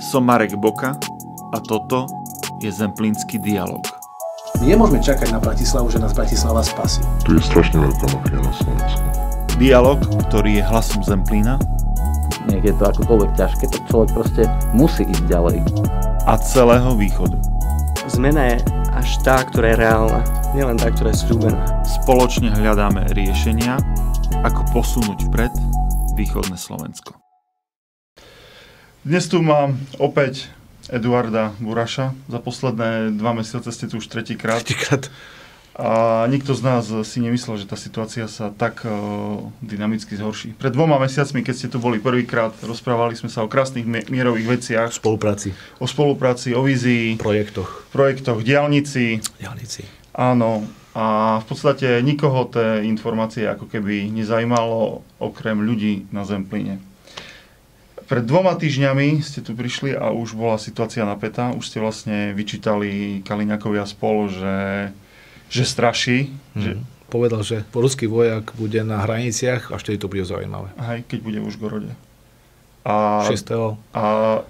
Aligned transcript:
Som 0.00 0.28
Marek 0.28 0.56
Boka 0.56 0.96
a 1.52 1.58
toto 1.60 2.06
je 2.62 2.70
Zemplínsky 2.70 3.40
dialog. 3.40 3.82
Nemôžeme 4.62 5.02
čakať 5.02 5.34
na 5.34 5.42
Bratislavu, 5.42 5.90
že 5.90 5.98
nás 5.98 6.14
Bratislava 6.14 6.62
spasí. 6.62 7.02
Tu 7.26 7.36
je 7.36 7.42
strašne 7.42 7.82
veľká 7.82 8.06
mafia 8.14 8.38
na 8.38 8.52
Slovensku. 8.54 9.06
Dialog, 9.58 9.98
ktorý 10.28 10.58
je 10.58 10.64
hlasom 10.66 11.00
Zemplína 11.02 11.58
nech 12.48 12.64
je 12.64 12.74
to 12.76 12.84
akokoľvek 12.92 13.30
ťažké, 13.40 13.64
tak 13.72 13.82
človek 13.88 14.10
proste 14.12 14.42
musí 14.76 15.08
ísť 15.08 15.24
ďalej. 15.28 15.58
a 16.24 16.40
celého 16.40 16.96
východu. 16.96 17.36
Zmena 18.08 18.56
je 18.56 18.56
až 18.96 19.08
tá, 19.20 19.44
ktorá 19.44 19.76
je 19.76 19.80
reálna, 19.80 20.20
nielen 20.56 20.80
tá, 20.80 20.88
ktorá 20.88 21.12
je 21.12 21.20
slúbená. 21.20 21.60
Spoločne 21.84 22.48
hľadáme 22.48 23.12
riešenia, 23.12 23.76
ako 24.40 24.64
posunúť 24.72 25.28
vpred 25.28 25.52
východné 26.16 26.56
Slovensko. 26.56 27.23
Dnes 29.04 29.28
tu 29.28 29.44
mám 29.44 29.76
opäť 30.00 30.48
Eduarda 30.88 31.52
Buraša. 31.60 32.16
Za 32.24 32.40
posledné 32.40 33.12
dva 33.12 33.36
mesiace 33.36 33.68
ste 33.68 33.84
tu 33.84 34.00
už 34.00 34.08
tretíkrát. 34.08 34.64
Tretíkrát. 34.64 35.12
A 35.76 36.24
nikto 36.32 36.56
z 36.56 36.64
nás 36.64 36.88
si 36.88 37.20
nemyslel, 37.20 37.60
že 37.60 37.68
tá 37.68 37.76
situácia 37.76 38.24
sa 38.32 38.48
tak 38.48 38.80
uh, 38.88 39.44
dynamicky 39.60 40.16
zhorší. 40.16 40.56
Pred 40.56 40.72
dvoma 40.72 40.96
mesiacmi, 40.96 41.44
keď 41.44 41.52
ste 41.52 41.68
tu 41.68 41.76
boli 41.84 42.00
prvýkrát, 42.00 42.56
rozprávali 42.64 43.12
sme 43.12 43.28
sa 43.28 43.44
o 43.44 43.48
krásnych 43.52 43.84
mi- 43.84 44.08
mierových 44.08 44.48
veciach, 44.48 44.88
Spolupráci, 44.96 45.52
o 45.76 45.84
spolupráci, 45.84 46.56
o 46.56 46.64
vízii, 46.64 47.20
projektoch, 47.20 47.84
projektoch, 47.92 48.40
diálnici. 48.40 49.20
diálnici. 49.36 49.84
Áno. 50.16 50.64
A 50.96 51.36
v 51.42 51.44
podstate 51.44 52.00
nikoho 52.00 52.48
tie 52.48 52.80
informácie 52.88 53.44
ako 53.44 53.68
keby 53.68 54.08
nezajímalo 54.08 55.04
okrem 55.20 55.60
ľudí 55.60 56.08
na 56.08 56.24
Zemplíne. 56.24 56.93
Pred 58.14 58.30
dvoma 58.30 58.54
týždňami 58.54 59.26
ste 59.26 59.42
tu 59.42 59.58
prišli 59.58 59.90
a 59.90 60.14
už 60.14 60.38
bola 60.38 60.54
situácia 60.54 61.02
napätá. 61.02 61.50
Už 61.50 61.66
ste 61.66 61.82
vlastne 61.82 62.30
vyčítali 62.30 63.18
Kaliňakovi 63.26 63.74
a 63.82 63.90
spolu, 63.90 64.30
že, 64.30 64.94
že 65.50 65.66
straší. 65.66 66.30
Mm. 66.54 66.62
Že, 66.62 66.70
Povedal, 67.10 67.42
že 67.42 67.66
ruský 67.74 68.06
vojak 68.06 68.54
bude 68.54 68.86
na 68.86 69.02
hraniciach 69.02 69.74
a 69.74 69.82
vtedy 69.82 69.98
to 69.98 70.06
bude 70.06 70.22
zaujímavé. 70.22 70.70
aj 70.78 71.10
keď 71.10 71.18
bude 71.26 71.38
v 71.42 71.46
Užgorode. 71.50 71.90
A, 72.86 73.26
6. 73.26 73.82
a 73.90 74.04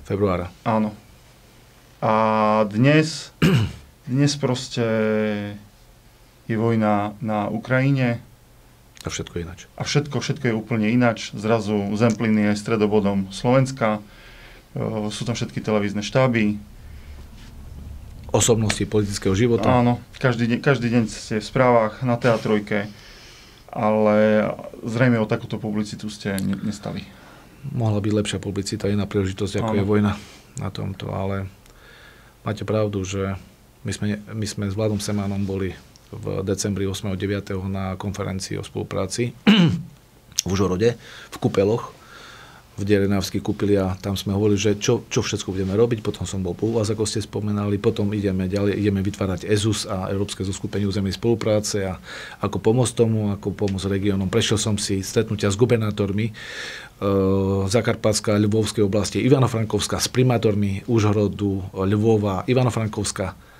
februára. 0.04 0.52
áno. 0.68 0.92
A 2.04 2.12
dnes, 2.68 3.32
dnes 4.12 4.36
proste 4.36 4.84
je 6.44 6.56
vojna 6.60 7.16
na 7.24 7.48
Ukrajine 7.48 8.20
A 9.04 9.12
všetko 9.12 9.36
ináč. 9.44 9.68
a 9.76 9.84
všetko, 9.84 10.16
všetko 10.16 10.44
je 10.48 10.54
úplne 10.56 10.88
ináč. 10.88 11.36
Zrazu 11.36 11.76
Zemplín 12.00 12.40
je 12.40 12.56
stredobodom 12.56 13.28
Slovenska, 13.28 14.00
e, 14.72 15.10
sú 15.12 15.28
tam 15.28 15.36
všetky 15.36 15.60
televízne 15.60 16.00
štáby. 16.00 16.56
Osobnosti 18.34 18.82
politického 18.88 19.36
života. 19.36 19.70
Áno, 19.70 20.02
každý, 20.18 20.50
deň, 20.50 20.58
každý 20.58 20.88
deň 20.90 21.04
ste 21.06 21.38
v 21.38 21.46
správach 21.46 22.02
na 22.02 22.18
teatrojke, 22.18 22.90
ale 23.70 24.48
zrejme 24.82 25.22
o 25.22 25.28
takúto 25.28 25.60
publicitu 25.60 26.10
ste 26.10 26.34
ne, 26.42 26.58
nestali. 26.64 27.06
Mohla 27.70 28.02
byť 28.02 28.12
lepšia 28.12 28.38
publicita, 28.42 28.90
iná 28.90 29.06
príležitosť, 29.06 29.62
ako 29.62 29.72
Áno. 29.72 29.78
je 29.78 29.84
vojna 29.86 30.12
na 30.58 30.68
tomto, 30.74 31.14
ale 31.14 31.46
máte 32.42 32.66
pravdu, 32.66 33.04
že 33.06 33.38
my 33.84 33.92
sme, 33.92 34.06
my 34.32 34.46
sme 34.48 34.64
s 34.66 34.74
Vladom 34.74 34.98
Semánom 34.98 35.44
boli 35.44 35.76
v 36.14 36.46
decembri 36.46 36.86
8. 36.86 37.14
9. 37.14 37.54
na 37.66 37.98
konferencii 37.98 38.58
o 38.58 38.64
spolupráci 38.64 39.34
v 40.46 40.50
Užhorode, 40.50 40.94
v 41.30 41.36
Kupeloch, 41.40 41.94
v 42.74 42.82
Derenávskej 42.82 43.38
kúpili 43.38 43.78
a 43.78 43.94
tam 44.02 44.18
sme 44.18 44.34
hovorili, 44.34 44.58
že 44.58 44.74
čo, 44.74 45.06
čo 45.06 45.22
všetko 45.22 45.54
budeme 45.54 45.78
robiť. 45.78 46.02
Potom 46.02 46.26
som 46.26 46.42
bol 46.42 46.58
po 46.58 46.74
vás, 46.74 46.90
ako 46.90 47.06
ste 47.06 47.22
spomenali. 47.22 47.78
Potom 47.78 48.10
ideme 48.10 48.50
ďalej, 48.50 48.74
ideme 48.74 48.98
vytvárať 48.98 49.46
EZUS 49.46 49.86
a 49.86 50.10
Európske 50.10 50.42
zoskupenie 50.42 50.82
územnej 50.82 51.14
spolupráce 51.14 51.86
a 51.86 52.02
ako 52.42 52.58
pomôcť 52.58 52.94
tomu, 52.98 53.30
ako 53.30 53.54
pomôcť 53.54 53.86
regiónom. 53.86 54.26
Prešiel 54.26 54.58
som 54.58 54.74
si 54.74 55.06
stretnutia 55.06 55.54
s 55.54 55.56
gubernátormi 55.58 56.26
e, 56.26 56.32
Zakarpatska, 57.70 58.42
Ľubovskej 58.42 58.82
oblasti, 58.82 59.22
Ivano-Frankovska, 59.22 60.02
s 60.02 60.10
primátormi 60.10 60.82
Užhorodu, 60.90 61.70
Ľubova, 61.78 62.42
Ivano-Frankovska. 62.50 63.53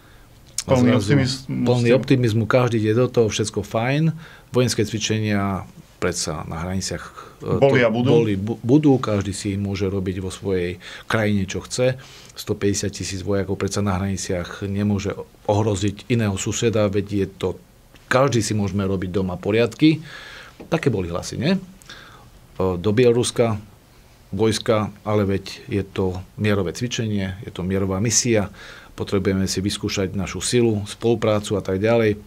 Plný 0.65 0.97
optimizmu 0.97 1.65
Plný 1.69 1.91
optimizmu, 1.93 2.45
každý 2.49 2.81
ide 2.81 2.97
do 2.97 3.09
toho, 3.09 3.29
všetko 3.29 3.61
fajn. 3.61 4.17
Vojenské 4.49 4.85
cvičenia 4.89 5.69
predsa 6.01 6.45
na 6.45 6.61
hraniciach 6.61 7.05
e, 7.41 7.61
Boli 7.61 7.81
a 7.81 7.89
budú? 7.89 8.09
Boli, 8.25 8.35
bu- 8.37 8.61
budú, 8.61 8.97
každý 9.01 9.33
si 9.33 9.57
môže 9.57 9.89
robiť 9.89 10.17
vo 10.21 10.29
svojej 10.29 10.77
krajine, 11.09 11.45
čo 11.49 11.65
chce. 11.65 11.97
150 12.37 12.91
tisíc 12.93 13.21
vojakov 13.25 13.57
predsa 13.57 13.81
na 13.81 13.97
hraniciach 13.97 14.65
nemôže 14.69 15.15
ohroziť 15.49 16.09
iného 16.11 16.35
suseda, 16.37 16.89
veď 16.91 17.07
je 17.09 17.27
to, 17.29 17.49
každý 18.09 18.41
si 18.45 18.53
môžeme 18.53 18.85
robiť 18.85 19.11
doma 19.13 19.37
poriadky. 19.41 20.05
Také 20.69 20.89
boli 20.93 21.09
hlasy, 21.09 21.41
nie? 21.41 21.53
E, 21.57 21.61
Do 22.57 22.91
Bieloruska, 22.93 23.61
vojska, 24.35 24.91
ale 25.07 25.23
veď 25.25 25.45
je 25.71 25.83
to 25.87 26.19
mierové 26.37 26.75
cvičenie, 26.75 27.39
je 27.47 27.51
to 27.55 27.63
mierová 27.63 28.03
misia, 28.03 28.51
potrebujeme 28.95 29.47
si 29.51 29.59
vyskúšať 29.59 30.15
našu 30.15 30.39
silu, 30.39 30.83
spoluprácu 30.87 31.59
a 31.59 31.63
tak 31.63 31.83
ďalej. 31.83 32.19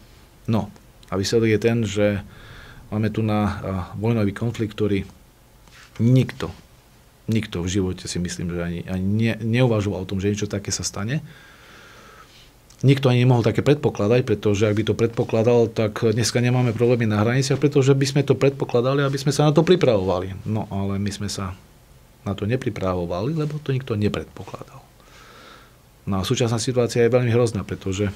No, 0.48 0.72
a 1.08 1.16
výsledok 1.16 1.50
je 1.52 1.60
ten, 1.60 1.78
že 1.88 2.20
máme 2.92 3.12
tu 3.12 3.24
na 3.24 3.60
vojnový 3.96 4.36
konflikt, 4.36 4.76
ktorý 4.76 5.08
nikto, 6.00 6.52
nikto 7.28 7.64
v 7.64 7.72
živote 7.72 8.06
si 8.08 8.20
myslím, 8.20 8.56
že 8.56 8.60
ani, 8.64 8.80
ani 8.88 9.06
ne, 9.08 9.34
neuvažoval 9.40 10.04
o 10.04 10.10
tom, 10.10 10.20
že 10.20 10.32
niečo 10.32 10.52
také 10.52 10.72
sa 10.72 10.84
stane. 10.84 11.24
Nikto 12.86 13.10
ani 13.10 13.26
nemohol 13.26 13.42
také 13.42 13.66
predpokladať, 13.66 14.22
pretože 14.22 14.70
ak 14.70 14.78
by 14.78 14.84
to 14.86 14.94
predpokladal, 14.94 15.66
tak 15.66 15.98
dneska 15.98 16.38
nemáme 16.38 16.78
problémy 16.78 17.10
na 17.10 17.26
hraniciach, 17.26 17.58
pretože 17.58 17.98
by 17.98 18.06
sme 18.06 18.22
to 18.22 18.38
predpokladali, 18.38 19.02
aby 19.02 19.18
sme 19.18 19.34
sa 19.34 19.50
na 19.50 19.52
to 19.52 19.66
pripravovali. 19.66 20.46
No 20.46 20.70
ale 20.70 21.02
my 21.02 21.10
sme 21.10 21.26
sa 21.26 21.58
na 22.22 22.38
to 22.38 22.46
nepripravovali, 22.46 23.34
lebo 23.34 23.58
to 23.58 23.74
nikto 23.74 23.98
nepredpokladal. 23.98 24.86
No 26.08 26.20
a 26.20 26.24
súčasná 26.24 26.58
situácia 26.58 27.04
je 27.04 27.12
veľmi 27.12 27.30
hrozná, 27.30 27.68
pretože 27.68 28.10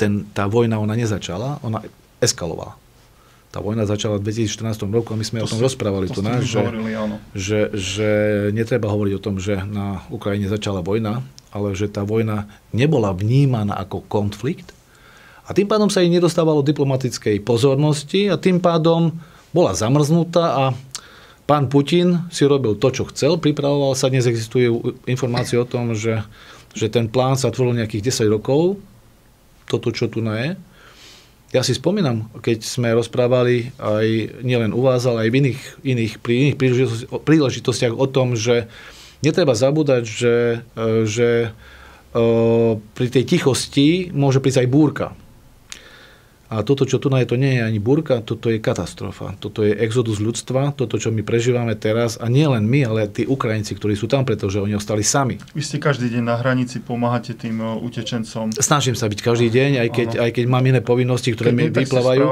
ten, 0.00 0.24
tá 0.32 0.48
vojna, 0.48 0.80
ona 0.80 0.96
nezačala, 0.96 1.60
ona 1.60 1.84
eskalovala. 2.24 2.74
Tá 3.48 3.64
vojna 3.64 3.88
začala 3.88 4.20
v 4.20 4.28
2014 4.28 4.88
roku 4.92 5.12
a 5.12 5.16
my 5.16 5.24
sme 5.24 5.44
o 5.44 5.48
tom 5.48 5.60
ste- 5.60 5.66
rozprávali 5.68 6.08
to 6.08 6.20
tu 6.20 6.22
nás, 6.24 6.44
že, 6.44 6.60
hovorili, 6.60 6.92
áno. 6.96 7.16
že, 7.32 7.72
že 7.72 8.10
netreba 8.52 8.92
hovoriť 8.92 9.12
o 9.16 9.24
tom, 9.24 9.40
že 9.40 9.60
na 9.64 10.04
Ukrajine 10.12 10.48
začala 10.48 10.84
vojna, 10.84 11.24
ale 11.52 11.72
že 11.72 11.88
tá 11.88 12.04
vojna 12.04 12.44
nebola 12.76 13.12
vnímaná 13.16 13.76
ako 13.80 14.04
konflikt 14.04 14.76
a 15.48 15.56
tým 15.56 15.64
pádom 15.64 15.88
sa 15.88 16.04
jej 16.04 16.12
nedostávalo 16.12 16.60
diplomatickej 16.60 17.40
pozornosti 17.40 18.28
a 18.28 18.36
tým 18.36 18.60
pádom 18.60 19.16
bola 19.48 19.72
zamrznutá 19.72 20.44
a 20.52 20.64
pán 21.48 21.72
Putin 21.72 22.28
si 22.28 22.44
robil 22.44 22.76
to, 22.76 22.92
čo 22.92 23.08
chcel, 23.08 23.40
pripravoval 23.40 23.96
sa, 23.96 24.12
dnes 24.12 24.28
existujú 24.28 25.00
informácie 25.08 25.56
o 25.56 25.64
tom, 25.64 25.96
že, 25.96 26.20
že 26.76 26.92
ten 26.92 27.08
plán 27.08 27.40
sa 27.40 27.48
tvoril 27.48 27.80
nejakých 27.80 28.12
10 28.12 28.28
rokov, 28.36 28.76
toto, 29.64 29.88
čo 29.88 30.12
tu 30.12 30.20
je. 30.20 30.52
Ja 31.48 31.64
si 31.64 31.72
spomínam, 31.72 32.28
keď 32.44 32.60
sme 32.60 32.92
rozprávali 32.92 33.72
aj 33.80 34.06
nielen 34.44 34.76
u 34.76 34.84
vás, 34.84 35.08
ale 35.08 35.24
aj 35.24 35.30
v 35.32 35.36
iných, 35.40 35.60
iných, 35.80 36.12
pri 36.20 36.32
iných 36.44 36.56
príležitosti- 36.60 37.08
príležitostiach 37.08 37.96
o 37.96 38.04
tom, 38.04 38.36
že 38.36 38.68
netreba 39.24 39.56
zabúdať, 39.56 40.04
že, 40.04 40.36
e, 40.76 41.08
že 41.08 41.48
e, 41.48 41.50
pri 42.76 43.08
tej 43.08 43.24
tichosti 43.24 44.12
môže 44.12 44.44
prísť 44.44 44.68
aj 44.68 44.68
búrka. 44.68 45.06
A 46.48 46.64
toto, 46.64 46.88
čo 46.88 46.96
tu 46.96 47.12
je, 47.12 47.28
to 47.28 47.36
nie 47.36 47.60
je 47.60 47.62
ani 47.62 47.76
búrka, 47.76 48.24
toto 48.24 48.48
je 48.48 48.56
katastrofa. 48.56 49.36
Toto 49.36 49.60
je 49.60 49.76
exodus 49.76 50.16
ľudstva, 50.16 50.72
toto, 50.72 50.96
čo 50.96 51.12
my 51.12 51.20
prežívame 51.20 51.76
teraz, 51.76 52.16
a 52.16 52.32
nie 52.32 52.48
len 52.48 52.64
my, 52.64 52.88
ale 52.88 53.04
aj 53.04 53.20
tí 53.20 53.22
Ukrajinci, 53.28 53.76
ktorí 53.76 53.92
sú 53.92 54.08
tam, 54.08 54.24
pretože 54.24 54.56
oni 54.56 54.72
ostali 54.72 55.04
sami. 55.04 55.36
Vy 55.52 55.60
ste 55.60 55.76
každý 55.76 56.08
deň 56.08 56.24
na 56.24 56.40
hranici, 56.40 56.80
pomáhate 56.80 57.36
tým 57.36 57.60
utečencom. 57.60 58.56
Snažím 58.56 58.96
sa 58.96 59.12
byť 59.12 59.20
každý 59.20 59.52
deň, 59.52 59.70
aj 59.76 59.88
keď, 59.92 60.08
aj 60.24 60.30
keď 60.40 60.44
mám 60.48 60.64
iné 60.64 60.80
povinnosti, 60.80 61.36
ktoré 61.36 61.52
mi 61.52 61.68
ste 61.68 61.76
v 61.76 61.84
vyplávajú. 61.84 62.24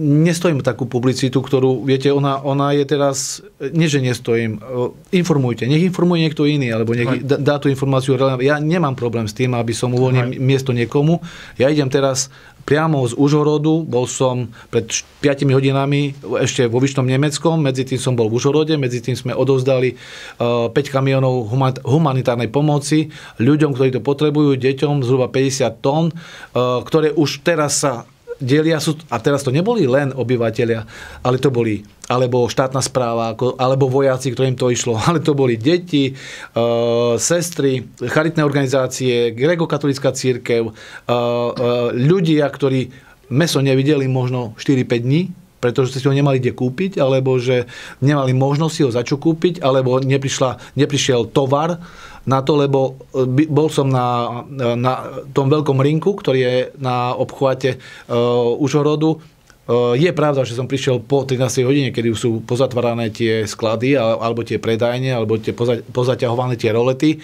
Nestojím 0.00 0.64
takú 0.64 0.88
publicitu, 0.88 1.44
ktorú, 1.44 1.84
viete, 1.84 2.08
ona, 2.08 2.40
ona 2.40 2.72
je 2.72 2.84
teraz, 2.88 3.44
nie 3.60 3.86
že 3.86 4.00
nestojím, 4.00 4.56
uh, 4.58 4.96
informujte, 5.12 5.68
nech 5.68 5.84
informuje 5.84 6.24
niekto 6.24 6.48
iný, 6.48 6.72
alebo 6.72 6.96
nech 6.96 7.20
dá, 7.20 7.36
dá 7.36 7.56
tú 7.60 7.68
informáciu. 7.68 8.16
Ja 8.40 8.56
nemám 8.56 8.96
problém 8.96 9.28
s 9.28 9.36
tým, 9.36 9.52
aby 9.52 9.76
som 9.76 9.92
uvoľnil 9.92 10.32
Hej. 10.32 10.40
miesto 10.40 10.72
niekomu. 10.72 11.20
Ja 11.60 11.68
idem 11.68 11.92
teraz 11.92 12.32
priamo 12.62 13.02
z 13.04 13.18
Užhorodu, 13.18 13.82
bol 13.84 14.06
som 14.06 14.48
pred 14.70 14.86
5 15.20 15.50
hodinami 15.50 16.14
ešte 16.40 16.70
vo 16.70 16.78
Vyšnom 16.78 17.04
Nemeckom, 17.04 17.58
medzi 17.58 17.82
tým 17.82 17.98
som 17.98 18.14
bol 18.14 18.30
v 18.30 18.38
Užhorode, 18.38 18.78
medzi 18.78 19.02
tým 19.02 19.18
sme 19.18 19.34
odovzdali 19.34 19.98
uh, 20.38 20.70
5 20.70 20.94
kamionov 20.94 21.50
human- 21.50 21.82
humanitárnej 21.82 22.48
pomoci 22.48 23.10
ľuďom, 23.42 23.74
ktorí 23.74 23.98
to 23.98 24.00
potrebujú, 24.00 24.56
deťom 24.56 25.02
zhruba 25.02 25.28
50 25.28 25.84
tón, 25.84 26.14
uh, 26.14 26.80
ktoré 26.86 27.10
už 27.12 27.42
teraz 27.42 27.82
sa 27.82 28.06
delia 28.42 28.82
sú, 28.82 28.98
a 29.08 29.16
teraz 29.22 29.46
to 29.46 29.54
neboli 29.54 29.86
len 29.86 30.10
obyvateľia, 30.10 30.80
ale 31.22 31.36
to 31.38 31.48
boli 31.48 31.80
alebo 32.10 32.50
štátna 32.50 32.82
správa, 32.84 33.32
alebo 33.56 33.88
vojaci, 33.88 34.34
ktorým 34.34 34.58
to 34.58 34.68
išlo, 34.68 34.98
ale 35.08 35.24
to 35.24 35.32
boli 35.32 35.56
deti, 35.56 36.12
e, 36.12 36.14
sestry, 37.16 37.88
charitné 38.02 38.44
organizácie, 38.44 39.32
grekokatolická 39.32 40.12
církev, 40.12 40.62
e, 40.68 40.72
e, 40.72 41.12
ľudia, 41.96 42.44
ktorí 42.50 42.92
meso 43.32 43.64
nevideli 43.64 44.04
možno 44.10 44.52
4-5 44.60 45.08
dní, 45.08 45.22
pretože 45.62 45.94
ste 45.94 46.10
ho 46.10 46.12
nemali 46.12 46.42
kde 46.42 46.58
kúpiť, 46.58 46.98
alebo 46.98 47.38
že 47.38 47.70
nemali 48.02 48.34
možnosť 48.34 48.74
si 48.74 48.82
ho 48.82 48.90
za 48.90 49.06
čo 49.06 49.16
kúpiť, 49.16 49.62
alebo 49.62 50.02
neprišla, 50.02 50.74
neprišiel 50.74 51.30
tovar, 51.30 51.78
na 52.22 52.38
to, 52.42 52.54
lebo 52.54 52.98
e, 53.10 53.46
bol 53.50 53.66
som 53.66 53.90
na, 53.90 54.40
na 54.78 55.22
tom 55.34 55.50
veľkom 55.50 55.78
rinku, 55.82 56.14
ktorý 56.14 56.38
je 56.38 56.54
na 56.78 57.14
obchvate 57.14 57.78
uh, 58.08 58.54
Užhorodu. 58.58 59.18
Je 59.94 60.10
pravda, 60.10 60.42
že 60.42 60.58
som 60.58 60.66
prišiel 60.66 60.98
po 61.06 61.22
13. 61.22 61.62
hodine, 61.62 61.94
kedy 61.94 62.10
sú 62.18 62.42
pozatvárané 62.42 63.14
tie 63.14 63.46
sklady, 63.46 63.94
alebo 63.94 64.42
tie 64.42 64.58
predajne, 64.58 65.14
alebo 65.14 65.38
tie 65.38 65.54
poza, 65.54 65.78
pozaťahované 65.86 66.58
tie 66.58 66.74
rolety, 66.74 67.22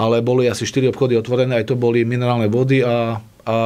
ale 0.00 0.24
boli 0.24 0.48
asi 0.48 0.64
4 0.64 0.88
obchody 0.88 1.20
otvorené, 1.20 1.60
aj 1.60 1.68
to 1.68 1.76
boli 1.76 2.00
minerálne 2.08 2.48
vody 2.48 2.80
a 2.80 3.20
a 3.46 3.56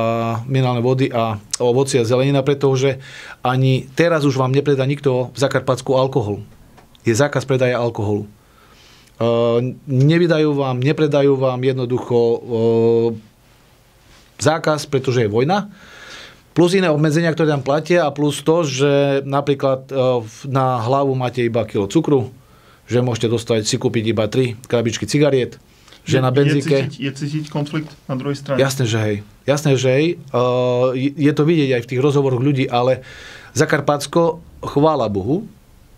minerálne 0.44 0.84
vody 0.84 1.08
a 1.08 1.40
ovoci 1.56 1.96
a 1.96 2.04
zelenina, 2.04 2.44
pretože 2.44 3.00
ani 3.40 3.88
teraz 3.96 4.28
už 4.28 4.36
vám 4.36 4.52
nepredá 4.52 4.84
nikto 4.84 5.32
v 5.32 5.38
Zakarpatsku 5.40 5.96
alkohol. 5.96 6.44
Je 7.08 7.16
zákaz 7.16 7.48
predaja 7.48 7.80
alkoholu. 7.80 8.28
Ehm, 9.20 9.76
nevydajú 9.84 10.56
vám, 10.56 10.80
nepredajú 10.80 11.36
vám 11.36 11.60
jednoducho 11.60 12.16
ehm, 12.16 13.10
zákaz, 14.40 14.88
pretože 14.88 15.28
je 15.28 15.28
vojna. 15.28 15.68
Plus 16.56 16.72
iné 16.72 16.88
obmedzenia, 16.88 17.28
ktoré 17.36 17.52
tam 17.52 17.60
platia 17.60 18.08
a 18.08 18.14
plus 18.16 18.40
to, 18.40 18.64
že 18.64 19.20
napríklad 19.28 19.92
ehm, 19.92 20.24
na 20.48 20.80
hlavu 20.80 21.12
máte 21.12 21.44
iba 21.44 21.68
kilo 21.68 21.84
cukru, 21.84 22.32
že 22.88 23.04
môžete 23.04 23.28
dostať, 23.28 23.68
si 23.68 23.76
kúpiť 23.76 24.04
iba 24.08 24.24
3 24.24 24.56
krabičky 24.64 25.04
cigariet, 25.04 25.60
že 26.08 26.24
na 26.24 26.32
benzíke... 26.32 26.88
Je 26.88 26.88
cítiť, 26.88 27.04
je 27.04 27.12
cítiť 27.12 27.44
konflikt 27.52 27.92
na 28.08 28.16
druhej 28.16 28.40
strane? 28.40 28.56
Jasné, 28.56 28.88
že 28.88 28.98
hej. 29.04 29.16
Jasné, 29.44 29.76
že 29.76 29.88
hej. 29.92 30.06
Je 30.96 31.32
to 31.36 31.44
vidieť 31.44 31.76
aj 31.76 31.82
v 31.84 31.88
tých 31.92 32.00
rozhovoroch 32.00 32.40
ľudí, 32.40 32.72
ale 32.72 33.04
Zakarpatsko, 33.52 34.40
chvála 34.64 35.12
Bohu, 35.12 35.44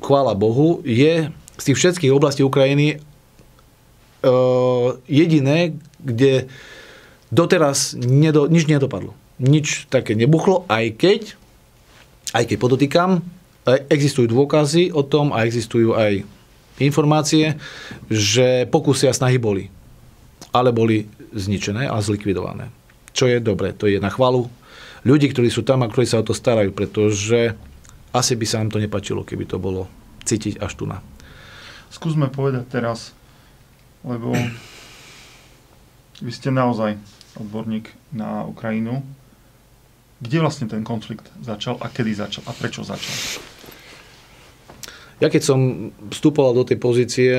chvála 0.02 0.34
Bohu, 0.34 0.82
je 0.82 1.30
z 1.54 1.62
tých 1.70 1.78
všetkých 1.78 2.10
oblastí 2.10 2.42
Ukrajiny 2.42 3.11
jediné, 5.10 5.74
kde 5.98 6.46
doteraz 7.34 7.98
nedo, 7.98 8.46
nič 8.46 8.70
nedopadlo. 8.70 9.14
Nič 9.42 9.90
také 9.90 10.14
nebuchlo, 10.14 10.68
aj 10.70 10.94
keď, 10.94 11.20
aj 12.32 12.44
keď 12.46 12.56
podotýkam, 12.62 13.10
existujú 13.66 14.30
dôkazy 14.30 14.94
o 14.94 15.02
tom 15.02 15.34
a 15.34 15.42
existujú 15.46 15.94
aj 15.98 16.22
informácie, 16.82 17.58
že 18.10 18.66
pokusy 18.70 19.10
a 19.10 19.14
snahy 19.14 19.38
boli. 19.38 19.70
Ale 20.50 20.74
boli 20.74 21.06
zničené 21.32 21.88
a 21.88 21.96
zlikvidované. 22.02 22.68
Čo 23.14 23.30
je 23.30 23.38
dobre, 23.38 23.72
to 23.72 23.86
je 23.86 24.02
na 24.02 24.10
chvalu 24.12 24.50
ľudí, 25.06 25.30
ktorí 25.30 25.50
sú 25.50 25.66
tam 25.66 25.82
a 25.82 25.90
ktorí 25.90 26.06
sa 26.06 26.22
o 26.22 26.26
to 26.26 26.34
starajú, 26.36 26.70
pretože 26.74 27.54
asi 28.12 28.36
by 28.36 28.46
sa 28.46 28.60
nám 28.60 28.70
to 28.76 28.82
nepačilo, 28.82 29.24
keby 29.24 29.48
to 29.48 29.56
bolo 29.56 29.88
cítiť 30.22 30.60
až 30.60 30.72
tu 30.78 30.84
na. 30.86 31.00
Skúsme 31.90 32.28
povedať 32.28 32.68
teraz, 32.68 33.16
lebo 34.02 34.34
vy 36.22 36.30
ste 36.30 36.54
naozaj 36.54 36.98
odborník 37.38 37.90
na 38.14 38.46
Ukrajinu. 38.46 39.02
Kde 40.22 40.38
vlastne 40.38 40.70
ten 40.70 40.86
konflikt 40.86 41.26
začal 41.42 41.82
a 41.82 41.90
kedy 41.90 42.14
začal 42.14 42.46
a 42.46 42.54
prečo 42.54 42.86
začal? 42.86 43.42
Ja 45.22 45.30
keď 45.30 45.42
som 45.42 45.58
vstupoval 46.10 46.50
do 46.50 46.66
tej 46.66 46.82
pozície 46.82 47.30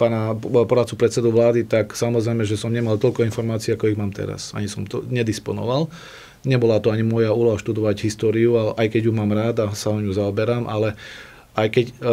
pána 0.00 0.32
poradcu 0.40 0.96
predsedu 0.96 1.28
vlády, 1.28 1.68
tak 1.68 1.92
samozrejme, 1.92 2.48
že 2.48 2.56
som 2.56 2.72
nemal 2.72 2.96
toľko 2.96 3.28
informácií, 3.28 3.76
ako 3.76 3.92
ich 3.92 4.00
mám 4.00 4.08
teraz. 4.08 4.56
Ani 4.56 4.72
som 4.72 4.88
to 4.88 5.04
nedisponoval. 5.04 5.92
Nebola 6.48 6.80
to 6.80 6.88
ani 6.88 7.04
moja 7.04 7.36
úloha 7.36 7.60
študovať 7.60 8.08
históriu, 8.08 8.72
aj 8.72 8.88
keď 8.88 9.00
ju 9.08 9.12
mám 9.12 9.36
rád 9.36 9.68
a 9.68 9.76
sa 9.76 9.92
o 9.92 10.00
ňu 10.00 10.16
zaoberám, 10.16 10.64
ale 10.64 10.96
aj 11.60 11.68
keď, 11.72 11.86
e, 11.92 11.94
e, 12.00 12.12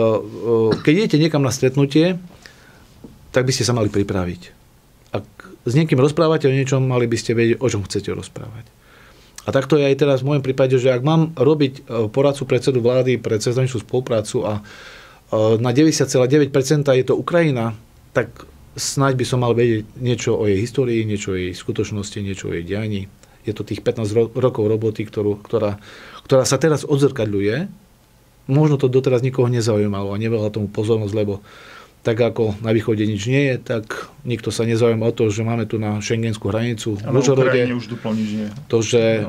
keď 0.84 0.94
idete 1.04 1.18
niekam 1.20 1.44
na 1.44 1.56
stretnutie, 1.56 2.20
tak 3.34 3.50
by 3.50 3.52
ste 3.52 3.66
sa 3.66 3.74
mali 3.74 3.90
pripraviť. 3.90 4.42
Ak 5.14 5.26
s 5.66 5.74
niekým 5.74 5.98
rozprávate 5.98 6.46
o 6.46 6.54
niečom, 6.54 6.86
mali 6.86 7.10
by 7.10 7.18
ste 7.18 7.34
vedieť, 7.34 7.58
o 7.60 7.68
čom 7.68 7.82
chcete 7.84 8.14
rozprávať. 8.14 8.70
A 9.44 9.50
takto 9.52 9.76
je 9.76 9.90
aj 9.90 10.00
teraz 10.00 10.24
v 10.24 10.32
môjom 10.32 10.44
prípade, 10.46 10.80
že 10.80 10.94
ak 10.94 11.04
mám 11.04 11.36
robiť 11.36 11.74
e, 11.76 11.82
poradcu 12.08 12.48
predsedu 12.48 12.80
vlády 12.80 13.20
pre 13.20 13.36
cezhraničnú 13.36 13.84
spoluprácu 13.84 14.48
a 14.48 14.54
e, 14.60 14.62
na 15.60 15.76
90,9% 15.76 16.48
je 16.96 17.04
to 17.04 17.20
Ukrajina, 17.20 17.76
tak 18.16 18.32
snáď 18.80 19.20
by 19.20 19.26
som 19.28 19.44
mal 19.44 19.52
vedieť 19.52 19.84
niečo 20.00 20.40
o 20.40 20.48
jej 20.48 20.64
histórii, 20.64 21.04
niečo 21.04 21.36
o 21.36 21.40
jej 21.40 21.52
skutočnosti, 21.52 22.24
niečo 22.24 22.50
o 22.50 22.56
jej 22.56 22.64
dianí. 22.64 23.12
Je 23.44 23.52
to 23.52 23.68
tých 23.68 23.84
15 23.84 24.16
ro- 24.16 24.32
rokov 24.32 24.64
roboty, 24.64 25.04
ktorú, 25.04 25.44
ktorá, 25.44 25.76
ktorá 26.24 26.48
sa 26.48 26.56
teraz 26.56 26.88
odzrkadľuje. 26.88 27.68
Možno 28.48 28.80
to 28.80 28.88
doteraz 28.88 29.20
nikoho 29.20 29.52
nezaujímalo 29.52 30.16
a 30.16 30.22
neveľa 30.22 30.56
tomu 30.56 30.72
pozornosť, 30.72 31.16
lebo 31.16 31.44
tak 32.04 32.20
ako 32.20 32.60
na 32.60 32.76
východe 32.76 33.08
nič 33.08 33.32
nie 33.32 33.44
je, 33.48 33.56
tak 33.64 34.12
nikto 34.28 34.52
sa 34.52 34.68
nezaujíma 34.68 35.08
o 35.08 35.16
to, 35.16 35.32
že 35.32 35.48
máme 35.48 35.64
tu 35.64 35.80
na 35.80 36.04
šengenskú 36.04 36.52
hranicu 36.52 37.00
v 37.00 37.08
Užhorode. 37.08 37.64
už 37.72 37.88
duplo 37.88 38.12
nič 38.12 38.30
nie. 38.36 38.48
To, 38.68 38.84
že 38.84 39.24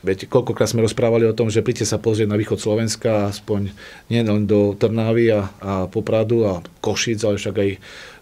Viete, 0.00 0.24
koľkokrát 0.24 0.64
sme 0.64 0.80
rozprávali 0.80 1.28
o 1.28 1.36
tom, 1.36 1.52
že 1.52 1.60
príďte 1.60 1.84
sa 1.84 2.00
pozrieť 2.00 2.32
na 2.32 2.40
východ 2.40 2.56
Slovenska, 2.56 3.28
aspoň 3.28 3.68
nie 4.08 4.24
len 4.24 4.48
do 4.48 4.72
Trnavy 4.72 5.28
a, 5.28 5.52
a 5.60 5.72
Popradu 5.92 6.48
a 6.48 6.64
Košic, 6.80 7.20
ale 7.20 7.36
však 7.36 7.56
aj 7.60 7.70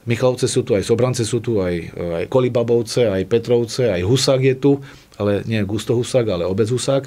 Michalovce 0.03 0.51
sú 0.51 0.67
tu, 0.67 0.75
aj 0.75 0.83
Sobrance 0.83 1.23
sú 1.23 1.39
tu, 1.39 1.63
aj, 1.63 1.95
aj 1.95 2.25
Kolibabovce, 2.27 3.07
aj 3.07 3.31
Petrovce, 3.31 3.95
aj 3.95 4.03
Husák 4.03 4.43
je 4.43 4.57
tu, 4.59 4.73
ale 5.23 5.47
nie 5.47 5.63
Gusto 5.63 5.95
Husák, 5.95 6.27
ale 6.27 6.51
obec 6.51 6.67
Husák. 6.67 7.07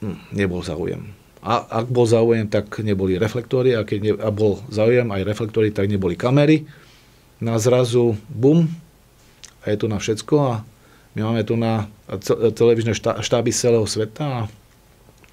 Hm, 0.00 0.32
nebol 0.32 0.64
záujem. 0.64 1.21
A 1.42 1.82
ak 1.82 1.90
bol 1.90 2.06
záujem, 2.06 2.46
tak 2.46 2.70
neboli 2.86 3.18
reflektory 3.18 3.74
a 3.74 3.82
keď 3.82 3.98
ne, 3.98 4.12
a 4.14 4.30
bol 4.30 4.62
záujem 4.70 5.10
aj 5.10 5.26
reflektory, 5.26 5.74
tak 5.74 5.90
neboli 5.90 6.14
kamery. 6.14 6.70
Na 7.42 7.58
zrazu 7.58 8.14
bum 8.30 8.70
a 9.66 9.74
je 9.74 9.76
tu 9.82 9.90
na 9.90 9.98
všetko 9.98 10.34
a 10.38 10.62
my 11.18 11.20
máme 11.26 11.42
tu 11.42 11.58
na 11.58 11.90
televízne 12.54 12.94
štáby 12.94 13.50
celého 13.50 13.84
sveta 13.84 14.24
a 14.24 14.40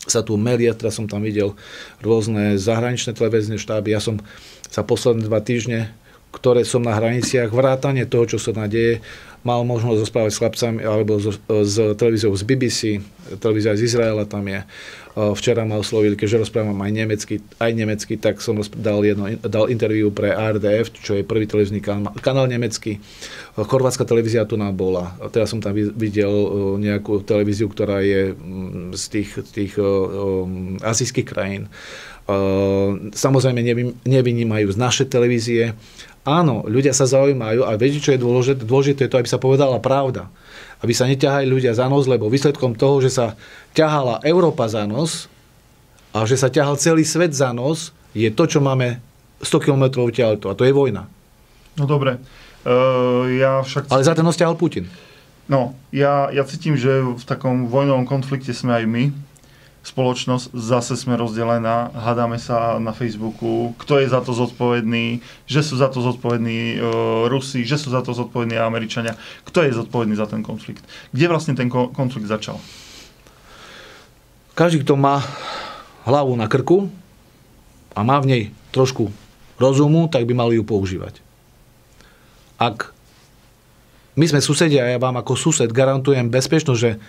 sa 0.10 0.26
tu 0.26 0.34
melia, 0.40 0.74
teraz 0.74 0.98
som 0.98 1.06
tam 1.06 1.22
videl 1.22 1.54
rôzne 2.02 2.58
zahraničné 2.58 3.14
televízne 3.14 3.62
štáby. 3.62 3.94
Ja 3.94 4.02
som 4.02 4.18
sa 4.66 4.82
posledné 4.82 5.30
dva 5.30 5.40
týždne, 5.44 5.94
ktoré 6.34 6.66
som 6.66 6.82
na 6.82 6.98
hraniciach, 6.98 7.54
vrátane 7.54 8.10
toho, 8.10 8.26
čo 8.26 8.38
sa 8.42 8.54
nadeje, 8.54 9.06
mal 9.44 9.64
možnosť 9.64 10.04
rozprávať 10.04 10.32
s 10.36 10.40
chlapcami 10.40 10.80
alebo 10.84 11.16
s, 11.20 11.40
s 11.48 11.76
televíziou 11.96 12.36
z 12.36 12.44
BBC, 12.44 12.80
televízia 13.40 13.78
z 13.78 13.88
Izraela 13.88 14.28
tam 14.28 14.48
je. 14.48 14.64
Včera 15.20 15.68
ma 15.68 15.76
oslovili, 15.76 16.16
keďže 16.16 16.48
rozprávam 16.48 16.80
aj 16.80 16.92
nemecky, 16.96 17.36
aj 17.60 17.72
nemecky 17.76 18.16
tak 18.16 18.40
som 18.40 18.56
dal, 18.80 19.04
jedno, 19.04 19.28
dal 19.44 19.68
interviu 19.68 20.16
pre 20.16 20.32
ARDF, 20.32 20.96
čo 20.96 21.20
je 21.20 21.28
prvý 21.28 21.44
televízny 21.44 21.84
kanál, 21.84 22.16
kanál 22.24 22.48
nemecký. 22.48 23.04
Chorvátska 23.60 24.08
televízia 24.08 24.48
tu 24.48 24.56
nám 24.56 24.80
bola. 24.80 25.20
Teraz 25.36 25.52
som 25.52 25.60
tam 25.60 25.76
videl 25.76 26.32
nejakú 26.80 27.26
televíziu, 27.28 27.68
ktorá 27.68 28.00
je 28.00 28.32
mm, 28.32 28.96
z 28.96 29.04
tých, 29.12 29.30
tých 29.52 29.74
um, 29.82 30.80
azijských 30.80 31.28
krajín. 31.28 31.68
Samozrejme 33.10 33.66
nevynímajú 34.06 34.68
z 34.70 34.78
naše 34.78 35.04
televízie. 35.10 35.74
Áno, 36.28 36.68
ľudia 36.68 36.92
sa 36.92 37.08
zaujímajú 37.08 37.64
a 37.64 37.80
viete, 37.80 38.04
čo 38.04 38.12
je 38.12 38.20
dôležité? 38.20 38.62
Dôležité 38.68 39.00
je 39.08 39.12
to, 39.12 39.20
aby 39.20 39.30
sa 39.30 39.40
povedala 39.40 39.80
pravda 39.80 40.28
aby 40.80 40.94
sa 40.96 41.08
neťahali 41.08 41.48
ľudia 41.48 41.76
za 41.76 41.92
nos, 41.92 42.08
lebo 42.08 42.32
výsledkom 42.32 42.76
toho, 42.76 43.04
že 43.04 43.12
sa 43.12 43.36
ťahala 43.76 44.24
Európa 44.24 44.72
za 44.72 44.88
nos 44.88 45.28
a 46.16 46.24
že 46.24 46.40
sa 46.40 46.48
ťahal 46.48 46.80
celý 46.80 47.04
svet 47.04 47.36
za 47.36 47.52
nos, 47.52 47.92
je 48.16 48.28
to, 48.32 48.48
čo 48.48 48.64
máme 48.64 49.04
100 49.44 49.64
km 49.64 50.08
odtiaľto 50.08 50.48
a 50.48 50.58
to 50.58 50.64
je 50.64 50.74
vojna. 50.74 51.08
No 51.76 51.84
dobre. 51.86 52.20
Uh, 52.64 53.28
ja 53.40 53.64
však... 53.64 53.92
Ale 53.92 54.04
za 54.04 54.16
ten 54.16 54.24
nos 54.24 54.40
ťahal 54.40 54.56
Putin. 54.56 54.88
No, 55.50 55.74
ja, 55.90 56.30
ja 56.30 56.46
cítim, 56.46 56.78
že 56.78 57.02
v 57.02 57.24
takom 57.26 57.68
vojnovom 57.68 58.06
konflikte 58.06 58.54
sme 58.54 58.84
aj 58.84 58.86
my 58.86 59.04
spoločnosť, 59.90 60.54
zase 60.54 60.94
sme 60.94 61.18
rozdelená, 61.18 61.90
hádame 61.98 62.38
sa 62.38 62.78
na 62.78 62.94
Facebooku, 62.94 63.74
kto 63.82 63.98
je 63.98 64.08
za 64.08 64.22
to 64.22 64.38
zodpovedný, 64.38 65.26
že 65.50 65.66
sú 65.66 65.82
za 65.82 65.90
to 65.90 66.06
zodpovední 66.06 66.78
e, 66.78 66.88
Rusi, 67.26 67.66
že 67.66 67.82
sú 67.82 67.90
za 67.90 68.06
to 68.06 68.14
zodpovední 68.14 68.62
Američania. 68.62 69.18
Kto 69.44 69.66
je 69.66 69.74
zodpovedný 69.74 70.14
za 70.14 70.30
ten 70.30 70.46
konflikt? 70.46 70.86
Kde 71.10 71.26
vlastne 71.26 71.58
ten 71.58 71.68
konflikt 71.70 72.30
začal? 72.30 72.62
Každý, 74.54 74.86
kto 74.86 74.94
má 74.94 75.26
hlavu 76.06 76.38
na 76.38 76.46
krku 76.46 76.92
a 77.98 78.06
má 78.06 78.22
v 78.22 78.30
nej 78.30 78.44
trošku 78.70 79.10
rozumu, 79.58 80.06
tak 80.06 80.30
by 80.30 80.34
mali 80.38 80.62
ju 80.62 80.64
používať. 80.64 81.20
Ak 82.60 82.94
my 84.20 84.26
sme 84.28 84.44
susedia 84.44 84.84
a 84.84 84.92
ja 84.92 85.00
vám 85.00 85.16
ako 85.16 85.40
sused 85.40 85.72
garantujem 85.72 86.28
bezpečnosť, 86.28 86.80
že 86.80 87.00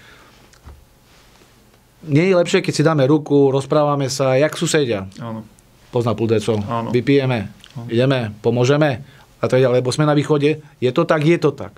nie 2.07 2.25
je 2.33 2.35
lepšie, 2.37 2.65
keď 2.65 2.73
si 2.73 2.87
dáme 2.87 3.05
ruku, 3.05 3.53
rozprávame 3.53 4.09
sa, 4.09 4.37
jak 4.37 4.57
susedia. 4.57 5.05
Áno. 5.21 5.45
Pozná 5.93 6.17
Puldecov. 6.17 6.63
Áno. 6.65 6.89
Vypijeme, 6.95 7.51
ideme, 7.91 8.33
pomôžeme 8.41 9.05
a 9.41 9.47
tak 9.49 9.61
ďalej, 9.61 9.85
lebo 9.85 9.93
sme 9.93 10.09
na 10.09 10.17
východe. 10.17 10.65
Je 10.81 10.91
to 10.93 11.05
tak, 11.05 11.25
je 11.27 11.37
to 11.37 11.53
tak. 11.53 11.77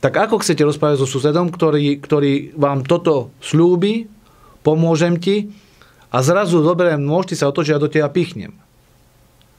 Tak 0.00 0.12
ako 0.12 0.44
chcete 0.44 0.62
rozprávať 0.62 1.02
so 1.02 1.08
susedom, 1.08 1.48
ktorý, 1.48 1.98
ktorý 1.98 2.54
vám 2.54 2.84
toto 2.84 3.32
slúbi, 3.40 4.06
pomôžem 4.60 5.16
ti 5.16 5.50
a 6.12 6.22
zrazu 6.22 6.62
doberiem 6.62 7.02
nôž, 7.02 7.32
ty 7.32 7.34
sa 7.34 7.50
otočí 7.50 7.74
a 7.74 7.82
do 7.82 7.90
teba 7.90 8.12
pichnem. 8.12 8.54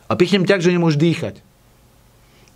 A 0.07 0.15
pichnem 0.15 0.47
tak, 0.47 0.63
že 0.63 0.71
nemôžeš 0.71 0.97
dýchať. 0.97 1.35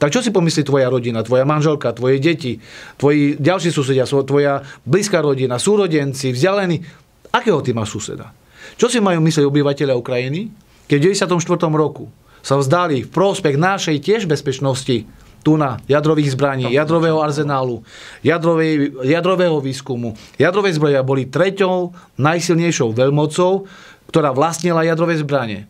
Tak 0.01 0.10
čo 0.10 0.25
si 0.25 0.34
pomyslí 0.34 0.65
tvoja 0.65 0.89
rodina, 0.89 1.22
tvoja 1.22 1.46
manželka, 1.46 1.93
tvoje 1.93 2.17
deti, 2.17 2.58
tvoji 2.98 3.38
ďalší 3.38 3.70
susedia, 3.70 4.10
tvoja 4.10 4.65
blízka 4.81 5.22
rodina, 5.22 5.62
súrodenci, 5.62 6.34
vzdialení? 6.34 6.81
Akého 7.29 7.62
ty 7.62 7.70
máš 7.70 7.93
suseda? 7.93 8.34
Čo 8.81 8.89
si 8.89 8.98
majú 8.98 9.22
myslieť 9.22 9.46
obyvateľia 9.46 9.93
Ukrajiny, 9.93 10.50
keď 10.89 10.98
v 10.98 11.05
94. 11.13 11.70
roku 11.70 12.10
sa 12.41 12.58
vzdali 12.58 13.05
v 13.05 13.10
prospech 13.13 13.62
našej 13.62 14.01
tiež 14.01 14.22
bezpečnosti 14.25 15.05
tu 15.46 15.53
na 15.53 15.77
jadrových 15.86 16.34
zbraní, 16.34 16.74
jadrového 16.74 17.22
arzenálu, 17.22 17.86
jadrovej, 18.25 19.05
jadrového 19.05 19.62
výskumu. 19.62 20.17
Jadrové 20.38 20.74
zbroje 20.74 20.98
boli 21.05 21.29
treťou 21.29 21.93
najsilnejšou 22.17 22.89
veľmocou, 22.93 23.70
ktorá 24.10 24.34
vlastnila 24.34 24.81
jadrové 24.81 25.17
zbranie. 25.22 25.70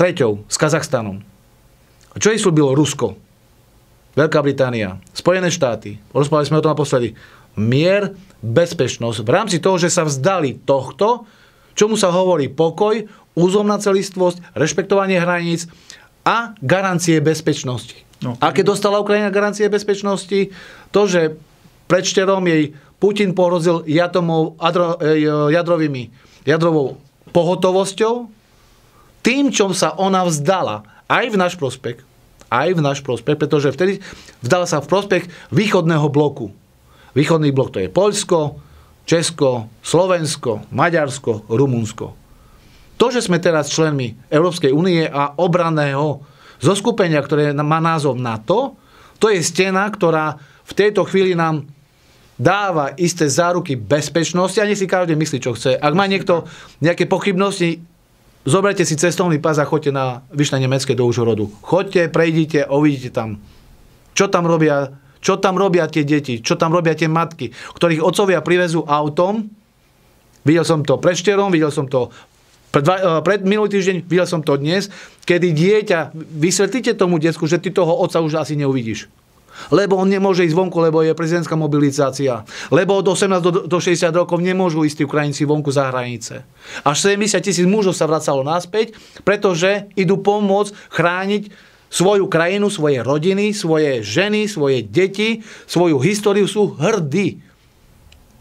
Treťou 0.00 0.48
s 0.48 0.56
Kazachstanom. 0.56 1.20
A 2.12 2.16
čo 2.16 2.32
jej 2.32 2.40
slúbilo 2.40 2.72
Rusko? 2.72 3.29
Veľká 4.18 4.42
Británia, 4.42 4.98
Spojené 5.14 5.54
štáty, 5.54 6.02
rozprávali 6.10 6.48
sme 6.50 6.58
o 6.58 6.64
tom 6.64 6.74
naposledy, 6.74 7.14
mier, 7.54 8.14
bezpečnosť, 8.42 9.22
v 9.22 9.30
rámci 9.30 9.56
toho, 9.62 9.76
že 9.78 9.92
sa 9.92 10.02
vzdali 10.02 10.62
tohto, 10.66 11.26
čomu 11.78 11.94
sa 11.94 12.10
hovorí 12.10 12.50
pokoj, 12.50 13.06
územná 13.38 13.78
celistvosť, 13.78 14.56
rešpektovanie 14.58 15.22
hraníc 15.22 15.70
a 16.26 16.58
garancie 16.58 17.22
bezpečnosti. 17.22 17.96
No. 18.20 18.36
A 18.42 18.52
keď 18.52 18.76
dostala 18.76 19.00
Ukrajina 19.00 19.32
garancie 19.32 19.70
bezpečnosti, 19.72 20.52
to, 20.92 21.00
že 21.08 21.40
pred 21.88 22.04
šterom 22.04 22.44
jej 22.44 22.76
Putin 23.00 23.32
pohrozil 23.32 23.88
jatomov, 23.88 24.60
adro, 24.60 25.00
e, 25.00 25.24
jadrovými, 25.24 26.12
jadrovou 26.44 27.00
pohotovosťou, 27.32 28.28
tým, 29.24 29.48
čom 29.48 29.72
sa 29.72 29.96
ona 29.96 30.28
vzdala, 30.28 30.84
aj 31.08 31.32
v 31.32 31.36
náš 31.40 31.54
prospech, 31.56 32.09
aj 32.50 32.68
v 32.76 32.84
náš 32.84 32.98
prospech, 33.00 33.38
pretože 33.38 33.72
vtedy 33.72 34.02
vzdala 34.42 34.66
sa 34.66 34.82
v 34.82 34.90
prospech 34.90 35.24
východného 35.54 36.10
bloku. 36.10 36.50
Východný 37.14 37.54
blok 37.54 37.70
to 37.70 37.78
je 37.82 37.88
Poľsko, 37.88 38.58
Česko, 39.06 39.70
Slovensko, 39.82 40.66
Maďarsko, 40.70 41.50
Rumunsko. 41.50 42.06
To, 43.00 43.06
že 43.08 43.24
sme 43.24 43.40
teraz 43.40 43.72
členmi 43.72 44.12
Európskej 44.28 44.70
únie 44.70 45.08
a 45.08 45.32
obranného 45.40 46.20
zoskupenia, 46.60 47.24
ktoré 47.24 47.56
má 47.56 47.80
názov 47.80 48.20
NATO, 48.20 48.76
to 49.16 49.32
je 49.32 49.40
stena, 49.40 49.88
ktorá 49.88 50.36
v 50.68 50.72
tejto 50.76 51.08
chvíli 51.08 51.32
nám 51.32 51.64
dáva 52.40 52.96
isté 52.96 53.28
záruky 53.28 53.76
bezpečnosti 53.76 54.56
a 54.60 54.64
nech 54.64 54.80
si 54.80 54.88
každý 54.88 55.12
myslí, 55.12 55.38
čo 55.44 55.52
chce. 55.52 55.76
Ak 55.76 55.92
má 55.92 56.08
niekto 56.08 56.48
nejaké 56.80 57.04
pochybnosti, 57.04 57.84
zoberte 58.44 58.84
si 58.88 58.96
cestovný 58.96 59.40
pás 59.40 59.60
a 59.60 59.68
choďte 59.68 59.92
na 59.92 60.24
Vyšné 60.32 60.64
Nemecké 60.64 60.96
do 60.96 61.04
Užhorodu. 61.04 61.48
Choďte, 61.60 62.08
prejdite, 62.08 62.64
uvidíte 62.68 63.10
tam, 63.12 63.40
čo 64.16 64.28
tam 64.28 64.48
robia, 64.48 64.96
čo 65.20 65.36
tam 65.36 65.60
robia 65.60 65.88
tie 65.88 66.04
deti, 66.04 66.40
čo 66.40 66.56
tam 66.56 66.72
robia 66.72 66.96
tie 66.96 67.08
matky, 67.08 67.52
ktorých 67.52 68.04
otcovia 68.04 68.40
privezú 68.40 68.84
autom. 68.84 69.48
Videl 70.40 70.64
som 70.64 70.80
to 70.80 70.96
pred 70.96 71.20
šterom, 71.20 71.52
videl 71.52 71.68
som 71.68 71.84
to 71.84 72.08
pred, 72.70 72.86
eh, 72.86 73.20
pred 73.20 73.42
minulý 73.42 73.76
týždeň, 73.76 74.06
videl 74.06 74.26
som 74.30 74.40
to 74.40 74.56
dnes, 74.56 74.88
kedy 75.26 75.52
dieťa, 75.52 76.14
vysvetlíte 76.14 76.94
tomu 76.94 77.18
detsku, 77.18 77.44
že 77.44 77.58
ty 77.58 77.74
toho 77.74 77.92
otca 77.98 78.22
už 78.22 78.40
asi 78.40 78.54
neuvidíš. 78.56 79.10
Lebo 79.68 80.00
on 80.00 80.08
nemôže 80.08 80.48
ísť 80.48 80.56
vonku, 80.56 80.80
lebo 80.80 81.04
je 81.04 81.12
prezidentská 81.12 81.52
mobilizácia. 81.60 82.48
Lebo 82.72 82.96
od 82.96 83.06
18 83.12 83.44
do, 83.44 83.50
do 83.68 83.78
60 83.78 84.08
rokov 84.16 84.40
nemôžu 84.40 84.88
ísť 84.88 84.96
tí 84.96 85.04
Ukrajinci 85.04 85.44
vonku 85.44 85.68
za 85.68 85.92
hranice. 85.92 86.48
Až 86.80 86.96
70 87.12 87.44
tisíc 87.44 87.66
mužov 87.68 87.92
sa 87.92 88.08
vracalo 88.08 88.40
naspäť, 88.40 88.96
pretože 89.22 89.92
idú 89.94 90.16
pomôcť 90.16 90.72
chrániť 90.88 91.42
svoju 91.90 92.30
krajinu, 92.30 92.70
svoje 92.70 93.02
rodiny, 93.02 93.50
svoje 93.50 94.00
ženy, 94.00 94.46
svoje 94.46 94.86
deti, 94.86 95.42
svoju 95.66 95.98
históriu, 95.98 96.46
sú 96.46 96.78
hrdí 96.78 97.42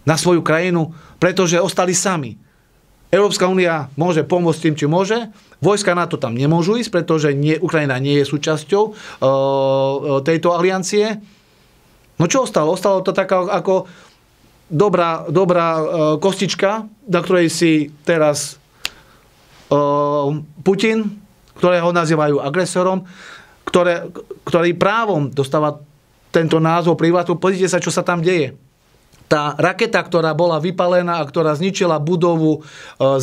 na 0.05 0.15
svoju 0.15 0.45
krajinu, 0.45 0.93
pretože 1.17 1.59
ostali 1.59 1.97
sami. 1.97 2.38
Európska 3.10 3.50
únia 3.50 3.89
môže 3.98 4.22
pomôcť 4.22 4.70
tým, 4.70 4.75
či 4.78 4.86
môže. 4.86 5.18
Vojska 5.66 5.98
NATO 5.98 6.22
tam 6.22 6.38
nemôžu 6.38 6.78
ísť, 6.78 6.94
pretože 6.94 7.34
nie, 7.34 7.58
Ukrajina 7.58 7.98
nie 7.98 8.22
je 8.22 8.30
súčasťou 8.30 8.84
uh, 8.86 8.94
tejto 10.22 10.54
aliancie. 10.54 11.18
No 12.22 12.30
čo 12.30 12.46
ostalo? 12.46 12.78
Ostalo 12.78 13.01
to 13.01 13.10
taká 13.10 13.50
ako 13.50 13.89
dobrá, 14.70 15.25
dobrá 15.25 15.68
uh, 15.74 15.84
kostička, 16.22 16.86
na 17.10 17.20
ktorej 17.25 17.50
si 17.50 17.89
teraz 18.06 18.62
uh, 19.74 20.30
Putin, 20.62 21.18
ktorého 21.58 21.89
nazývajú 21.89 22.38
agresorom, 22.38 23.10
ktoré, 23.66 24.06
ktorý 24.46 24.78
právom 24.78 25.34
dostáva 25.34 25.82
tento 26.30 26.62
názov 26.62 26.94
privátu. 26.94 27.42
Pozrite 27.42 27.66
sa, 27.66 27.82
čo 27.82 27.89
sa 27.89 28.06
tam 28.06 28.22
deje 28.22 28.68
tá 29.29 29.53
raketa, 29.55 30.01
ktorá 30.01 30.33
bola 30.33 30.57
vypalená 30.57 31.21
a 31.21 31.27
ktorá 31.29 31.53
zničila 31.53 32.01
budovu 32.01 32.65
e, 32.98 33.21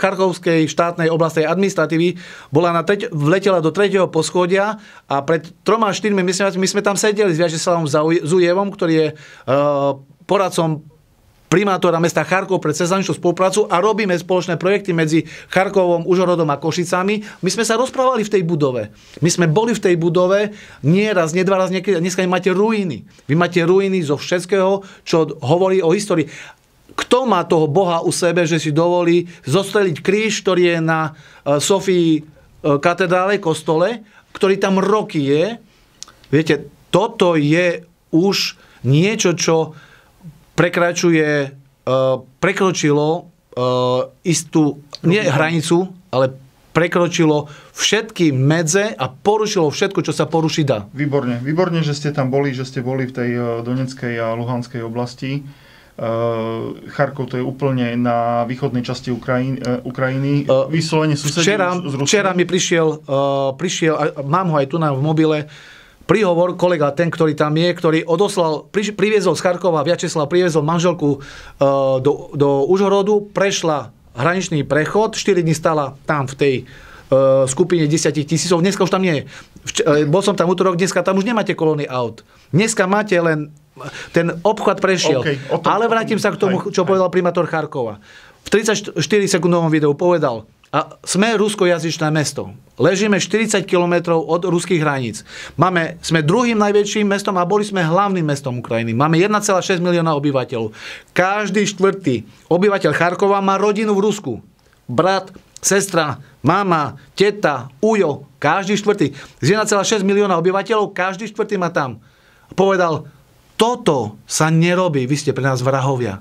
Charkovskej 0.00 0.64
štátnej 0.64 1.12
oblastnej 1.12 1.44
administratívy, 1.44 2.16
bola 2.48 2.72
na 2.72 2.80
treť, 2.80 3.12
vletela 3.12 3.60
do 3.60 3.68
tretieho 3.68 4.08
poschodia 4.08 4.80
a 5.04 5.20
pred 5.20 5.52
troma, 5.60 5.92
štyrmi 5.92 6.24
mesiacmi 6.24 6.64
my 6.64 6.68
sme 6.72 6.80
tam 6.80 6.96
sedeli 6.96 7.36
s 7.36 7.40
Vyacheslavom 7.44 7.84
Zujevom, 8.24 8.72
ktorý 8.72 8.94
je 8.96 9.08
e, 9.12 9.14
poradcom 10.24 10.93
primátora 11.54 12.02
mesta 12.02 12.26
Charkov 12.26 12.58
pre 12.58 12.74
cezhraničnú 12.74 13.14
spoluprácu 13.14 13.70
a 13.70 13.78
robíme 13.78 14.10
spoločné 14.18 14.58
projekty 14.58 14.90
medzi 14.90 15.22
Charkovom, 15.54 16.02
Užhorodom 16.02 16.50
a 16.50 16.58
Košicami. 16.58 17.22
My 17.46 17.50
sme 17.54 17.62
sa 17.62 17.78
rozprávali 17.78 18.26
v 18.26 18.32
tej 18.34 18.42
budove. 18.42 18.90
My 19.22 19.30
sme 19.30 19.46
boli 19.46 19.70
v 19.70 19.78
tej 19.78 19.94
budove 19.94 20.50
nie 20.82 21.06
raz, 21.14 21.30
nie 21.30 21.46
dva 21.46 21.62
raz, 21.62 21.70
niekedy. 21.70 22.02
Dneska 22.02 22.26
máte 22.26 22.50
ruiny. 22.50 23.06
Vy 23.30 23.38
máte 23.38 23.62
ruiny 23.62 24.02
zo 24.02 24.18
všetkého, 24.18 24.82
čo 25.06 25.30
hovorí 25.46 25.78
o 25.78 25.94
histórii. 25.94 26.26
Kto 26.98 27.22
má 27.22 27.46
toho 27.46 27.70
Boha 27.70 28.02
u 28.02 28.10
sebe, 28.10 28.42
že 28.50 28.58
si 28.58 28.74
dovolí 28.74 29.30
zostreliť 29.46 30.02
kríž, 30.02 30.42
ktorý 30.42 30.74
je 30.74 30.78
na 30.82 31.14
e, 31.46 31.62
Sofii 31.62 32.18
e, 32.18 32.22
katedrále, 32.82 33.38
kostole, 33.38 34.02
ktorý 34.34 34.58
tam 34.58 34.82
roky 34.82 35.22
je? 35.22 35.54
Viete, 36.34 36.66
toto 36.90 37.38
je 37.38 37.86
už 38.10 38.58
niečo, 38.82 39.38
čo 39.38 39.78
prekračuje, 40.54 41.50
uh, 41.50 42.22
prekročilo 42.38 43.08
uh, 43.22 44.10
istú, 44.22 44.80
nie 45.02 45.20
hranicu, 45.20 45.90
ale 46.14 46.34
prekročilo 46.74 47.46
všetky 47.70 48.34
medze 48.34 48.90
a 48.90 49.06
porušilo 49.06 49.70
všetko, 49.70 50.00
čo 50.02 50.10
sa 50.10 50.26
porušiť 50.26 50.64
dá. 50.66 50.90
Výborne, 50.90 51.38
výborne, 51.38 51.86
že 51.86 51.94
ste 51.94 52.10
tam 52.10 52.34
boli, 52.34 52.50
že 52.50 52.66
ste 52.66 52.82
boli 52.82 53.06
v 53.06 53.14
tej 53.14 53.30
eh, 53.30 53.42
Donetskej 53.62 54.18
a 54.18 54.34
Luhanskej 54.34 54.82
oblasti. 54.82 55.46
Charkov 56.90 57.30
to 57.30 57.38
je 57.38 57.44
úplne 57.46 57.94
na 57.94 58.42
východnej 58.50 58.82
časti 58.82 59.14
Ukrajiny, 59.14 59.86
Ukrajiny. 59.86 60.42
Vyslovene 60.66 61.14
susedí 61.14 61.46
včera, 61.46 61.70
z 61.70 61.94
Ruskom. 61.94 62.10
včera 62.10 62.34
mi 62.34 62.42
prišiel, 62.42 63.06
prišiel, 63.54 64.26
mám 64.26 64.50
ho 64.50 64.58
aj 64.58 64.74
tu 64.74 64.82
na 64.82 64.90
v 64.90 64.98
mobile, 64.98 65.46
príhovor, 66.04 66.54
kolega 66.54 66.90
ten, 66.90 67.08
ktorý 67.08 67.32
tam 67.32 67.52
je, 67.52 67.68
ktorý 67.70 67.98
odoslal, 68.02 68.66
pri, 68.66 68.92
priviezol 68.92 69.32
z 69.32 69.42
Charkova, 69.42 69.82
Vyacheslav 69.82 70.26
priviezol 70.26 70.62
manželku 70.62 71.16
uh, 71.16 71.20
do, 71.98 72.30
do 72.32 72.64
Užhorodu, 72.64 73.28
prešla 73.30 73.88
hraničný 74.12 74.62
prechod, 74.62 75.12
4 75.12 75.40
dní 75.40 75.52
stala 75.52 75.96
tam 76.04 76.24
v 76.24 76.34
tej 76.34 76.54
uh, 77.08 77.44
skupine 77.44 77.84
10 77.84 77.90
tisícov, 78.22 78.60
dneska 78.60 78.80
už 78.80 78.92
tam 78.92 79.02
nie 79.02 79.14
je. 79.14 79.22
Vč- 79.64 79.82
uh, 79.82 80.04
bol 80.04 80.20
som 80.20 80.32
tam 80.32 80.46
útorok, 80.46 80.76
dneska 80.76 81.00
tam 81.00 81.16
už 81.16 81.24
nemáte 81.24 81.52
kolóny 81.52 81.84
aut. 81.84 82.20
Dneska 82.50 82.84
máte 82.84 83.16
len 83.16 83.50
ten 84.12 84.30
obchod 84.40 84.78
prešiel. 84.78 85.18
Okay, 85.18 85.34
tom- 85.50 85.66
Ale 85.66 85.90
vrátim 85.90 86.14
sa 86.16 86.30
k 86.30 86.38
tomu, 86.38 86.62
čo 86.70 86.84
aj. 86.84 86.88
povedal 86.88 87.08
primátor 87.10 87.48
Charkova. 87.48 87.98
V 88.44 88.48
34 88.52 88.94
sekundovom 89.26 89.66
videu 89.66 89.96
povedal, 89.96 90.44
a 90.74 90.98
sme 91.06 91.38
ruskojazyčné 91.38 92.10
mesto. 92.10 92.50
Ležíme 92.74 93.22
40 93.22 93.62
km 93.62 94.18
od 94.18 94.42
ruských 94.42 94.82
hraníc. 94.82 95.22
Máme, 95.54 96.02
sme 96.02 96.26
druhým 96.26 96.58
najväčším 96.58 97.06
mestom 97.06 97.38
a 97.38 97.46
boli 97.46 97.62
sme 97.62 97.78
hlavným 97.78 98.26
mestom 98.26 98.58
Ukrajiny. 98.58 98.90
Máme 98.90 99.14
1,6 99.14 99.78
milióna 99.78 100.18
obyvateľov. 100.18 100.74
Každý 101.14 101.62
štvrtý 101.70 102.26
obyvateľ 102.50 102.90
Charkova 102.90 103.38
má 103.38 103.54
rodinu 103.54 103.94
v 103.94 104.02
Rusku. 104.10 104.32
Brat, 104.90 105.30
sestra, 105.62 106.18
mama, 106.42 106.98
teta, 107.14 107.70
ujo, 107.78 108.26
každý 108.42 108.74
štvrtý. 108.74 109.14
Z 109.38 109.54
1,6 109.54 110.02
milióna 110.02 110.34
obyvateľov, 110.42 110.90
každý 110.90 111.30
štvrtý 111.30 111.54
má 111.54 111.70
tam. 111.70 112.02
Povedal, 112.58 113.06
toto 113.54 114.18
sa 114.26 114.50
nerobí, 114.50 115.06
vy 115.06 115.14
ste 115.14 115.30
pre 115.30 115.46
nás 115.46 115.62
vrahovia. 115.62 116.18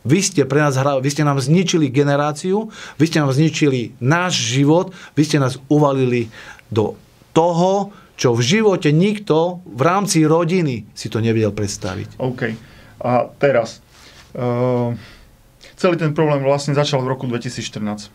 Vy 0.00 0.18
ste 0.24 0.42
pre 0.48 0.64
nás 0.64 0.80
hrali, 0.80 1.04
vy 1.04 1.10
ste 1.12 1.26
nám 1.26 1.36
zničili 1.40 1.92
generáciu, 1.92 2.72
vy 2.96 3.04
ste 3.04 3.20
nám 3.20 3.36
zničili 3.36 3.92
náš 4.00 4.40
život, 4.40 4.96
vy 5.12 5.22
ste 5.28 5.36
nás 5.36 5.60
uvalili 5.68 6.32
do 6.72 6.96
toho, 7.36 7.92
čo 8.20 8.36
v 8.36 8.40
živote 8.44 8.92
nikto 8.92 9.64
v 9.64 9.80
rámci 9.80 10.24
rodiny 10.28 10.88
si 10.92 11.08
to 11.08 11.24
nevedel 11.24 11.56
predstaviť. 11.56 12.20
OK. 12.20 12.52
A 13.00 13.32
teraz. 13.40 13.80
Uh, 14.36 14.92
celý 15.80 15.96
ten 15.96 16.12
problém 16.12 16.44
vlastne 16.44 16.76
začal 16.76 17.00
v 17.00 17.16
roku 17.16 17.24
2014. 17.24 18.12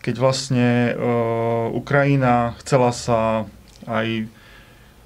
Keď 0.00 0.14
vlastne 0.16 0.96
uh, 0.96 1.68
Ukrajina 1.76 2.56
chcela 2.64 2.90
sa 2.96 3.44
aj... 3.84 4.24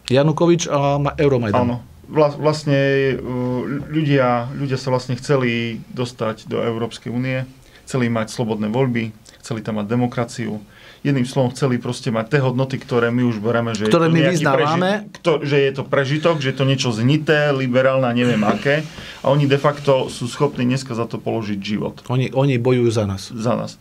Janukovič 0.06 0.71
a 0.71 1.02
Ma- 1.02 1.18
Euromajdan. 1.18 1.62
Áno. 1.66 1.76
Vla, 2.07 2.31
vlastne 2.39 2.79
uh, 3.15 3.63
ľudia, 3.91 4.51
ľudia 4.55 4.79
sa 4.79 4.95
vlastne 4.95 5.19
chceli 5.19 5.83
dostať 5.91 6.47
do 6.47 6.63
Európskej 6.63 7.11
únie, 7.11 7.43
chceli 7.83 8.07
mať 8.07 8.31
slobodné 8.31 8.71
voľby, 8.71 9.11
chceli 9.43 9.63
tam 9.63 9.83
mať 9.83 9.87
demokraciu. 9.91 10.63
Jedným 11.05 11.23
slovom 11.23 11.55
chceli 11.55 11.79
proste 11.79 12.11
mať 12.11 12.35
tie 12.35 12.41
hodnoty, 12.43 12.83
ktoré 12.83 13.15
my 13.15 13.23
už 13.31 13.39
bereme, 13.39 13.79
že, 13.79 13.87
Ktoré 13.87 14.11
je 14.11 14.11
to 14.11 14.17
my 14.17 14.21
vyznávame. 14.27 14.91
kto, 15.15 15.33
že 15.47 15.57
je 15.63 15.71
to 15.71 15.83
prežitok, 15.87 16.43
že 16.43 16.51
je 16.51 16.57
to 16.59 16.67
niečo 16.67 16.91
znité, 16.91 17.55
liberálne 17.55 18.11
neviem 18.11 18.43
aké. 18.43 18.83
A 19.23 19.31
oni 19.31 19.47
de 19.47 19.55
facto 19.55 20.11
sú 20.11 20.27
schopní 20.27 20.67
dneska 20.67 20.99
za 20.99 21.07
to 21.07 21.23
položiť 21.23 21.59
život 21.63 22.03
Oni, 22.11 22.35
oni 22.35 22.59
bojujú 22.59 22.91
za 22.91 23.07
nás. 23.07 23.31
za 23.31 23.55
nás. 23.55 23.79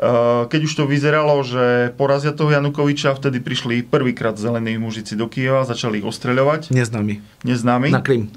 Uh, 0.00 0.48
Keď 0.48 0.60
už 0.64 0.72
to 0.72 0.84
vyzeralo, 0.88 1.44
že 1.44 1.92
porazia 1.92 2.32
toho 2.32 2.48
Janukoviča, 2.48 3.12
vtedy 3.12 3.36
prišli 3.36 3.84
prvýkrát 3.84 4.32
zelení 4.40 4.80
mužici 4.80 5.12
do 5.12 5.28
Kieva, 5.28 5.68
začali 5.68 6.00
ich 6.00 6.08
ostreľovať, 6.08 6.72
Neznámy. 6.72 7.20
neznámi. 7.44 7.92
Na 7.92 8.00
Krym. 8.00 8.32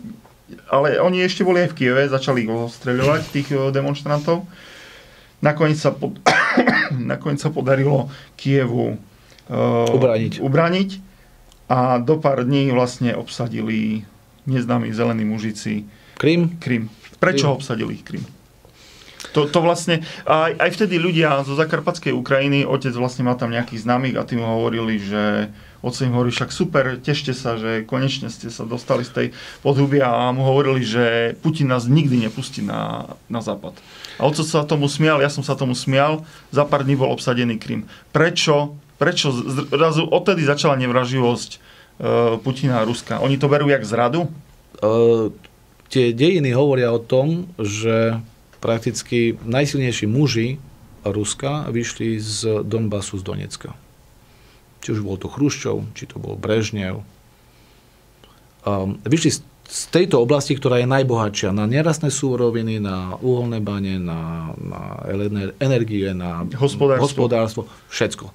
Ale 0.68 1.00
oni 1.00 1.24
ešte 1.24 1.48
boli 1.48 1.64
aj 1.64 1.72
v 1.72 1.78
Kieve, 1.80 2.04
začali 2.12 2.44
ich 2.44 2.52
ostreľovať, 2.52 3.22
tých 3.32 3.48
eh, 3.56 3.72
demonstrantov. 3.72 4.44
Nakoniec 5.40 5.80
sa, 5.80 5.96
pod... 5.96 6.20
Nakoniec 7.16 7.40
sa 7.40 7.48
podarilo 7.48 8.12
Kievu 8.36 9.00
uh, 9.48 9.88
Ubrániť. 9.88 10.44
ubrániť 10.44 10.90
a 11.68 11.96
do 12.00 12.20
pár 12.20 12.44
dní 12.44 12.72
vlastne 12.72 13.16
obsadili 13.16 14.04
neznámi 14.44 14.92
zelení 14.92 15.24
mužici 15.24 15.88
Krym. 16.20 16.60
Krym. 16.60 16.92
Prečo 17.20 17.52
Krym. 17.52 17.56
obsadili 17.56 17.92
ich 18.00 18.04
Krym? 18.04 18.24
To, 19.32 19.48
to 19.48 19.60
vlastne, 19.64 20.04
aj, 20.28 20.60
aj 20.60 20.70
vtedy 20.76 21.00
ľudia 21.00 21.48
zo 21.48 21.56
Zakarpatskej 21.56 22.12
Ukrajiny, 22.12 22.68
otec 22.68 22.92
vlastne 23.00 23.24
má 23.24 23.40
tam 23.40 23.56
nejakých 23.56 23.88
známych 23.88 24.20
a 24.20 24.28
tí 24.28 24.36
mu 24.36 24.44
hovorili, 24.44 25.00
že 25.00 25.48
otec 25.80 26.12
im 26.12 26.16
hovorí, 26.16 26.32
však 26.36 26.52
super, 26.52 27.00
tešte 27.00 27.32
sa, 27.32 27.56
že 27.56 27.88
konečne 27.88 28.28
ste 28.28 28.52
sa 28.52 28.68
dostali 28.68 29.08
z 29.08 29.12
tej 29.12 29.28
podhubia 29.64 30.12
a 30.12 30.36
mu 30.36 30.44
hovorili, 30.44 30.84
že 30.84 31.36
Putin 31.40 31.72
nás 31.72 31.88
nikdy 31.88 32.28
nepustí 32.28 32.60
na, 32.60 33.16
na 33.32 33.40
západ. 33.40 33.80
A 34.20 34.28
otec 34.28 34.44
sa 34.44 34.68
tomu 34.68 34.92
smial, 34.92 35.24
ja 35.24 35.32
som 35.32 35.44
sa 35.44 35.56
tomu 35.56 35.76
smial, 35.76 36.28
za 36.52 36.68
pár 36.68 36.84
dní 36.84 37.00
bol 37.00 37.12
obsadený 37.12 37.60
Krym. 37.60 37.88
Prečo? 38.12 38.76
Prečo 39.00 39.36
zrazu 39.72 40.08
odtedy 40.08 40.48
začala 40.48 40.80
nevraživosť 40.80 41.50
e, 41.52 41.58
Putina 42.40 42.80
a 42.80 42.88
Ruska? 42.88 43.20
Oni 43.20 43.36
to 43.36 43.52
berú 43.52 43.68
jak 43.68 43.84
zradu? 43.84 44.32
Uh, 44.84 45.32
tie 45.88 46.12
dejiny 46.12 46.52
hovoria 46.52 46.90
o 46.90 47.00
tom, 47.00 47.48
že 47.62 48.18
prakticky 48.64 49.36
najsilnejší 49.44 50.08
muži 50.08 50.56
Ruska 51.04 51.68
vyšli 51.68 52.16
z 52.16 52.64
Donbasu, 52.64 53.20
z 53.20 53.24
Donecka. 53.28 53.76
Či 54.80 54.96
už 54.96 55.04
bol 55.04 55.20
to 55.20 55.28
Chruščov, 55.28 55.92
či 55.92 56.08
to 56.08 56.16
bol 56.16 56.40
Brežnev. 56.40 57.04
Um, 58.64 59.04
vyšli 59.04 59.36
z, 59.36 59.40
z 59.68 59.82
tejto 59.92 60.24
oblasti, 60.24 60.56
ktorá 60.56 60.80
je 60.80 60.88
najbohatšia 60.88 61.52
na 61.52 61.68
nerastné 61.68 62.08
súroviny, 62.08 62.80
na 62.80 63.20
uholné 63.20 63.60
bane, 63.60 64.00
na, 64.00 64.56
na 64.56 64.82
ener- 65.12 65.52
energie, 65.60 66.16
na 66.16 66.48
Hospodárstvo. 66.56 67.04
hospodárstvo, 67.04 67.62
všetko. 67.92 68.32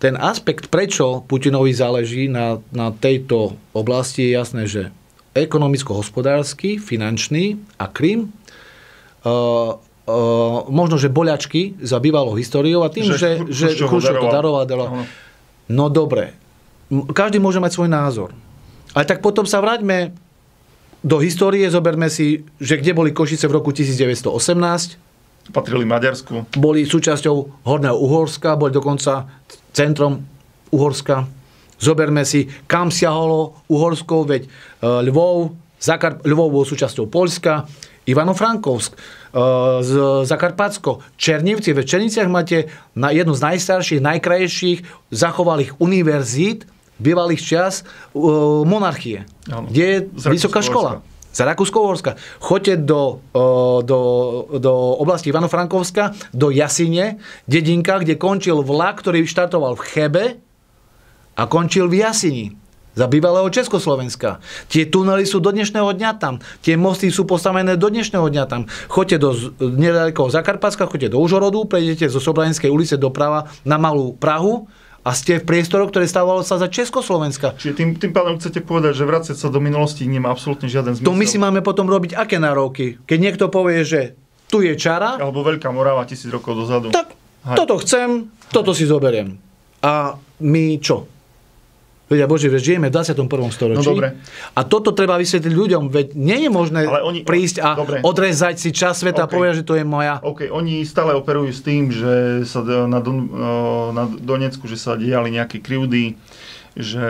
Ten 0.00 0.16
aspekt, 0.16 0.72
prečo 0.72 1.20
Putinovi 1.28 1.76
záleží 1.76 2.26
na, 2.26 2.58
na 2.72 2.88
tejto 2.88 3.60
oblasti, 3.76 4.26
je 4.26 4.30
jasné, 4.32 4.64
že 4.64 4.82
ekonomicko-hospodársky, 5.36 6.80
finančný 6.80 7.60
a 7.76 7.88
Krym, 7.88 8.32
uh, 9.24 9.78
možno, 10.68 10.98
že 10.98 11.06
boľačky 11.06 11.78
za 11.78 11.98
bývalou 11.98 12.34
históriou 12.34 12.82
a 12.82 12.90
tým, 12.90 13.06
Že 13.06 13.46
že, 13.48 13.66
že 13.78 13.84
Chruščov 13.86 14.18
to 14.18 14.28
daroval. 14.28 14.66
daroval. 14.66 15.06
No 15.70 15.86
dobre, 15.88 16.34
každý 17.14 17.38
môže 17.38 17.62
mať 17.62 17.72
svoj 17.72 17.88
názor. 17.88 18.30
Ale 18.92 19.08
tak 19.08 19.24
potom 19.24 19.46
sa 19.46 19.62
vráťme 19.62 20.12
do 21.00 21.16
histórie, 21.18 21.64
zoberme 21.66 22.06
si, 22.06 22.44
že 22.60 22.76
kde 22.76 22.92
boli 22.92 23.10
Košice 23.10 23.48
v 23.48 23.58
roku 23.58 23.72
1918, 23.72 25.50
Patrili 25.50 25.82
Maďarsku. 25.82 26.54
boli 26.54 26.86
súčasťou 26.86 27.66
Horného 27.66 27.98
Uhorska, 27.98 28.54
boli 28.54 28.70
dokonca 28.70 29.26
centrom 29.74 30.22
Uhorska. 30.70 31.26
Zoberme 31.82 32.22
si, 32.22 32.46
kam 32.70 32.94
siahalo 32.94 33.66
Uhorsko, 33.66 34.22
veď 34.22 34.46
e, 34.46 34.48
Lvov, 35.10 35.50
Zakar, 35.82 36.22
Lvov 36.22 36.54
bol 36.54 36.62
súčasťou 36.62 37.10
Polska, 37.10 37.66
Ivano-Frankovsk, 38.04 38.92
e, 38.92 38.98
z- 39.80 40.26
Zakarpatsko, 40.26 40.98
Černivci. 41.16 41.72
V 41.72 41.84
Černivciach 41.84 42.28
máte 42.28 42.66
na 42.92 43.10
jednu 43.10 43.34
z 43.34 43.40
najstarších, 43.42 44.00
najkrajších 44.00 44.78
zachovalých 45.10 45.78
univerzít 45.78 46.66
bývalých 46.98 47.42
čas 47.42 47.82
e, 47.82 47.84
monarchie, 48.62 49.26
Áno. 49.48 49.66
kde 49.70 49.82
je 49.82 49.96
vysoká 50.30 50.62
škola. 50.62 51.02
Za 51.32 51.48
Rakúsko-Uhorska. 51.48 52.20
Choďte 52.44 52.84
do, 52.84 53.24
o, 53.32 53.44
do, 53.80 53.98
do 54.60 54.72
oblasti 55.00 55.32
Ivano-Frankovska, 55.32 56.12
do 56.28 56.52
Jasine, 56.52 57.16
dedinka, 57.48 58.04
kde 58.04 58.20
končil 58.20 58.60
vlak, 58.60 59.00
ktorý 59.00 59.24
štartoval 59.24 59.72
v 59.80 59.82
Chebe 59.96 60.24
a 61.32 61.42
končil 61.48 61.88
v 61.88 62.04
Jasini 62.04 62.46
za 62.92 63.06
bývalého 63.08 63.48
Československa. 63.48 64.38
Tie 64.68 64.84
tunely 64.84 65.24
sú 65.24 65.40
do 65.40 65.48
dnešného 65.48 65.92
dňa 65.96 66.10
tam. 66.20 66.38
Tie 66.60 66.76
mosty 66.76 67.08
sú 67.08 67.24
postavené 67.24 67.80
do 67.80 67.88
dnešného 67.88 68.28
dňa 68.28 68.44
tam. 68.44 68.68
Choďte 68.88 69.16
do 69.16 69.30
nedalekého 69.60 70.28
Zakarpatska, 70.28 70.88
choďte 70.88 71.16
do 71.16 71.18
Užhorodu, 71.20 71.64
prejdete 71.64 72.12
zo 72.12 72.20
Sobranskej 72.20 72.68
ulice 72.68 73.00
doprava 73.00 73.48
na 73.64 73.80
Malú 73.80 74.12
Prahu 74.16 74.68
a 75.02 75.18
ste 75.18 75.42
v 75.42 75.48
priestoroch, 75.48 75.90
ktoré 75.90 76.06
stávalo 76.06 76.46
sa 76.46 76.62
za 76.62 76.70
Československa. 76.70 77.58
Čiže 77.58 77.74
tým, 77.74 77.88
tým 77.98 78.12
pádom 78.14 78.38
chcete 78.38 78.62
povedať, 78.62 79.02
že 79.02 79.04
vracať 79.08 79.34
sa 79.34 79.50
do 79.50 79.58
minulosti 79.58 80.06
nemá 80.06 80.30
absolútne 80.30 80.70
žiaden 80.70 80.94
zmysel. 80.94 81.10
To 81.10 81.18
my 81.18 81.26
si 81.26 81.42
máme 81.42 81.58
potom 81.58 81.90
robiť 81.90 82.14
aké 82.14 82.38
nároky? 82.38 83.02
Keď 83.02 83.18
niekto 83.18 83.50
povie, 83.50 83.82
že 83.82 84.14
tu 84.46 84.62
je 84.62 84.76
čara, 84.78 85.18
Alebo 85.18 85.42
Veľká 85.42 85.72
Morava 85.74 86.04
tisíc 86.06 86.30
rokov 86.30 86.54
dozadu. 86.54 86.92
tak 86.94 87.16
Hej. 87.42 87.56
toto 87.58 87.82
chcem, 87.82 88.30
toto 88.54 88.70
si 88.76 88.86
zoberiem. 88.86 89.40
A 89.82 90.14
my 90.38 90.78
čo? 90.78 91.10
Veď 92.12 92.28
Bože, 92.28 92.46
veď 92.46 92.60
žijeme 92.62 92.86
v 92.86 92.94
21. 92.94 93.24
storočí. 93.48 93.80
No 93.80 93.88
dobre. 93.88 94.20
A 94.52 94.60
toto 94.62 94.92
treba 94.92 95.16
vysvetliť 95.16 95.48
ľuďom, 95.50 95.88
veď 95.88 96.12
nie 96.12 96.44
je 96.44 96.50
možné 96.50 96.84
Ale 96.84 97.00
oni- 97.00 97.24
prísť 97.24 97.56
a 97.58 97.72
dobre. 97.72 98.04
odrezať 98.04 98.60
si 98.60 98.68
čas 98.68 99.00
sveta 99.00 99.24
a 99.24 99.26
OK. 99.26 99.32
povedať, 99.32 99.54
že 99.56 99.64
to 99.64 99.74
je 99.74 99.82
moja. 99.82 100.20
OK, 100.20 100.44
oni 100.46 100.84
stále 100.84 101.16
operujú 101.16 101.48
s 101.48 101.60
tým, 101.60 101.88
že 101.88 102.12
sa 102.44 102.60
na, 102.84 103.00
Don, 103.00 103.32
na 103.90 104.04
Donecku, 104.04 104.68
že 104.68 104.76
sa 104.76 104.92
diali 104.92 105.32
nejaké 105.32 105.56
krivdy, 105.58 106.20
že, 106.72 107.08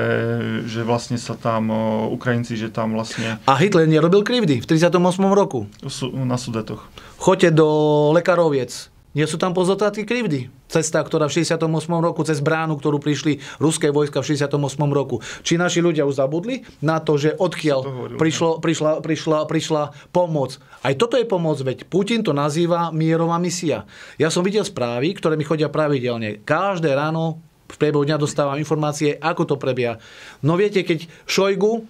že 0.65 0.83
vlastne 0.83 1.15
sa 1.17 1.35
tam 1.35 1.67
o, 1.67 1.83
Ukrajinci, 2.11 2.55
že 2.55 2.67
tam 2.67 2.95
vlastne 2.95 3.43
A 3.43 3.53
Hitler 3.55 3.87
nerobil 3.87 4.23
krivdy 4.23 4.59
v 4.59 4.67
38. 4.69 5.03
roku. 5.25 5.67
sú 5.83 6.15
na 6.15 6.35
sudetoch. 6.35 6.87
Choďte 7.17 7.55
do 7.55 7.67
Lekároviec. 8.13 8.92
Nie 9.13 9.29
sú 9.29 9.37
tam 9.37 9.53
pozotratí 9.53 10.09
krivdy. 10.09 10.49
Cesta, 10.73 11.05
ktorá 11.05 11.29
v 11.29 11.45
68. 11.45 11.69
roku 12.01 12.25
cez 12.25 12.41
bránu, 12.41 12.81
ktorú 12.81 12.97
prišli 12.97 13.45
ruské 13.61 13.93
vojska 13.93 14.25
v 14.25 14.33
68. 14.33 14.57
roku. 14.89 15.21
Či 15.45 15.61
naši 15.61 15.85
ľudia 15.85 16.09
už 16.09 16.17
zabudli 16.17 16.65
na 16.81 16.97
to, 16.97 17.21
že 17.21 17.37
To 17.37 17.45
odkiaľ 17.53 17.81
hovoril, 17.85 18.17
prišlo, 18.17 18.51
prišla, 18.65 19.05
prišla, 19.05 19.39
prišla 19.45 19.83
pomoc. 20.17 20.57
Aj 20.81 20.97
toto 20.97 21.21
je 21.21 21.29
pomoc, 21.29 21.61
veď 21.61 21.85
Putin 21.93 22.25
to 22.25 22.33
nazýva 22.33 22.89
mierová 22.89 23.37
misia. 23.37 23.85
Ja 24.17 24.33
som 24.33 24.41
videl 24.41 24.65
správy, 24.65 25.13
ktoré 25.13 25.37
mi 25.37 25.45
chodia 25.45 25.69
pravidelne. 25.69 26.41
Každé 26.41 26.97
ráno 26.97 27.45
v 27.69 27.77
priebehu 27.77 28.05
dňa 28.05 28.21
dostávam 28.21 28.61
informácie, 28.61 29.17
ako 29.17 29.45
to 29.45 29.57
prebieha. 29.57 29.97
No 30.45 30.61
viete, 30.61 30.85
keď 30.85 31.09
Šojgu 31.29 31.73
eh, 31.73 31.85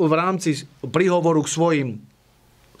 v 0.00 0.12
rámci 0.12 0.64
príhovoru 0.80 1.44
k 1.44 1.52
svojim 1.52 1.88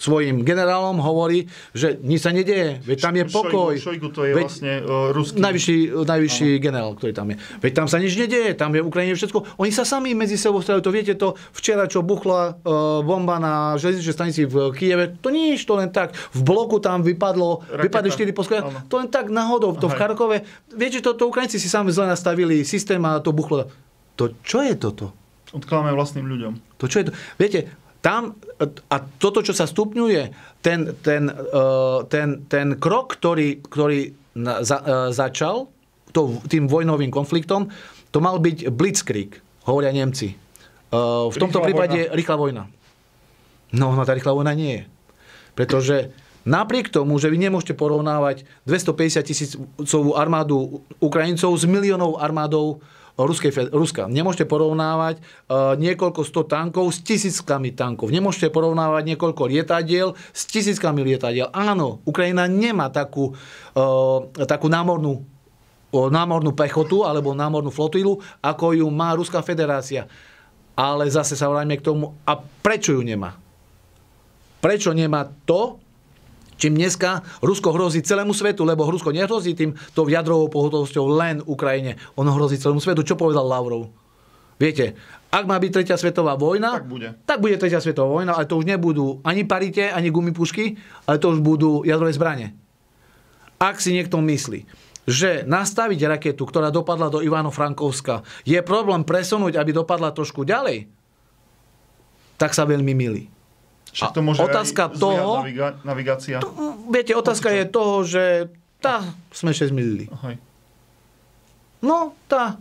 svojim 0.02 0.42
generálom 0.42 0.98
hovorí, 0.98 1.46
že 1.70 1.94
nič 2.02 2.26
sa 2.26 2.34
nedeje, 2.34 2.82
veď 2.82 2.98
tam 2.98 3.14
je 3.14 3.24
pokoj. 3.30 3.72
Šojgu, 3.78 3.86
Šojgu 3.86 4.08
to 4.10 4.22
je 4.26 4.32
veď, 4.34 4.44
vlastne 4.50 4.72
uh, 4.82 5.14
ruský. 5.14 5.38
Najvyšší, 5.38 5.76
najvyšší 5.94 6.48
generál, 6.58 6.98
ktorý 6.98 7.12
tam 7.14 7.30
je. 7.30 7.36
Veď 7.62 7.72
tam 7.78 7.86
sa 7.86 8.02
nič 8.02 8.18
nedieje, 8.18 8.58
tam 8.58 8.74
je 8.74 8.82
v 8.82 8.86
Ukrajine 8.90 9.14
všetko. 9.14 9.62
Oni 9.62 9.70
sa 9.70 9.86
sami 9.86 10.10
medzi 10.18 10.34
sebou 10.34 10.58
strelajú. 10.58 10.82
To 10.82 10.90
viete 10.90 11.14
to 11.14 11.38
včera, 11.54 11.86
čo 11.86 12.02
buchla 12.02 12.58
uh, 12.58 13.06
bomba 13.06 13.38
na 13.38 13.78
železničnej 13.78 14.16
stanici 14.16 14.42
v 14.42 14.74
Kieve. 14.74 15.14
To 15.22 15.30
nič, 15.30 15.62
to 15.62 15.78
len 15.78 15.94
tak. 15.94 16.18
V 16.34 16.42
bloku 16.42 16.82
tam 16.82 17.06
vypadlo, 17.06 17.62
Raketa. 17.70 17.82
vypadli 17.86 18.08
4 18.10 18.34
poschodia. 18.34 18.62
Áno. 18.66 18.82
To 18.90 18.98
len 18.98 19.06
tak 19.06 19.30
náhodou. 19.30 19.78
To 19.78 19.86
v 19.86 19.94
Aha. 19.94 20.00
Charkove. 20.02 20.36
Viete, 20.74 20.98
to, 20.98 21.14
to 21.14 21.30
Ukrajinci 21.30 21.62
si 21.62 21.70
sami 21.70 21.94
zle 21.94 22.10
nastavili 22.10 22.66
systém 22.66 22.98
a 23.06 23.22
to 23.22 23.30
buchlo. 23.30 23.70
To 24.18 24.34
čo 24.42 24.66
je 24.66 24.74
toto? 24.74 25.14
Odkladáme 25.52 25.92
vlastným 25.92 26.24
ľuďom. 26.24 26.52
To 26.80 26.88
čo 26.88 27.04
je 27.04 27.04
to? 27.08 27.12
Viete, 27.36 27.68
Tam, 28.02 28.34
a 28.90 28.96
toto, 29.22 29.46
čo 29.46 29.54
sa 29.54 29.62
stupňuje, 29.62 30.22
ten, 30.58 30.90
ten, 31.06 31.30
uh, 31.30 32.02
ten, 32.10 32.42
ten 32.50 32.74
krok, 32.74 33.14
ktorý, 33.14 33.62
ktorý 33.62 34.10
za, 34.66 34.78
uh, 34.82 35.08
začal 35.14 35.70
to, 36.10 36.42
tým 36.50 36.66
vojnovým 36.66 37.14
konfliktom, 37.14 37.70
to 38.10 38.18
mal 38.18 38.42
byť 38.42 38.74
blitzkrieg, 38.74 39.38
hovoria 39.70 39.94
Nemci. 39.94 40.34
Uh, 40.90 41.30
v 41.30 41.36
tomto 41.40 41.62
Rýchla 41.62 41.66
prípade 41.70 41.98
vojna. 42.10 42.14
rýchla 42.18 42.36
vojna. 42.36 42.62
No, 43.72 43.94
no 43.94 44.02
tá 44.02 44.12
rýchla 44.12 44.34
vojna 44.34 44.52
nie 44.52 44.82
je. 44.82 44.84
Pretože 45.54 45.96
napriek 46.42 46.90
tomu, 46.90 47.16
že 47.22 47.30
vy 47.30 47.38
nemôžete 47.38 47.78
porovnávať 47.78 48.44
250 48.66 49.30
tisícovú 49.30 50.18
armádu 50.18 50.82
Ukrajincov 50.98 51.54
s 51.54 51.64
miliónou 51.64 52.18
armádou 52.18 52.82
Ruskej, 53.16 53.52
Ruska. 53.70 54.08
Nemôžete 54.08 54.48
porovnávať 54.48 55.20
uh, 55.20 55.76
niekoľko 55.76 56.24
sto 56.24 56.48
tankov 56.48 56.96
s 56.96 57.04
tisíckami 57.04 57.76
tankov. 57.76 58.08
Nemôžete 58.08 58.48
porovnávať 58.48 59.12
niekoľko 59.12 59.52
lietadiel 59.52 60.16
s 60.32 60.48
tisíckami 60.48 61.04
lietadiel. 61.04 61.52
Áno, 61.52 62.00
Ukrajina 62.08 62.48
nemá 62.48 62.88
takú, 62.88 63.36
uh, 63.76 64.18
takú 64.48 64.72
námornú 64.72 65.28
o 65.92 66.08
námornú 66.08 66.56
pechotu 66.56 67.04
alebo 67.04 67.36
námornú 67.36 67.68
flotilu, 67.68 68.16
ako 68.40 68.72
ju 68.72 68.88
má 68.88 69.12
Ruská 69.12 69.44
federácia. 69.44 70.08
Ale 70.72 71.04
zase 71.12 71.36
sa 71.36 71.52
vrajme 71.52 71.76
k 71.76 71.84
tomu, 71.84 72.16
a 72.24 72.40
prečo 72.40 72.96
ju 72.96 73.04
nemá? 73.04 73.36
Prečo 74.64 74.96
nemá 74.96 75.28
to, 75.44 75.81
čím 76.62 76.78
dneska 76.78 77.26
Rusko 77.42 77.74
hrozí 77.74 78.06
celému 78.06 78.30
svetu, 78.30 78.62
lebo 78.62 78.86
Rusko 78.86 79.10
nehrozí 79.10 79.58
tým 79.58 79.74
tou 79.98 80.06
jadrovou 80.06 80.46
pohotovosťou 80.46 81.10
len 81.10 81.42
Ukrajine. 81.42 81.98
Ono 82.14 82.30
hrozí 82.30 82.54
celému 82.62 82.78
svetu. 82.78 83.02
Čo 83.02 83.18
povedal 83.18 83.42
Lavrov? 83.42 83.90
Viete, 84.62 84.94
ak 85.34 85.42
má 85.50 85.58
byť 85.58 85.70
tretia 85.74 85.98
svetová 85.98 86.38
vojna, 86.38 86.78
Tak 86.78 86.86
bude. 86.86 87.08
tak 87.26 87.42
bude 87.42 87.58
tretia 87.58 87.82
svetová 87.82 88.22
vojna, 88.22 88.38
ale 88.38 88.46
to 88.46 88.54
už 88.62 88.70
nebudú 88.70 89.18
ani 89.26 89.42
parite, 89.42 89.90
ani 89.90 90.14
gumipušky, 90.14 90.78
ale 91.10 91.18
to 91.18 91.34
už 91.34 91.42
budú 91.42 91.82
jadrové 91.82 92.14
zbranie. 92.14 92.54
Ak 93.58 93.82
si 93.82 93.90
niekto 93.90 94.22
myslí, 94.22 94.62
že 95.02 95.42
nastaviť 95.42 95.98
raketu, 96.06 96.46
ktorá 96.46 96.70
dopadla 96.70 97.10
do 97.10 97.18
Ivano-Frankovska, 97.26 98.22
je 98.46 98.58
problém 98.62 99.02
presunúť, 99.02 99.58
aby 99.58 99.74
dopadla 99.74 100.14
trošku 100.14 100.46
ďalej, 100.46 100.86
tak 102.38 102.54
sa 102.54 102.62
veľmi 102.62 102.94
milí. 102.94 103.26
Však 103.92 104.10
to 104.10 104.20
môže 104.20 104.40
otázka 104.40 104.88
toho- 104.90 105.44
Naviga- 105.44 105.76
navigácia. 105.84 106.40
Viete, 106.88 107.12
otázka 107.12 107.48
je 107.48 107.64
toho, 107.64 107.94
že 108.02 108.24
tá 108.80 109.04
sme 109.30 109.52
6 109.52 109.70
milili. 109.70 110.08
No, 111.82 112.14
tá. 112.26 112.56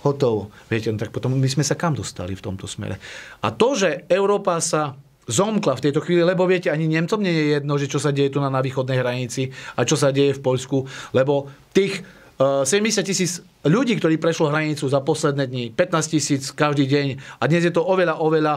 Hotovo. 0.00 0.54
Viete, 0.66 0.88
no 0.88 0.96
tak 0.96 1.10
potom 1.10 1.34
my 1.34 1.48
sme 1.50 1.62
sa 1.62 1.74
kam 1.74 1.92
dostali 1.92 2.32
v 2.32 2.42
tomto 2.42 2.64
smere. 2.64 2.96
A 3.40 3.50
to, 3.50 3.74
že 3.74 4.06
Európa 4.06 4.62
sa 4.62 4.94
zomkla 5.24 5.74
v 5.74 5.84
tejto 5.88 6.00
chvíli, 6.00 6.20
lebo 6.20 6.44
viete, 6.44 6.68
ani 6.68 6.86
Nemcom 6.86 7.18
nie 7.18 7.32
je 7.32 7.44
jedno, 7.58 7.74
že 7.74 7.88
čo 7.88 7.96
sa 7.96 8.12
deje 8.12 8.28
tu 8.28 8.38
na, 8.38 8.52
na 8.52 8.60
východnej 8.60 9.00
hranici 9.00 9.48
a 9.74 9.82
čo 9.82 9.96
sa 9.96 10.12
deje 10.12 10.36
v 10.36 10.44
Poľsku, 10.44 10.84
lebo 11.10 11.48
tých 11.72 12.04
eh, 12.36 12.62
70 12.62 13.02
tisíc 13.02 13.32
ľudí, 13.64 13.96
ktorí 13.96 14.20
prešlo 14.20 14.52
hranicu 14.52 14.84
za 14.84 15.00
posledné 15.00 15.48
dni, 15.48 15.64
15 15.72 16.12
tisíc 16.12 16.52
každý 16.52 16.84
deň 16.84 17.06
a 17.40 17.44
dnes 17.48 17.64
je 17.64 17.72
to 17.72 17.80
oveľa, 17.80 18.20
oveľa 18.20 18.54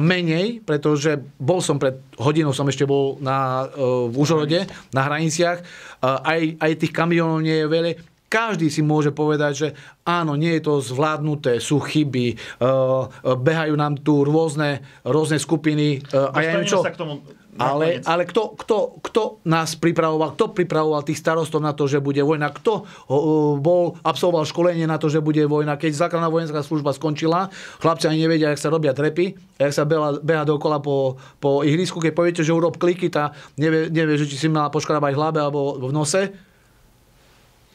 menej, 0.00 0.60
pretože 0.64 1.20
bol 1.38 1.62
som 1.62 1.78
pred 1.78 1.98
hodinou, 2.18 2.54
som 2.54 2.66
ešte 2.66 2.86
bol 2.86 3.18
na, 3.20 3.66
eh, 3.66 3.78
v 4.10 4.14
Užhorode, 4.14 4.66
na 4.92 5.02
hraniciach, 5.06 5.58
aj, 6.04 6.60
aj 6.60 6.72
tých 6.76 6.92
kamionov 6.92 7.40
nie 7.40 7.64
je 7.64 7.66
veľa, 7.68 7.92
každý 8.34 8.66
si 8.66 8.82
môže 8.82 9.14
povedať, 9.14 9.52
že 9.54 9.68
áno, 10.02 10.34
nie 10.34 10.58
je 10.58 10.66
to 10.66 10.82
zvládnuté, 10.82 11.62
sú 11.62 11.78
chyby, 11.78 12.34
uh, 12.58 13.06
behajú 13.22 13.78
nám 13.78 14.02
tu 14.02 14.26
rôzne, 14.26 14.82
rôzne 15.06 15.38
skupiny. 15.38 16.02
A 16.10 16.34
ja 16.42 16.58
neviem 16.58 16.66
čo. 16.66 16.82
sa 16.82 16.90
k 16.90 16.98
tomu 16.98 17.22
Ale, 17.54 18.02
ale 18.02 18.22
kto, 18.26 18.58
kto, 18.58 18.98
kto 18.98 19.22
nás 19.46 19.78
pripravoval, 19.78 20.34
kto 20.34 20.50
pripravoval 20.50 21.06
tých 21.06 21.22
starostov 21.22 21.62
na 21.62 21.70
to, 21.70 21.86
že 21.86 22.02
bude 22.02 22.18
vojna, 22.18 22.50
kto 22.50 22.82
uh, 22.82 23.54
bol, 23.62 23.94
absolvoval 24.02 24.42
školenie 24.42 24.90
na 24.90 24.98
to, 24.98 25.06
že 25.06 25.22
bude 25.22 25.38
vojna, 25.46 25.78
keď 25.78 25.94
základná 25.94 26.26
vojenská 26.26 26.66
služba 26.66 26.90
skončila, 26.90 27.54
chlapci 27.78 28.10
ani 28.10 28.26
nevedia, 28.26 28.50
jak 28.50 28.58
sa 28.58 28.74
robia 28.74 28.90
trepy, 28.90 29.38
jak 29.54 29.70
sa 29.70 29.86
beha, 29.86 30.18
beha 30.18 30.42
dokola 30.42 30.82
po, 30.82 31.14
po 31.38 31.62
ihrisku, 31.62 32.02
keď 32.02 32.12
poviete, 32.12 32.42
že 32.42 32.50
urob 32.50 32.74
kliky, 32.74 33.06
tá 33.06 33.30
nevie, 33.54 33.86
nevie, 33.86 34.18
že 34.18 34.26
či 34.26 34.34
si 34.34 34.48
mala 34.50 34.74
poškrabať 34.74 35.12
v 35.14 35.18
hlave 35.22 35.38
alebo 35.38 35.78
v 35.78 35.94
nose. 35.94 36.34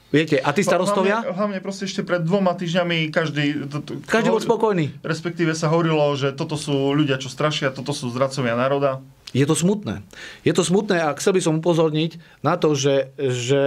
Viete, 0.09 0.41
a 0.41 0.49
tí 0.57 0.65
starostovia? 0.65 1.21
Hlavne, 1.21 1.37
hlavne 1.37 1.59
proste 1.61 1.85
ešte 1.85 2.01
pred 2.01 2.25
dvoma 2.25 2.57
týždňami 2.57 3.13
každý... 3.13 3.69
To, 3.69 3.77
to, 3.85 3.91
Každý 4.09 4.33
bol 4.33 4.41
spokojný. 4.41 4.97
Respektíve 5.05 5.53
sa 5.53 5.69
hovorilo, 5.69 6.01
že 6.17 6.33
toto 6.33 6.57
sú 6.57 6.73
ľudia, 6.97 7.21
čo 7.21 7.29
strašia, 7.29 7.69
toto 7.69 7.93
sú 7.93 8.09
zradcovia 8.09 8.57
národa. 8.57 9.05
Je 9.29 9.45
to 9.45 9.53
smutné. 9.53 10.01
Je 10.41 10.53
to 10.57 10.65
smutné 10.65 10.97
a 11.05 11.13
chcel 11.13 11.37
by 11.37 11.41
som 11.43 11.61
upozorniť 11.61 12.41
na 12.41 12.57
to, 12.57 12.73
že, 12.73 13.13
že 13.17 13.63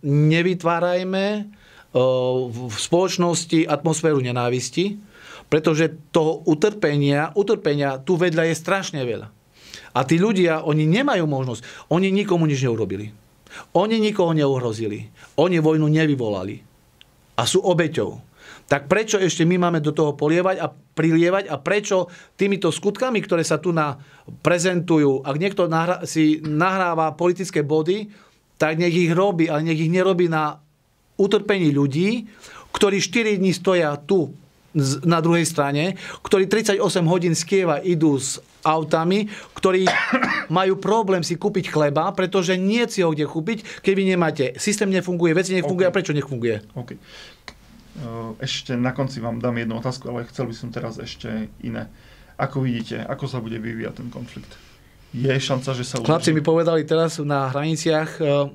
nevytvárajme 0.00 1.52
v 1.96 2.48
v 2.52 2.76
spoločnosti 2.76 3.64
atmosféru 3.64 4.20
nenávisti, 4.20 5.00
pretože 5.48 5.96
toho 6.12 6.44
utrpenia, 6.44 7.32
utrpenia 7.32 7.96
tu 8.02 8.20
vedľa 8.20 8.52
je 8.52 8.54
strašne 8.56 9.00
veľa. 9.00 9.32
A 9.96 10.04
tí 10.04 10.20
ľudia, 10.20 10.60
oni 10.60 10.84
nemajú 10.84 11.24
možnosť. 11.24 11.88
Oni 11.88 12.12
nikomu 12.12 12.44
nič 12.44 12.60
neurobili. 12.60 13.16
Oni 13.72 13.96
nikoho 13.96 14.36
neuhrozili. 14.36 15.08
Oni 15.40 15.56
vojnu 15.56 15.88
nevyvolali. 15.88 16.60
A 17.40 17.42
sú 17.48 17.64
obeťou. 17.64 18.20
Tak 18.66 18.90
prečo 18.90 19.22
ešte 19.22 19.46
my 19.46 19.62
máme 19.62 19.78
do 19.78 19.94
toho 19.94 20.18
polievať 20.18 20.58
a 20.58 20.66
prilievať 20.70 21.46
a 21.46 21.56
prečo 21.62 22.10
týmito 22.34 22.74
skutkami, 22.74 23.22
ktoré 23.22 23.46
sa 23.46 23.62
tu 23.62 23.70
na 23.70 23.94
prezentujú, 24.42 25.22
ak 25.22 25.36
niekto 25.38 25.70
nahra, 25.70 26.02
si 26.02 26.42
nahráva 26.42 27.14
politické 27.14 27.62
body, 27.62 28.10
tak 28.58 28.82
nech 28.82 28.94
ich 28.94 29.12
robí, 29.14 29.46
ale 29.46 29.62
nech 29.62 29.78
ich 29.78 29.92
nerobí 29.92 30.26
na 30.26 30.58
utrpení 31.14 31.70
ľudí, 31.70 32.26
ktorí 32.74 32.98
4 32.98 33.38
dní 33.38 33.54
stoja 33.54 33.94
tu 34.02 34.34
na 35.08 35.24
druhej 35.24 35.48
strane, 35.48 35.96
ktorí 36.20 36.50
38 36.52 36.76
hodín 37.08 37.32
z 37.32 37.42
Kieva 37.48 37.80
idú 37.80 38.20
s 38.20 38.36
autami, 38.60 39.30
ktorí 39.56 39.88
majú 40.58 40.76
problém 40.76 41.24
si 41.24 41.40
kúpiť 41.40 41.72
chleba, 41.72 42.12
pretože 42.12 42.58
nie 42.60 42.84
si 42.90 43.00
ho 43.00 43.14
kde 43.14 43.24
kúpiť, 43.24 43.80
keď 43.80 43.92
vy 43.94 44.04
nemáte. 44.04 44.44
Systém 44.60 44.92
nefunguje, 44.92 45.32
veci 45.32 45.56
nefunguje 45.56 45.86
OK. 45.88 45.90
a 45.90 45.96
prečo 45.96 46.12
nefunguje? 46.12 46.76
OK. 46.76 46.90
E, 47.96 48.44
Ešte 48.44 48.76
na 48.76 48.92
konci 48.92 49.20
vám 49.20 49.40
dám 49.40 49.56
jednu 49.56 49.80
otázku, 49.80 50.08
ale 50.12 50.28
chcel 50.28 50.52
by 50.52 50.54
som 50.54 50.68
teraz 50.68 51.00
ešte 51.00 51.48
iné. 51.64 51.88
Ako 52.36 52.60
vidíte, 52.60 53.00
ako 53.00 53.24
sa 53.26 53.40
bude 53.40 53.56
vyvíjať 53.56 54.04
ten 54.04 54.08
konflikt? 54.12 54.52
Je 55.16 55.32
šanca, 55.32 55.72
že 55.72 55.84
sa 55.88 55.96
Chlapci 56.04 56.36
mi 56.36 56.44
udrží? 56.44 56.50
povedali 56.52 56.82
teraz 56.84 57.16
na 57.24 57.48
hraniciach, 57.48 58.10
eh, 58.20 58.52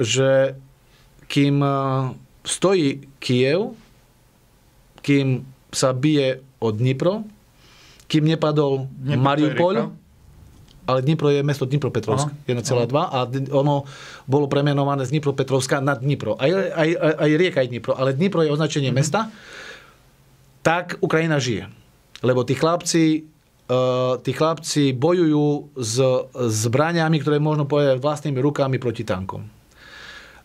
že 0.00 0.56
kým 1.28 1.60
eh, 1.60 2.16
stojí 2.46 3.04
Kiev, 3.20 3.76
kým 5.04 5.44
sa 5.68 5.92
bije 5.92 6.40
od 6.62 6.80
Dnipro, 6.80 7.28
kým 8.08 8.24
nepadol 8.24 8.88
Mariupol? 9.02 9.92
Ale 10.86 11.02
Dnipro 11.02 11.28
je 11.28 11.42
mesto 11.42 11.66
Dnipropetrovsk, 11.66 12.30
Aha. 12.30 12.46
1,2 12.46 12.94
a 12.94 13.18
ono 13.52 13.82
bolo 14.24 14.46
premenované 14.46 15.02
z 15.02 15.10
Dnipropetrovska 15.10 15.82
na 15.82 15.98
Dnipro. 15.98 16.38
Aj, 16.38 16.46
aj, 16.48 16.90
aj, 16.94 17.12
aj 17.18 17.30
rieka 17.34 17.58
je 17.66 17.70
Dnipro, 17.74 17.92
ale 17.92 18.14
Dnipro 18.14 18.46
je 18.46 18.50
označenie 18.50 18.90
Mhm. 18.90 18.96
mesta. 18.96 19.20
Tak 20.62 20.98
Ukrajina 20.98 21.38
žije. 21.38 21.70
Lebo 22.22 22.42
tí 22.42 22.54
chlapci, 22.54 23.22
uh, 23.68 24.18
tí 24.18 24.32
chlapci 24.32 24.90
bojujú 24.90 25.74
s 25.78 26.00
zbraniami, 26.34 27.22
ktoré 27.22 27.38
možno 27.38 27.66
povedať 27.66 28.02
vlastnými 28.02 28.40
rukami 28.42 28.78
proti 28.78 29.06
tankom. 29.06 29.46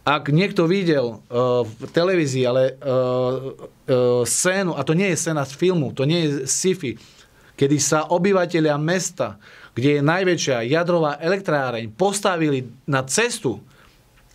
Ak 0.02 0.34
niekto 0.34 0.66
videl 0.66 1.22
uh, 1.22 1.62
v 1.62 1.86
televízii, 1.94 2.44
ale 2.46 2.74
uh, 2.74 3.54
uh, 3.54 4.26
scénu, 4.26 4.74
a 4.74 4.82
to 4.82 4.98
nie 4.98 5.14
je 5.14 5.18
scéna 5.18 5.46
z 5.46 5.54
filmu, 5.54 5.94
to 5.94 6.10
nie 6.10 6.26
je 6.26 6.30
sci-fi, 6.50 6.98
kedy 7.54 7.78
sa 7.78 8.10
obyvateľia 8.10 8.82
mesta, 8.82 9.38
kde 9.72 10.00
je 10.00 10.02
najväčšia 10.04 10.68
jadrová 10.68 11.16
elektráreň, 11.22 11.96
postavili 11.96 12.68
na 12.84 13.08
cestu, 13.08 13.64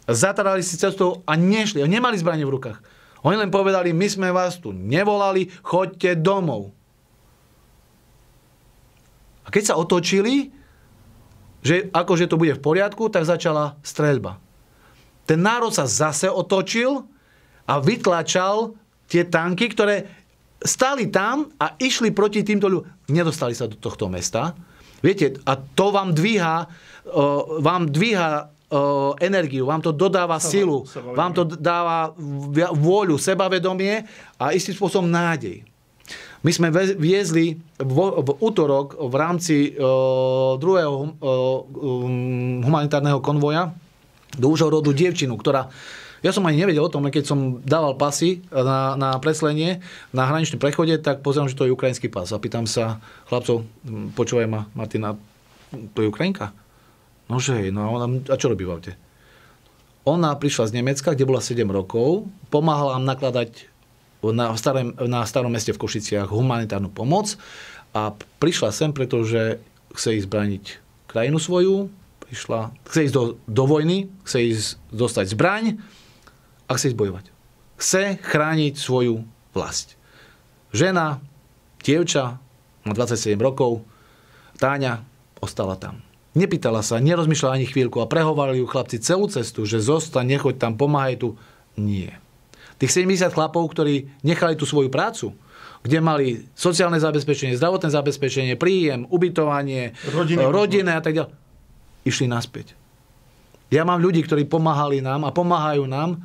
zatarali 0.09 0.65
si 0.65 0.81
cestu 0.81 1.21
a 1.29 1.37
nešli. 1.37 1.85
Oni 1.85 1.99
nemali 1.99 2.17
zbranie 2.17 2.47
v 2.47 2.55
rukách. 2.57 2.79
Oni 3.27 3.37
len 3.37 3.51
povedali, 3.51 3.91
my 3.91 4.07
sme 4.07 4.29
vás 4.31 4.57
tu 4.63 4.71
nevolali, 4.71 5.51
choďte 5.67 6.23
domov. 6.23 6.71
A 9.47 9.49
keď 9.51 9.75
sa 9.75 9.79
otočili, 9.79 10.55
že 11.63 11.91
akože 11.91 12.31
to 12.31 12.39
bude 12.39 12.55
v 12.55 12.63
poriadku, 12.63 13.11
tak 13.11 13.27
začala 13.27 13.75
streľba. 13.83 14.39
Ten 15.27 15.43
národ 15.43 15.75
sa 15.75 15.91
zase 15.91 16.31
otočil 16.31 17.03
a 17.67 17.83
vytlačal 17.83 18.79
tie 19.11 19.27
tanky, 19.27 19.75
ktoré 19.75 20.07
stali 20.63 21.11
tam 21.11 21.51
a 21.59 21.75
išli 21.83 22.15
proti 22.15 22.47
týmto 22.47 22.71
ľuďom. 22.71 23.11
Nedostali 23.11 23.55
sa 23.55 23.67
do 23.67 23.75
tohto 23.75 24.07
mesta. 24.07 24.55
Viete, 25.05 25.37
a 25.45 25.57
to 25.57 25.93
vám 25.93 26.15
dvíha, 26.15 26.67
vám 27.61 27.89
dvíha 27.93 28.51
energiu, 29.23 29.67
vám 29.67 29.79
to 29.79 29.95
dodáva 29.95 30.43
Seba- 30.43 30.51
silu, 30.51 30.79
sebavedomie. 30.87 31.17
vám 31.17 31.33
to 31.33 31.43
dáva 31.55 31.99
vôľu, 32.75 33.15
sebavedomie 33.15 34.03
a 34.41 34.51
istým 34.51 34.75
spôsobom 34.75 35.07
nádej. 35.07 35.63
My 36.43 36.51
sme 36.55 36.71
viezli 36.99 37.59
v, 37.79 37.99
v 38.23 38.29
útorok 38.39 38.95
v 38.95 39.15
rámci 39.19 39.57
uh, 39.75 40.55
druhého 40.59 40.95
uh, 40.95 41.09
um, 41.19 42.63
humanitárneho 42.63 43.19
konvoja 43.19 43.75
do 44.37 44.47
Užhorodu 44.55 44.95
dievčinu, 44.95 45.35
ktorá 45.35 45.67
ja 46.27 46.35
som 46.35 46.43
ani 46.43 46.59
nevedel 46.59 46.83
o 46.83 46.91
tom, 46.91 47.07
keď 47.07 47.23
som 47.23 47.63
dával 47.63 47.95
pasy 47.95 48.43
na, 48.51 48.99
na 48.99 49.15
preslenie 49.23 49.79
na 50.11 50.27
hraničnom 50.27 50.59
prechode, 50.59 50.99
tak 50.99 51.23
pozerám, 51.23 51.47
že 51.47 51.55
to 51.55 51.71
je 51.71 51.77
ukrajinský 51.79 52.11
pas. 52.11 52.27
A 52.35 52.43
pýtam 52.43 52.67
sa 52.67 52.99
chlapcov, 53.31 53.63
počúvaj 54.19 54.51
ma, 54.51 54.67
Martina, 54.75 55.15
to 55.95 56.03
je 56.03 56.11
Ukrajinka? 56.11 56.51
No 57.31 57.39
že, 57.39 57.71
no 57.71 57.87
a, 57.87 57.89
ona, 57.95 58.07
a 58.27 58.35
čo 58.35 58.51
robí 58.51 58.67
v 58.67 58.75
aute? 58.75 58.93
Ona 60.03 60.35
prišla 60.35 60.75
z 60.75 60.83
Nemecka, 60.83 61.15
kde 61.15 61.31
bola 61.31 61.39
7 61.39 61.63
rokov, 61.71 62.27
pomáhala 62.51 62.99
nám 62.99 63.15
nakladať 63.15 63.71
na, 64.27 64.51
starém, 64.59 64.99
na 65.07 65.23
starom 65.23 65.55
meste 65.55 65.71
v 65.71 65.79
Košiciach 65.79 66.27
humanitárnu 66.27 66.91
pomoc 66.91 67.39
a 67.95 68.11
prišla 68.43 68.75
sem, 68.75 68.91
pretože 68.91 69.63
chce 69.95 70.19
ísť 70.19 70.27
brániť 70.27 70.65
krajinu 71.07 71.39
svoju, 71.39 71.87
prišla, 72.27 72.75
chce 72.91 73.11
ísť 73.11 73.15
do, 73.15 73.25
do 73.47 73.65
vojny, 73.71 74.11
chce 74.27 74.39
ísť 74.43 74.67
dostať 74.91 75.27
zbraň 75.39 75.65
a 76.67 76.75
chce 76.75 76.93
ísť 76.93 76.99
bojovať. 76.99 77.25
Chce 77.79 78.19
chrániť 78.21 78.75
svoju 78.77 79.23
vlast. 79.55 79.95
Žena, 80.75 81.23
dievča, 81.81 82.43
má 82.85 82.93
27 82.93 83.39
rokov, 83.39 83.87
Táňa 84.57 85.05
ostala 85.39 85.77
tam. 85.77 86.01
Nepýtala 86.37 86.85
sa, 86.85 87.01
nerozmýšľala 87.01 87.61
ani 87.61 87.69
chvíľku 87.69 88.01
a 88.01 88.09
prehovorili 88.09 88.61
ju 88.61 88.69
chlapci 88.69 89.01
celú 89.01 89.29
cestu, 89.29 89.65
že 89.65 89.81
zostaň, 89.81 90.37
nechoď 90.37 90.55
tam, 90.61 90.73
pomáhaj 90.77 91.17
tu. 91.21 91.29
Nie. 91.77 92.21
Tých 92.77 92.93
70 92.93 93.33
chlapov, 93.33 93.65
ktorí 93.73 94.13
nechali 94.21 94.53
tú 94.57 94.69
svoju 94.69 94.93
prácu, 94.93 95.33
kde 95.81 95.99
mali 96.01 96.27
sociálne 96.53 97.01
zabezpečenie, 97.01 97.57
zdravotné 97.57 97.89
zabezpečenie, 97.89 98.53
príjem, 98.61 99.09
ubytovanie, 99.09 99.97
Rodiny. 100.13 100.45
rodiny 100.45 100.93
a 100.93 101.01
tak 101.01 101.17
ďalej, 101.17 101.33
išli 102.05 102.27
naspäť. 102.29 102.77
Ja 103.73 103.89
mám 103.89 103.99
ľudí, 104.05 104.21
ktorí 104.23 104.45
pomáhali 104.45 105.01
nám 105.01 105.25
a 105.25 105.33
pomáhajú 105.33 105.89
nám, 105.89 106.21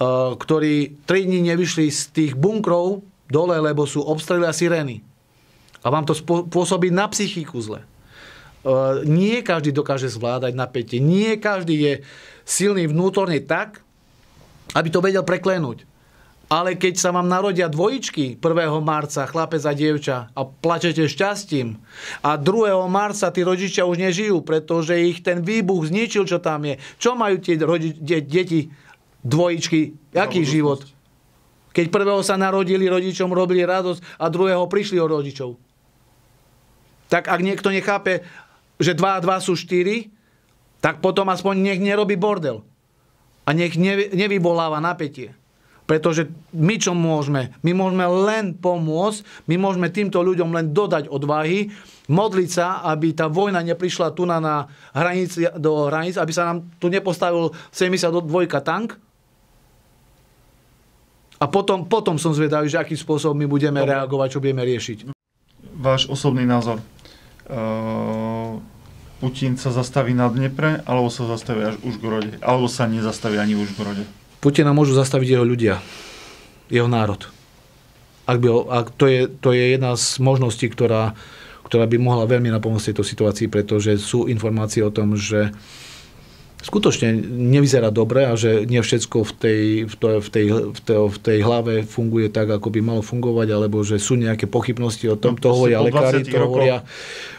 ktorí 0.00 1.04
3 1.08 1.28
dní 1.28 1.40
nevyšli 1.52 1.88
z 1.88 2.00
tých 2.12 2.32
bunkrov 2.36 3.00
dole, 3.32 3.56
lebo 3.58 3.88
sú 3.88 4.04
obstrely 4.04 4.44
a 4.44 4.52
sirény. 4.52 5.00
A 5.80 5.88
vám 5.88 6.04
to 6.04 6.12
pôsobí 6.50 6.90
na 6.90 7.06
psychiku 7.08 7.62
zle. 7.62 7.80
Uh, 8.66 9.06
nie 9.06 9.46
každý 9.46 9.70
dokáže 9.70 10.10
zvládať 10.10 10.50
napätie. 10.58 10.98
Nie 10.98 11.38
každý 11.38 11.76
je 11.78 11.94
silný 12.42 12.90
vnútorne 12.90 13.38
tak, 13.38 13.86
aby 14.74 14.90
to 14.90 14.98
vedel 14.98 15.22
preklenúť. 15.22 15.86
Ale 16.46 16.78
keď 16.78 16.94
sa 16.94 17.10
vám 17.10 17.26
narodia 17.26 17.66
dvojičky 17.66 18.38
1. 18.38 18.78
marca, 18.78 19.26
chlapec 19.26 19.62
a 19.66 19.74
dievča 19.74 20.30
a 20.30 20.40
plačete 20.46 21.06
šťastím 21.10 21.74
a 22.22 22.38
2. 22.38 22.86
marca 22.86 23.34
tí 23.34 23.42
rodičia 23.42 23.82
už 23.82 23.98
nežijú, 23.98 24.46
pretože 24.46 24.94
ich 24.94 25.26
ten 25.26 25.42
výbuch 25.42 25.90
zničil, 25.90 26.22
čo 26.22 26.38
tam 26.38 26.62
je. 26.70 26.78
Čo 27.02 27.18
majú 27.18 27.42
tie 27.42 27.58
rodi- 27.58 27.98
de- 27.98 28.22
deti 28.22 28.70
dvojičky? 29.26 29.80
Jaký 30.14 30.40
budúcnosť. 30.42 30.54
život? 30.54 30.80
Keď 31.74 31.92
prvého 31.92 32.22
sa 32.24 32.40
narodili, 32.40 32.88
rodičom 32.88 33.28
robili 33.34 33.60
radosť 33.66 34.22
a 34.22 34.32
druhého 34.32 34.64
prišli 34.64 34.96
od 34.96 35.12
rodičov. 35.12 35.50
Tak 37.12 37.28
ak 37.28 37.40
niekto 37.44 37.68
nechápe, 37.68 38.24
že 38.80 38.96
2 38.96 39.04
a 39.04 39.20
2 39.20 39.46
sú 39.46 39.52
4, 39.58 40.08
tak 40.80 41.04
potom 41.04 41.28
aspoň 41.28 41.54
nech 41.60 41.80
nerobí 41.82 42.16
bordel. 42.16 42.64
A 43.44 43.52
nech 43.52 43.76
nevy- 43.76 44.10
nevyvoláva 44.10 44.80
napätie. 44.80 45.36
Pretože 45.86 46.26
my 46.50 46.74
čo 46.82 46.98
môžeme? 46.98 47.54
My 47.62 47.70
môžeme 47.70 48.02
len 48.26 48.58
pomôcť, 48.58 49.22
my 49.46 49.54
môžeme 49.54 49.86
týmto 49.86 50.18
ľuďom 50.18 50.50
len 50.50 50.74
dodať 50.74 51.06
odvahy, 51.06 51.70
modliť 52.10 52.50
sa, 52.50 52.82
aby 52.90 53.14
tá 53.14 53.30
vojna 53.30 53.62
neprišla 53.62 54.10
tu 54.10 54.26
na, 54.26 54.42
na 54.42 54.66
hranici, 54.90 55.46
do 55.54 55.86
hranic, 55.86 56.18
aby 56.18 56.32
sa 56.34 56.50
nám 56.50 56.66
tu 56.82 56.90
nepostavil 56.90 57.54
72 57.70 58.02
tank. 58.66 58.98
A 61.36 61.44
potom, 61.46 61.84
potom 61.84 62.16
som 62.16 62.32
zvedavý, 62.32 62.72
že 62.72 62.80
akým 62.80 62.96
spôsobom 62.96 63.36
my 63.36 63.44
budeme 63.44 63.84
Dobre. 63.84 63.92
reagovať, 63.92 64.28
čo 64.32 64.40
budeme 64.40 64.64
riešiť. 64.64 64.98
Váš 65.76 66.08
osobný 66.08 66.48
názor. 66.48 66.80
Uh, 67.46 68.56
Putin 69.20 69.60
sa 69.60 69.72
zastaví 69.72 70.16
na 70.16 70.28
Dnepre, 70.28 70.80
alebo 70.84 71.12
sa 71.12 71.28
zastaví 71.28 71.64
až 71.64 71.76
v 71.80 71.92
Užgorode, 71.92 72.40
alebo 72.40 72.68
sa 72.68 72.88
nezastaví 72.88 73.36
ani 73.36 73.56
v 73.56 73.68
Užgorode. 73.68 74.04
Putina 74.40 74.72
môžu 74.76 74.96
zastaviť 74.96 75.36
jeho 75.36 75.44
ľudia, 75.44 75.80
jeho 76.72 76.88
národ. 76.88 77.28
Ak 78.26 78.40
by, 78.42 78.48
ak 78.68 78.86
to, 78.96 79.04
je, 79.06 79.20
to 79.28 79.52
je 79.52 79.76
jedna 79.76 79.96
z 79.96 80.20
možností, 80.20 80.68
ktorá, 80.68 81.16
ktorá 81.64 81.84
by 81.88 81.96
mohla 81.96 82.28
veľmi 82.28 82.52
napomôcť 82.52 82.92
tejto 82.92 83.04
situácii, 83.06 83.46
pretože 83.48 83.96
sú 84.02 84.28
informácie 84.28 84.84
o 84.84 84.92
tom, 84.92 85.16
že 85.16 85.52
skutočne 86.66 87.14
nevyzerá 87.30 87.94
dobre 87.94 88.26
a 88.26 88.34
že 88.34 88.66
nie 88.66 88.82
všetko 88.82 89.22
v 89.22 89.32
tej, 89.38 89.60
v, 89.86 89.94
to, 89.94 90.06
v, 90.18 90.28
tej, 90.34 90.46
v, 90.50 90.80
tej, 90.82 90.98
v 91.06 91.18
tej 91.22 91.38
hlave 91.46 91.86
funguje 91.86 92.26
tak, 92.26 92.50
ako 92.50 92.74
by 92.74 92.80
malo 92.82 93.02
fungovať, 93.06 93.54
alebo 93.54 93.86
že 93.86 94.02
sú 94.02 94.18
nejaké 94.18 94.50
pochybnosti 94.50 95.06
o 95.06 95.14
tom, 95.14 95.38
No, 95.38 95.42
to 95.42 95.54
hovoria 95.54 95.78
lekári, 95.78 96.26
20 96.26 96.32
to 96.32 96.36
rokoch, 96.42 96.58
hovoria... 96.58 96.76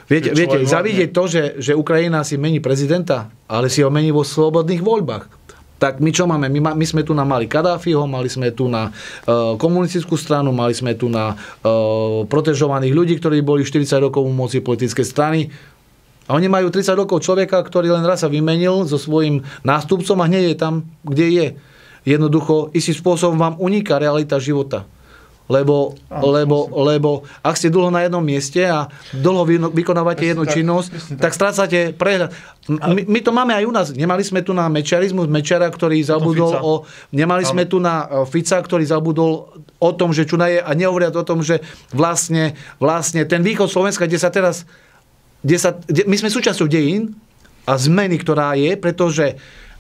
Viete, 0.08 0.32
viete 0.32 0.64
zavidieť 0.64 1.10
to, 1.12 1.24
že, 1.28 1.44
že 1.60 1.76
Ukrajina 1.76 2.24
si 2.24 2.40
mení 2.40 2.64
prezidenta, 2.64 3.28
ale 3.52 3.68
si 3.68 3.84
ho 3.84 3.92
mení 3.92 4.16
vo 4.16 4.24
slobodných 4.24 4.80
voľbách. 4.80 5.28
Tak 5.78 6.02
my 6.02 6.10
čo 6.10 6.26
máme? 6.26 6.50
My, 6.50 6.60
ma- 6.72 6.78
my 6.78 6.86
sme 6.88 7.06
tu 7.06 7.14
na 7.14 7.22
mali 7.22 7.46
Kadáfiho, 7.46 8.08
mali 8.10 8.32
sme 8.32 8.50
tu 8.50 8.66
na 8.66 8.90
uh, 8.90 9.54
komunistickú 9.62 10.18
stranu, 10.18 10.50
mali 10.50 10.74
sme 10.74 10.98
tu 10.98 11.06
na 11.06 11.38
uh, 11.38 12.26
protežovaných 12.26 12.94
ľudí, 12.98 13.14
ktorí 13.22 13.46
boli 13.46 13.62
40 13.62 14.10
rokov 14.10 14.26
u 14.26 14.34
moci 14.34 14.64
politické 14.64 15.06
strany. 15.06 15.54
A 16.28 16.36
oni 16.36 16.52
majú 16.52 16.68
30 16.68 16.92
rokov 17.00 17.24
človeka, 17.24 17.64
ktorý 17.64 17.96
len 17.96 18.04
raz 18.04 18.22
sa 18.22 18.28
vymenil 18.28 18.84
so 18.84 19.00
svojím 19.00 19.48
nástupcom 19.64 20.20
a 20.20 20.28
hneď 20.28 20.44
je 20.54 20.58
tam, 20.60 20.74
kde 21.08 21.28
je. 21.32 21.48
Jednoducho, 22.04 22.72
istým 22.76 22.96
spôsobom 23.00 23.40
vám 23.40 23.56
uniká 23.60 24.00
realita 24.00 24.40
života. 24.40 24.84
Lebo, 25.48 25.96
Áno, 26.12 26.36
lebo, 26.36 26.68
lebo 26.76 27.24
ak 27.40 27.56
ste 27.56 27.72
dlho 27.72 27.88
na 27.88 28.04
jednom 28.04 28.20
mieste 28.20 28.68
a 28.68 28.92
dlho 29.16 29.48
vy- 29.48 29.72
vykonávate 29.80 30.28
Presne 30.28 30.32
jednu 30.36 30.44
tak, 30.44 30.54
činnosť, 30.60 30.90
tak. 30.92 31.20
tak 31.24 31.32
strácate 31.32 31.80
prehľad. 31.96 32.36
My, 32.68 33.08
my 33.08 33.20
to 33.24 33.32
máme 33.32 33.56
aj 33.56 33.64
u 33.64 33.72
nás. 33.72 33.88
Nemali 33.96 34.28
sme 34.28 34.44
tu 34.44 34.52
na 34.52 34.68
mečiarizmus 34.68 35.32
Mečara, 35.32 35.72
ktorý 35.72 36.04
zabudol 36.04 36.52
o... 36.60 36.84
Nemali 37.16 37.48
sme 37.48 37.64
Áno. 37.64 37.72
tu 37.72 37.78
na 37.80 38.04
e, 38.04 38.28
Fica, 38.28 38.60
ktorý 38.60 38.84
zabudol 38.84 39.56
o 39.80 39.92
tom, 39.96 40.12
že 40.12 40.28
Čuna 40.28 40.52
je 40.52 40.60
a 40.60 40.72
nehovoriac 40.76 41.16
o 41.16 41.24
tom, 41.24 41.40
že 41.40 41.64
vlastne, 41.96 42.60
vlastne 42.76 43.24
ten 43.24 43.40
východ 43.40 43.72
Slovenska, 43.72 44.04
kde 44.04 44.20
sa 44.20 44.28
teraz... 44.28 44.68
Kde 45.42 45.58
sa, 45.58 45.76
kde, 45.76 46.06
my 46.10 46.16
sme 46.18 46.30
súčasťou 46.34 46.68
dejín 46.70 47.14
a 47.68 47.78
zmeny, 47.78 48.18
ktorá 48.22 48.56
je, 48.58 48.74
pretože 48.80 49.38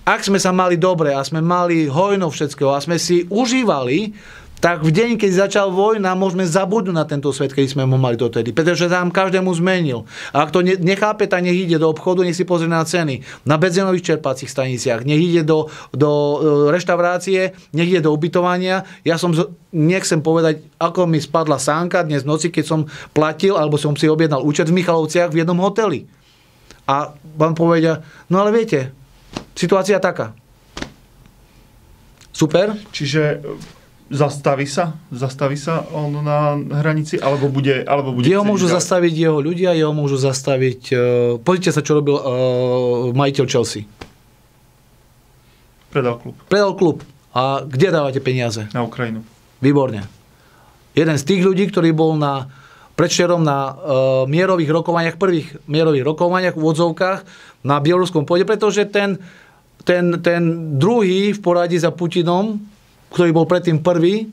ak 0.07 0.23
sme 0.23 0.39
sa 0.39 0.55
mali 0.55 0.79
dobre 0.79 1.11
a 1.11 1.19
sme 1.19 1.43
mali 1.43 1.87
hojno 1.91 2.31
všetkého 2.31 2.71
a 2.71 2.79
sme 2.79 2.95
si 2.95 3.27
užívali, 3.27 4.15
tak 4.57 4.81
v 4.81 4.89
deň, 4.89 5.21
keď 5.21 5.47
začal 5.47 5.69
vojna, 5.69 6.17
môžeme 6.17 6.41
zabudnúť 6.41 6.95
na 6.97 7.05
tento 7.05 7.29
svet, 7.29 7.53
keď 7.53 7.77
sme 7.77 7.85
ho 7.85 7.99
mali 8.01 8.17
dotedy. 8.17 8.49
Pretože 8.49 8.89
tam 8.89 9.13
každému 9.13 9.53
zmenil. 9.53 10.09
A 10.33 10.41
ak 10.41 10.49
to 10.49 10.65
ne- 10.65 10.81
nechápe, 10.81 11.29
tak 11.29 11.45
nech 11.45 11.53
ide 11.53 11.77
do 11.77 11.93
obchodu, 11.93 12.25
nech 12.25 12.33
si 12.33 12.41
pozrie 12.41 12.65
na 12.65 12.81
ceny. 12.81 13.21
Na 13.45 13.61
benzínových 13.61 14.17
čerpacích 14.17 14.49
staniciach. 14.49 15.05
Nech 15.05 15.21
ide 15.21 15.45
do, 15.45 15.69
do 15.93 16.09
e, 16.09 16.37
reštaurácie, 16.73 17.53
nech 17.77 17.89
ide 17.93 18.01
do 18.01 18.09
ubytovania. 18.09 18.81
Ja 19.05 19.21
som, 19.21 19.29
nechcem 19.69 20.25
povedať, 20.25 20.65
ako 20.81 21.05
mi 21.05 21.21
spadla 21.21 21.61
sánka 21.61 22.01
dnes 22.01 22.25
v 22.25 22.33
noci, 22.33 22.49
keď 22.49 22.65
som 22.65 22.79
platil, 23.13 23.53
alebo 23.61 23.77
som 23.77 23.93
si 23.93 24.09
objednal 24.09 24.41
účet 24.41 24.73
v 24.73 24.81
Michalovciach 24.81 25.29
v 25.29 25.45
jednom 25.45 25.61
hoteli. 25.61 26.09
A 26.89 27.13
vám 27.37 27.53
povedia, 27.53 28.01
no 28.33 28.41
ale 28.41 28.49
viete, 28.49 28.89
situácia 29.53 30.01
taká. 30.01 30.33
Super, 32.33 32.73
Čiže 32.93 33.41
zastaví 34.07 34.67
sa? 34.67 34.95
Zastaví 35.11 35.59
sa 35.59 35.83
on 35.91 36.23
na 36.23 36.55
hranici? 36.79 37.19
Alebo 37.19 37.51
bude, 37.51 37.83
alebo 37.83 38.15
bude 38.15 38.27
Jeho 38.27 38.43
môžu 38.47 38.71
ďalej? 38.71 38.77
zastaviť 38.79 39.13
jeho 39.13 39.39
ľudia, 39.39 39.75
jeho 39.75 39.91
môžu 39.91 40.17
zastaviť... 40.19 40.81
Uh, 40.91 40.99
pozrite 41.43 41.75
sa, 41.75 41.83
čo 41.83 41.99
robil 41.99 42.15
uh, 42.15 42.23
majiteľ 43.11 43.45
Chelsea. 43.47 43.83
Predal 45.91 46.19
klub 46.19 46.35
Predal 46.47 46.73
klub. 46.75 46.97
A 47.31 47.63
kde 47.63 47.93
dávate 47.93 48.19
peniaze? 48.19 48.65
na 48.73 48.81
Ukrajinu. 48.83 49.21
Výborne. 49.61 50.05
Jeden 50.97 51.15
z 51.17 51.23
tých 51.27 51.45
ľudí, 51.45 51.69
ktorý 51.69 51.93
bol 51.93 52.17
na 52.17 52.49
predšerom 52.97 53.45
na 53.45 53.59
uh, 53.69 53.75
mierových 54.25 54.73
rokovaniach, 54.73 55.21
prvých 55.21 55.53
mierových 55.69 56.01
rokovaniach 56.01 56.55
v 56.57 56.65
odzovkách 56.65 57.19
na 57.61 57.77
bieloruskom 57.77 58.25
pôde, 58.25 58.41
pretože 58.41 58.89
ten, 58.89 59.21
ten, 59.85 60.17
ten 60.25 60.73
druhý 60.81 61.29
v 61.35 61.39
poradí 61.39 61.77
za 61.77 61.93
Putinom, 61.93 62.57
който 63.09 63.23
е 63.23 63.33
бил 63.33 63.45
претен 63.45 63.83
първи, 63.83 64.27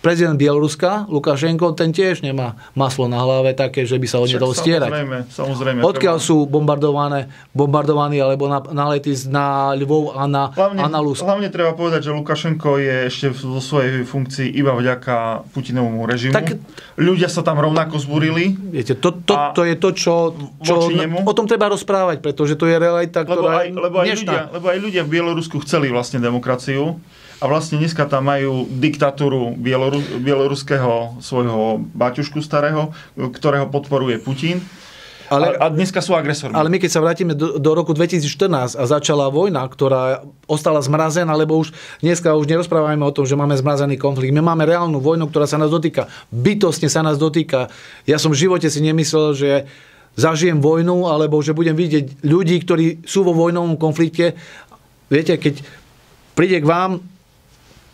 prezident 0.00 0.32
Bieloruska, 0.34 1.04
Lukašenko, 1.06 1.76
ten 1.76 1.92
tiež 1.92 2.24
nemá 2.24 2.56
maslo 2.72 3.04
na 3.04 3.20
hlave 3.20 3.52
také, 3.52 3.84
že 3.84 4.00
by 4.00 4.06
sa 4.08 4.16
ho 4.16 4.24
Však 4.24 4.32
nedalo 4.32 4.52
stierať. 4.56 4.88
Samozrejme, 4.88 5.16
samozrejme. 5.28 5.80
Odkiaľ 5.84 6.16
treba- 6.16 6.28
sú 6.32 6.36
bombardované, 6.44 7.28
bombardovaní 7.52 8.16
alebo 8.16 8.48
na, 8.48 8.64
nalety 8.64 9.12
na 9.28 9.76
Lvov 9.76 10.16
a 10.16 10.24
na, 10.24 10.48
Hlavne, 10.50 10.80
a 10.80 10.86
na 10.88 10.98
Lus. 10.98 11.20
hlavne 11.20 11.48
treba 11.48 11.72
povedať, 11.72 12.08
že 12.08 12.10
Lukašenko 12.10 12.80
je 12.80 12.96
ešte 13.06 13.26
vo 13.38 13.60
svojej 13.60 14.02
funkcii 14.02 14.48
iba 14.50 14.72
vďaka 14.72 15.44
Putinovmu 15.52 16.08
režimu. 16.08 16.32
Tak- 16.32 16.56
Ľudia 16.96 17.28
sa 17.28 17.40
tam 17.40 17.56
rovnako 17.56 17.96
zbúrili, 17.96 18.56
Viete, 18.72 18.92
to, 18.92 19.12
to, 19.24 19.32
to 19.52 19.62
je 19.64 19.74
to, 19.74 19.88
čo, 19.92 20.14
čo 20.60 20.88
nemu? 20.88 21.24
o 21.24 21.32
tom 21.32 21.44
treba 21.44 21.68
rozprávať, 21.68 22.20
pretože 22.20 22.56
to 22.56 22.64
je 22.64 22.76
realita, 22.76 23.24
lebo 23.24 23.40
ktorá 23.44 23.64
aj, 23.64 23.68
lebo, 23.72 23.96
aj 24.00 24.06
dnešná. 24.06 24.24
ľudia, 24.24 24.40
lebo 24.52 24.66
aj 24.68 24.78
ľudia 24.80 25.02
v 25.04 25.10
Bielorusku 25.10 25.56
chceli 25.60 25.88
vlastne 25.88 26.20
demokraciu 26.20 27.00
a 27.40 27.44
vlastne 27.48 27.80
dneska 27.80 28.04
tam 28.04 28.28
majú 28.28 28.68
diktatúru 28.68 29.56
bieloru, 29.56 30.04
bieloruského 30.20 31.16
svojho 31.24 31.80
baťušku 31.96 32.44
starého, 32.44 32.92
ktorého 33.16 33.64
podporuje 33.72 34.20
Putin. 34.20 34.60
Ale- 35.30 35.56
a, 35.56 35.70
dneska 35.70 36.02
sú 36.02 36.12
agresormi. 36.12 36.58
Ale 36.58 36.68
my 36.68 36.82
keď 36.82 36.90
sa 36.90 37.00
vrátime 37.00 37.38
do, 37.38 37.56
do 37.56 37.70
roku 37.72 37.94
2014 37.94 38.74
a 38.74 38.84
začala 38.84 39.30
vojna, 39.30 39.62
ktorá 39.62 40.26
ostala 40.50 40.82
zmrazená, 40.82 41.30
lebo 41.38 41.54
už 41.54 41.70
dneska 42.02 42.34
už 42.34 42.50
nerozprávame 42.50 43.00
o 43.06 43.14
tom, 43.14 43.24
že 43.24 43.38
máme 43.38 43.54
zmrazený 43.54 43.94
konflikt. 43.94 44.34
My 44.34 44.42
máme 44.42 44.66
reálnu 44.66 44.98
vojnu, 44.98 45.30
ktorá 45.30 45.46
sa 45.46 45.56
nás 45.56 45.70
dotýka. 45.70 46.10
Bytostne 46.34 46.90
sa 46.90 47.06
nás 47.06 47.14
dotýka. 47.14 47.70
Ja 48.10 48.18
som 48.18 48.34
v 48.34 48.42
živote 48.42 48.66
si 48.66 48.82
nemyslel, 48.82 49.38
že 49.38 49.50
zažijem 50.18 50.58
vojnu, 50.58 51.06
alebo 51.06 51.38
že 51.38 51.54
budem 51.54 51.78
vidieť 51.78 52.26
ľudí, 52.26 52.58
ktorí 52.66 53.06
sú 53.06 53.22
vo 53.22 53.30
vojnovom 53.30 53.78
konflikte. 53.78 54.34
Viete, 55.06 55.38
keď 55.38 55.62
príde 56.34 56.58
k 56.58 56.66
vám 56.66 57.06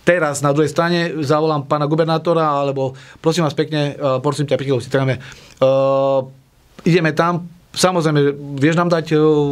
teraz 0.07 0.39
na 0.39 0.55
druhej 0.55 0.71
strane 0.71 1.19
zavolám 1.27 1.67
pána 1.67 1.91
gubernátora, 1.91 2.47
alebo 2.47 2.95
prosím 3.19 3.43
vás 3.43 3.59
pekne, 3.59 3.99
uh, 3.99 4.23
prosím 4.23 4.47
ťa, 4.47 4.55
tráme, 4.87 5.19
uh, 5.59 6.23
ideme 6.87 7.11
tam, 7.11 7.51
samozrejme, 7.75 8.39
vieš 8.63 8.79
nám 8.79 8.95
dať 8.95 9.19
uh, 9.19 9.51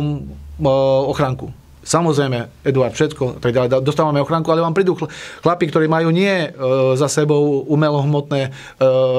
uh. 0.62 1.51
Samozrejme, 1.85 2.64
Eduard, 2.64 2.97
všetko, 2.97 3.45
tak 3.45 3.53
ďalej, 3.53 3.85
dostávame 3.85 4.17
ochránku, 4.25 4.49
ale 4.49 4.64
vám 4.64 4.73
prídu 4.73 4.97
chl- 4.97 5.12
chlapi, 5.45 5.69
ktorí 5.69 5.85
majú 5.85 6.09
nie 6.09 6.49
e, 6.49 6.49
za 6.97 7.12
sebou 7.12 7.61
umelohmotné 7.69 8.49
e, 8.49 8.51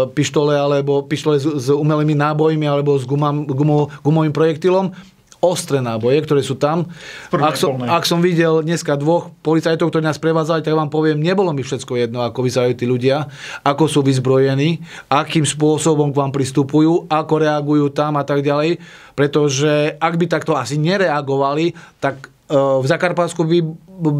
pištole, 0.09 0.57
alebo 0.57 1.05
pištole 1.05 1.37
s, 1.37 1.45
s 1.45 1.67
umelými 1.69 2.17
nábojmi, 2.17 2.65
alebo 2.65 2.97
s 2.97 3.05
gumam, 3.05 3.45
gumo, 3.45 3.93
gumovým 4.01 4.33
projektilom, 4.33 4.97
ostré 5.45 5.79
náboje, 5.79 6.25
ktoré 6.25 6.41
sú 6.41 6.57
tam. 6.57 6.89
Ak 7.29 7.55
som, 7.55 7.77
ak 7.77 8.03
som 8.03 8.19
videl 8.19 8.65
dneska 8.65 8.97
dvoch 8.97 9.29
policajtov, 9.45 9.93
ktorí 9.93 10.03
nás 10.03 10.17
prevádzali, 10.17 10.65
tak 10.65 10.73
vám 10.73 10.89
poviem, 10.89 11.21
nebolo 11.21 11.53
mi 11.53 11.61
všetko 11.61 12.01
jedno, 12.01 12.25
ako 12.25 12.41
vyzerajú 12.41 12.73
tí 12.73 12.85
ľudia, 12.89 13.29
ako 13.61 13.85
sú 13.85 13.99
vyzbrojení, 14.01 14.81
akým 15.07 15.45
spôsobom 15.45 16.09
k 16.09 16.19
vám 16.19 16.33
pristupujú, 16.33 17.07
ako 17.07 17.33
reagujú 17.39 17.93
tam 17.93 18.17
a 18.17 18.25
tak 18.25 18.41
ďalej. 18.41 18.81
Pretože 19.15 19.95
ak 19.95 20.13
by 20.19 20.25
takto 20.27 20.57
asi 20.59 20.75
nereagovali, 20.75 21.71
tak 22.03 22.34
v 22.45 22.85
Zakarpatsku 22.85 23.41
by, 23.41 23.59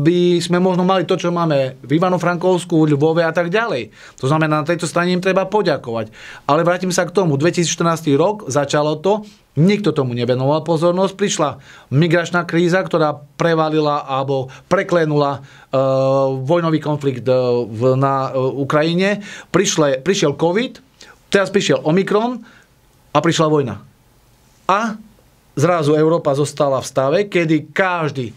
by 0.02 0.20
sme 0.42 0.58
možno 0.58 0.82
mali 0.82 1.06
to, 1.06 1.14
čo 1.14 1.30
máme 1.30 1.78
v 1.86 1.92
Ivano-Frankovsku, 2.02 2.90
Ľubove 2.90 3.22
a 3.22 3.30
tak 3.30 3.54
ďalej. 3.54 3.94
To 4.18 4.26
znamená, 4.26 4.66
na 4.66 4.66
tejto 4.66 4.90
strane 4.90 5.14
im 5.14 5.22
treba 5.22 5.46
poďakovať. 5.46 6.10
Ale 6.50 6.66
vrátim 6.66 6.90
sa 6.90 7.06
k 7.06 7.14
tomu. 7.14 7.38
2014 7.38 8.18
rok 8.18 8.50
začalo 8.50 8.98
to, 8.98 9.22
Nikto 9.56 9.96
tomu 9.96 10.12
nevenoval 10.12 10.68
pozornosť. 10.68 11.16
Prišla 11.16 11.50
migračná 11.96 12.44
kríza, 12.44 12.84
ktorá 12.84 13.24
prevalila 13.40 14.04
alebo 14.04 14.52
preklenula 14.68 15.40
uh, 15.40 16.36
vojnový 16.44 16.84
konflikt 16.84 17.24
uh, 17.32 17.64
v, 17.64 17.96
na 17.96 18.36
uh, 18.36 18.52
Ukrajine. 18.52 19.24
Prišle, 19.56 20.04
prišiel 20.04 20.36
COVID, 20.36 20.84
teraz 21.32 21.56
prišiel 21.56 21.80
Omikron 21.88 22.44
a 23.16 23.18
prišla 23.24 23.48
vojna. 23.48 23.80
A 24.68 25.00
zrazu 25.56 25.96
Európa 25.96 26.36
zostala 26.36 26.84
v 26.84 26.88
stave, 26.88 27.18
kedy 27.32 27.72
každý 27.72 28.36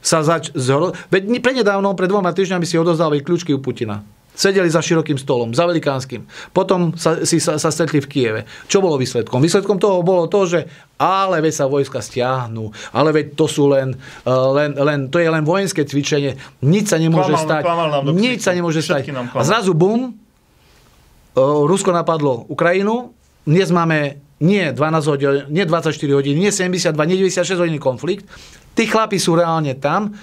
sa 0.00 0.24
zač... 0.24 0.50
Zhro... 0.56 0.92
Veď 1.12 1.40
prednedávno, 1.40 1.94
pred 1.94 2.10
dvoma 2.10 2.34
týždňami 2.34 2.66
si 2.66 2.80
odozdávali 2.80 3.22
kľúčky 3.22 3.54
u 3.54 3.60
Putina. 3.60 4.02
Sedeli 4.30 4.72
za 4.72 4.80
širokým 4.80 5.20
stolom, 5.20 5.52
za 5.52 5.68
velikánskym. 5.68 6.24
Potom 6.56 6.96
sa, 6.96 7.20
si 7.28 7.36
sa, 7.36 7.60
sa 7.60 7.68
stretli 7.68 8.00
v 8.00 8.08
Kieve. 8.08 8.40
Čo 8.70 8.80
bolo 8.80 8.96
výsledkom? 8.96 9.36
Výsledkom 9.36 9.76
toho 9.76 10.00
bolo 10.00 10.32
to, 10.32 10.48
že 10.48 10.64
ale 10.96 11.44
veď 11.44 11.52
sa 11.60 11.64
vojska 11.68 12.00
stiahnu, 12.00 12.72
ale 12.96 13.10
veď 13.12 13.36
to 13.36 13.44
sú 13.44 13.68
len, 13.68 13.92
uh, 14.24 14.48
len, 14.56 14.72
len 14.80 15.12
to 15.12 15.20
je 15.20 15.28
len 15.28 15.44
vojenské 15.44 15.84
cvičenie, 15.84 16.40
nič 16.64 16.88
sa 16.88 16.96
nemôže 16.96 17.36
Klamal- 17.36 17.44
stať. 17.44 17.62
klamal 17.66 17.88
nám 17.92 18.02
Nič 18.16 18.40
sa 18.40 18.56
nemôže 18.56 18.80
stať. 18.80 19.12
A 19.12 19.42
zrazu 19.44 19.76
bum, 19.76 20.08
uh, 20.08 21.68
Rusko 21.68 21.92
napadlo 21.92 22.48
Ukrajinu, 22.48 23.12
dnes 23.44 23.68
máme 23.68 24.29
nie 24.40 24.72
12 24.72 25.10
hodín, 25.12 25.28
nie 25.52 25.64
24 25.68 26.16
hodín, 26.16 26.40
nie 26.40 26.52
72, 26.52 26.96
nie 27.04 27.16
96 27.20 27.60
hodín 27.60 27.76
konflikt. 27.76 28.24
Tí 28.72 28.88
chlapi 28.88 29.20
sú 29.20 29.36
reálne 29.36 29.76
tam, 29.76 30.16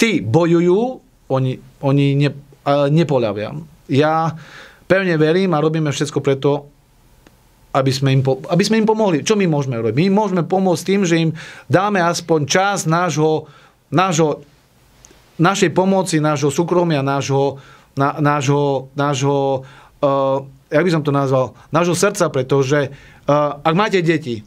tí 0.00 0.24
bojujú, 0.24 0.80
oni, 1.28 1.52
oni 1.84 2.06
ne, 2.16 2.30
nepoľavia. 2.88 3.52
Ja 3.92 4.32
pevne 4.88 5.20
verím 5.20 5.52
a 5.52 5.60
robíme 5.60 5.92
všetko 5.92 6.18
preto, 6.24 6.72
aby 7.76 7.92
sme, 7.92 8.16
im, 8.16 8.22
po- 8.24 8.40
aby 8.48 8.64
sme 8.64 8.80
im 8.80 8.88
pomohli. 8.88 9.20
Čo 9.20 9.36
my 9.36 9.44
môžeme 9.44 9.76
robiť? 9.76 9.92
My 9.92 10.08
môžeme 10.08 10.42
pomôcť 10.48 10.82
tým, 10.88 11.00
že 11.04 11.20
im 11.20 11.30
dáme 11.68 12.00
aspoň 12.00 12.48
čas 12.48 12.88
nášho, 12.88 13.44
nášho, 13.92 14.40
našej 15.36 15.76
pomoci, 15.76 16.16
nášho 16.24 16.48
súkromia, 16.48 17.04
nášho, 17.04 17.60
na, 17.92 18.16
nášho, 18.16 18.88
nášho 18.96 19.68
uh, 20.00 20.40
jak 20.68 20.84
by 20.84 20.90
som 20.92 21.02
to 21.02 21.12
nazval, 21.12 21.56
nášho 21.72 21.96
srdca, 21.96 22.28
pretože 22.28 22.92
uh, 22.92 23.60
ak 23.64 23.74
máte 23.74 24.04
deti, 24.04 24.44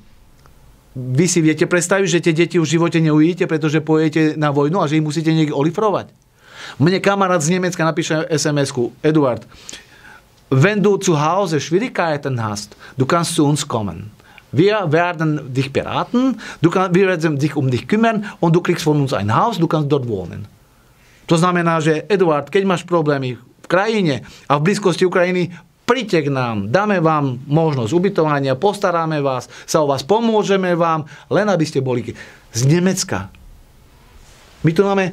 vy 0.95 1.25
si 1.25 1.39
viete 1.39 1.65
predstaviť, 1.65 2.07
že 2.07 2.23
tie 2.23 2.33
deti 2.35 2.57
v 2.59 2.67
živote 2.67 2.99
neuvidíte, 2.99 3.47
pretože 3.47 3.79
pojete 3.79 4.35
na 4.35 4.51
vojnu 4.51 4.83
a 4.83 4.89
že 4.91 4.99
ich 4.99 5.05
musíte 5.05 5.31
niekde 5.31 5.55
olifrovať. 5.55 6.11
Mne 6.77 6.99
kamarát 6.99 7.41
z 7.41 7.57
Nemecka 7.57 7.81
napíše 7.81 8.27
SMS-ku, 8.27 8.91
Eduard, 9.01 9.47
wenn 10.51 10.83
du 10.83 10.99
zu 10.99 11.15
Hause 11.15 11.63
Schwierigkeiten 11.63 12.35
hast, 12.43 12.75
du 12.99 13.07
kannst 13.07 13.39
zu 13.39 13.47
uns 13.47 13.63
kommen. 13.63 14.11
Wir 14.51 14.83
werden 14.91 15.47
dich 15.47 15.71
beraten, 15.71 16.35
du 16.59 16.69
kann, 16.69 16.91
wir 16.91 17.07
werden 17.07 17.39
dich 17.39 17.55
um 17.55 17.71
dich 17.71 17.87
kümmern 17.87 18.27
und 18.43 18.51
du 18.51 18.59
kriegst 18.59 18.83
von 18.83 18.99
uns 18.99 19.15
ein 19.15 19.31
Haus, 19.31 19.57
du 19.57 19.67
kannst 19.67 19.87
dort 19.87 20.07
wohnen. 20.07 20.43
To 21.31 21.39
znamená, 21.39 21.79
že 21.79 22.03
Eduard, 22.11 22.51
keď 22.51 22.67
máš 22.67 22.83
problémy 22.83 23.39
v 23.39 23.67
krajine 23.71 24.27
a 24.51 24.59
v 24.59 24.67
blízkosti 24.67 25.07
Ukrajiny, 25.07 25.55
príďte 25.91 26.23
k 26.23 26.29
nám, 26.31 26.71
dáme 26.71 27.03
vám 27.03 27.35
možnosť 27.51 27.91
ubytovania, 27.91 28.55
postaráme 28.55 29.19
vás, 29.19 29.51
sa 29.67 29.83
o 29.83 29.91
vás 29.91 30.07
pomôžeme 30.07 30.71
vám, 30.71 31.03
len 31.27 31.43
aby 31.51 31.67
ste 31.67 31.83
boli 31.83 32.15
z 32.55 32.61
Nemecka. 32.63 33.27
My 34.63 34.71
tu 34.71 34.87
máme, 34.87 35.11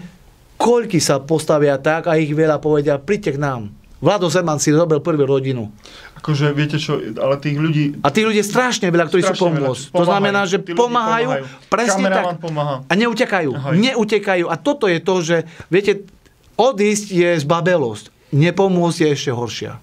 koľky 0.54 1.02
sa 1.02 1.18
postavia 1.18 1.82
tak 1.82 2.06
a 2.06 2.14
ich 2.14 2.30
veľa 2.30 2.62
povedia, 2.62 2.94
príďte 3.02 3.34
k 3.34 3.42
nám. 3.42 3.74
Vlado 3.98 4.30
Zeman 4.30 4.62
si 4.62 4.70
robil 4.70 5.02
prvú 5.02 5.26
rodinu. 5.26 5.74
Akože 6.22 6.54
viete 6.54 6.78
čo, 6.78 7.02
ale 7.18 7.42
tých 7.42 7.58
ľudí... 7.58 7.98
A 8.06 8.14
tí 8.14 8.22
ľudia 8.22 8.46
strašne 8.46 8.86
veľa, 8.94 9.10
ktorí 9.10 9.26
sú 9.26 9.34
Strašne 9.34 9.58
veľa, 9.58 9.74
pomôcť. 9.74 9.84
To 9.90 10.04
znamená, 10.06 10.40
že 10.46 10.62
pomáhajú, 10.62 10.78
pomáhajú. 10.78 11.44
presne 11.66 12.06
tak. 12.06 12.22
Kameraman 12.22 12.38
pomáha. 12.38 12.76
A 12.86 12.92
neutekajú. 12.94 13.50
Ahoj. 13.50 13.74
Neutekajú. 13.74 14.46
A 14.46 14.54
toto 14.54 14.86
je 14.86 15.02
to, 15.02 15.14
že 15.26 15.36
viete, 15.66 16.06
odísť 16.54 17.06
je 17.10 17.30
zbabelosť. 17.42 18.30
Nepomôcť 18.30 18.98
je 19.02 19.08
ešte 19.10 19.30
horšia. 19.34 19.82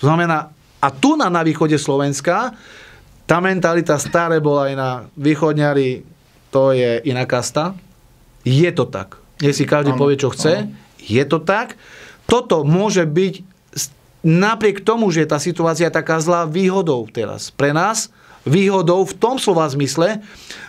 To 0.00 0.08
znamená, 0.08 0.50
a 0.80 0.88
tu 0.88 1.14
na, 1.14 1.28
na 1.28 1.44
východe 1.44 1.76
Slovenska, 1.76 2.56
tá 3.28 3.38
mentalita 3.38 4.00
staré 4.00 4.40
bola 4.40 4.72
aj 4.72 4.74
na 4.74 4.90
východňari, 5.14 6.02
to 6.50 6.74
je 6.74 7.04
iná 7.06 7.28
kasta. 7.28 7.78
Je 8.42 8.66
to 8.72 8.88
tak. 8.88 9.20
Nech 9.38 9.54
si 9.54 9.68
každý 9.68 9.94
povie, 9.94 10.18
čo 10.18 10.32
chce. 10.32 10.66
Je 10.98 11.22
to 11.28 11.38
tak. 11.38 11.76
Toto 12.26 12.66
môže 12.66 13.06
byť 13.06 13.34
napriek 14.26 14.84
tomu, 14.84 15.08
že 15.08 15.24
je 15.24 15.32
tá 15.32 15.38
situácia 15.40 15.88
taká 15.88 16.20
zlá 16.20 16.44
výhodou 16.44 17.08
teraz 17.08 17.48
pre 17.48 17.72
nás, 17.72 18.12
výhodou 18.44 19.04
v 19.04 19.16
tom 19.16 19.36
slova 19.40 19.68
zmysle, 19.68 20.20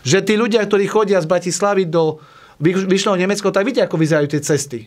že 0.03 0.23
tí 0.23 0.35
ľudia, 0.39 0.63
ktorí 0.63 0.87
chodia 0.87 1.19
z 1.19 1.27
Bratislavy 1.27 1.87
do 1.87 2.19
Vy- 2.59 2.87
Vyšného 2.87 3.19
Nemecko, 3.19 3.51
tak 3.51 3.67
vidíte, 3.67 3.87
ako 3.87 3.99
vyzerajú 3.99 4.27
tie 4.31 4.41
cesty. 4.43 4.79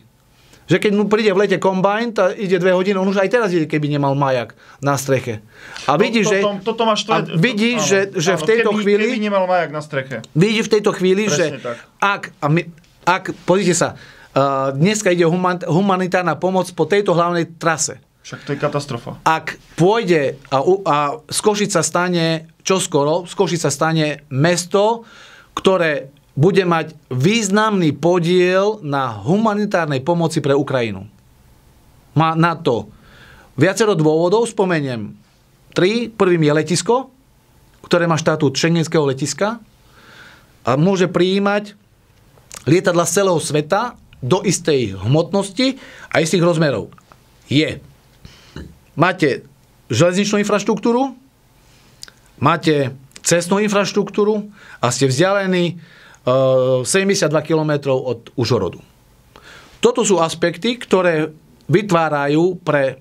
Že 0.65 0.77
keď 0.81 0.91
mu 0.97 1.05
príde 1.05 1.29
v 1.29 1.45
lete 1.45 1.57
kombajn, 1.61 2.05
tá 2.17 2.33
ide 2.33 2.57
dve 2.57 2.73
hodiny, 2.73 2.97
on 2.97 3.05
už 3.05 3.21
aj 3.21 3.29
teraz 3.29 3.53
ide, 3.53 3.69
keby 3.69 3.85
nemal 3.85 4.17
majak 4.17 4.57
na 4.81 4.97
streche. 4.97 5.45
A 5.85 5.93
vidí, 5.93 6.25
to, 6.25 6.33
a 6.33 7.21
tvrdé- 7.21 7.37
vidí, 7.37 7.77
áno, 7.77 7.85
že, 7.85 7.99
že 8.17 8.33
v 8.33 8.43
tejto 8.49 8.69
keby, 8.73 8.81
chvíli... 8.81 9.05
Keby 9.13 9.21
nemal 9.29 9.45
majak 9.45 9.69
na 9.69 9.81
streche. 9.85 10.25
Vidí 10.33 10.65
v 10.65 10.69
tejto 10.73 10.89
chvíli, 10.97 11.29
Presne 11.29 11.61
že 11.61 11.61
tak. 11.61 11.77
ak, 12.01 12.21
a 12.41 12.45
my, 12.49 12.61
ak, 13.05 13.23
pozrite 13.45 13.77
sa, 13.77 13.93
uh, 13.93 14.73
dneska 14.73 15.13
ide 15.13 15.29
human, 15.29 15.61
humanitárna 15.69 16.33
pomoc 16.33 16.65
po 16.73 16.89
tejto 16.89 17.13
hlavnej 17.13 17.45
trase. 17.61 18.01
Však 18.25 18.39
to 18.41 18.49
je 18.53 18.57
katastrofa. 18.57 19.21
Ak 19.21 19.61
pôjde 19.77 20.41
a, 20.49 20.65
a 20.65 20.97
z 21.29 21.39
Košica 21.45 21.85
stane 21.85 22.49
čoskoro, 22.65 23.29
z 23.29 23.33
Košica 23.37 23.69
stane 23.69 24.25
mesto, 24.33 25.05
ktoré 25.53 26.09
bude 26.35 26.67
mať 26.67 26.91
významný 27.07 27.95
podiel 27.95 28.83
na 28.83 29.15
humanitárnej 29.23 30.03
pomoci 30.03 30.43
pre 30.43 30.51
Ukrajinu. 30.51 31.07
Má 32.15 32.35
na 32.35 32.59
to 32.59 32.91
viacero 33.55 33.95
dôvodov, 33.95 34.43
spomeniem 34.51 35.15
tri. 35.71 36.11
Prvým 36.11 36.43
je 36.43 36.53
letisko, 36.55 37.11
ktoré 37.87 38.07
má 38.07 38.19
štatút 38.19 38.55
šengenského 38.55 39.07
letiska 39.07 39.63
a 40.67 40.71
môže 40.75 41.07
prijímať 41.07 41.75
lietadla 42.67 43.07
z 43.07 43.23
celého 43.23 43.39
sveta 43.39 43.95
do 44.19 44.43
istej 44.43 44.99
hmotnosti 45.07 45.79
a 46.11 46.19
istých 46.19 46.43
rozmerov. 46.43 46.91
Je. 47.47 47.79
Máte 48.97 49.45
železničnú 49.91 50.41
infraštruktúru, 50.41 51.13
máte 52.41 52.95
cestnú 53.21 53.61
infraštruktúru 53.61 54.49
a 54.81 54.89
ste 54.89 55.05
vzdialení 55.05 55.77
72 56.25 57.29
km 57.45 57.93
od 57.93 58.33
Užhorodu. 58.33 58.81
Toto 59.77 60.01
sú 60.01 60.17
aspekty, 60.17 60.81
ktoré 60.81 61.29
vytvárajú 61.69 62.57
pre 62.65 62.97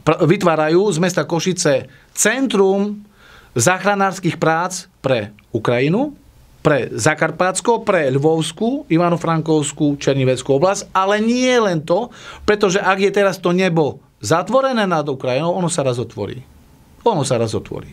pr- 0.00 0.24
vytvárajú 0.24 0.88
z 0.88 0.98
mesta 1.02 1.28
Košice 1.28 1.92
centrum 2.16 3.04
záchranárskych 3.52 4.40
prác 4.40 4.88
pre 5.04 5.36
Ukrajinu, 5.52 6.16
pre 6.64 6.88
Zakarpátsko, 6.92 7.84
pre 7.84 8.08
Lvovskú, 8.12 8.88
Ivano-Frankovskú, 8.88 10.00
Černiveckú 10.00 10.56
oblasť, 10.56 10.90
ale 10.96 11.20
nie 11.20 11.52
len 11.60 11.84
to, 11.84 12.08
pretože 12.48 12.80
ak 12.80 12.98
je 13.00 13.12
teraz 13.12 13.36
to 13.36 13.52
nebo 13.52 14.00
zatvorené 14.24 14.88
nad 14.88 15.04
Ukrajinou, 15.04 15.52
ono 15.52 15.68
sa 15.68 15.84
raz 15.84 16.00
otvorí 16.00 16.55
ono 17.12 17.22
sa 17.22 17.38
raz 17.38 17.54
otvorí. 17.54 17.92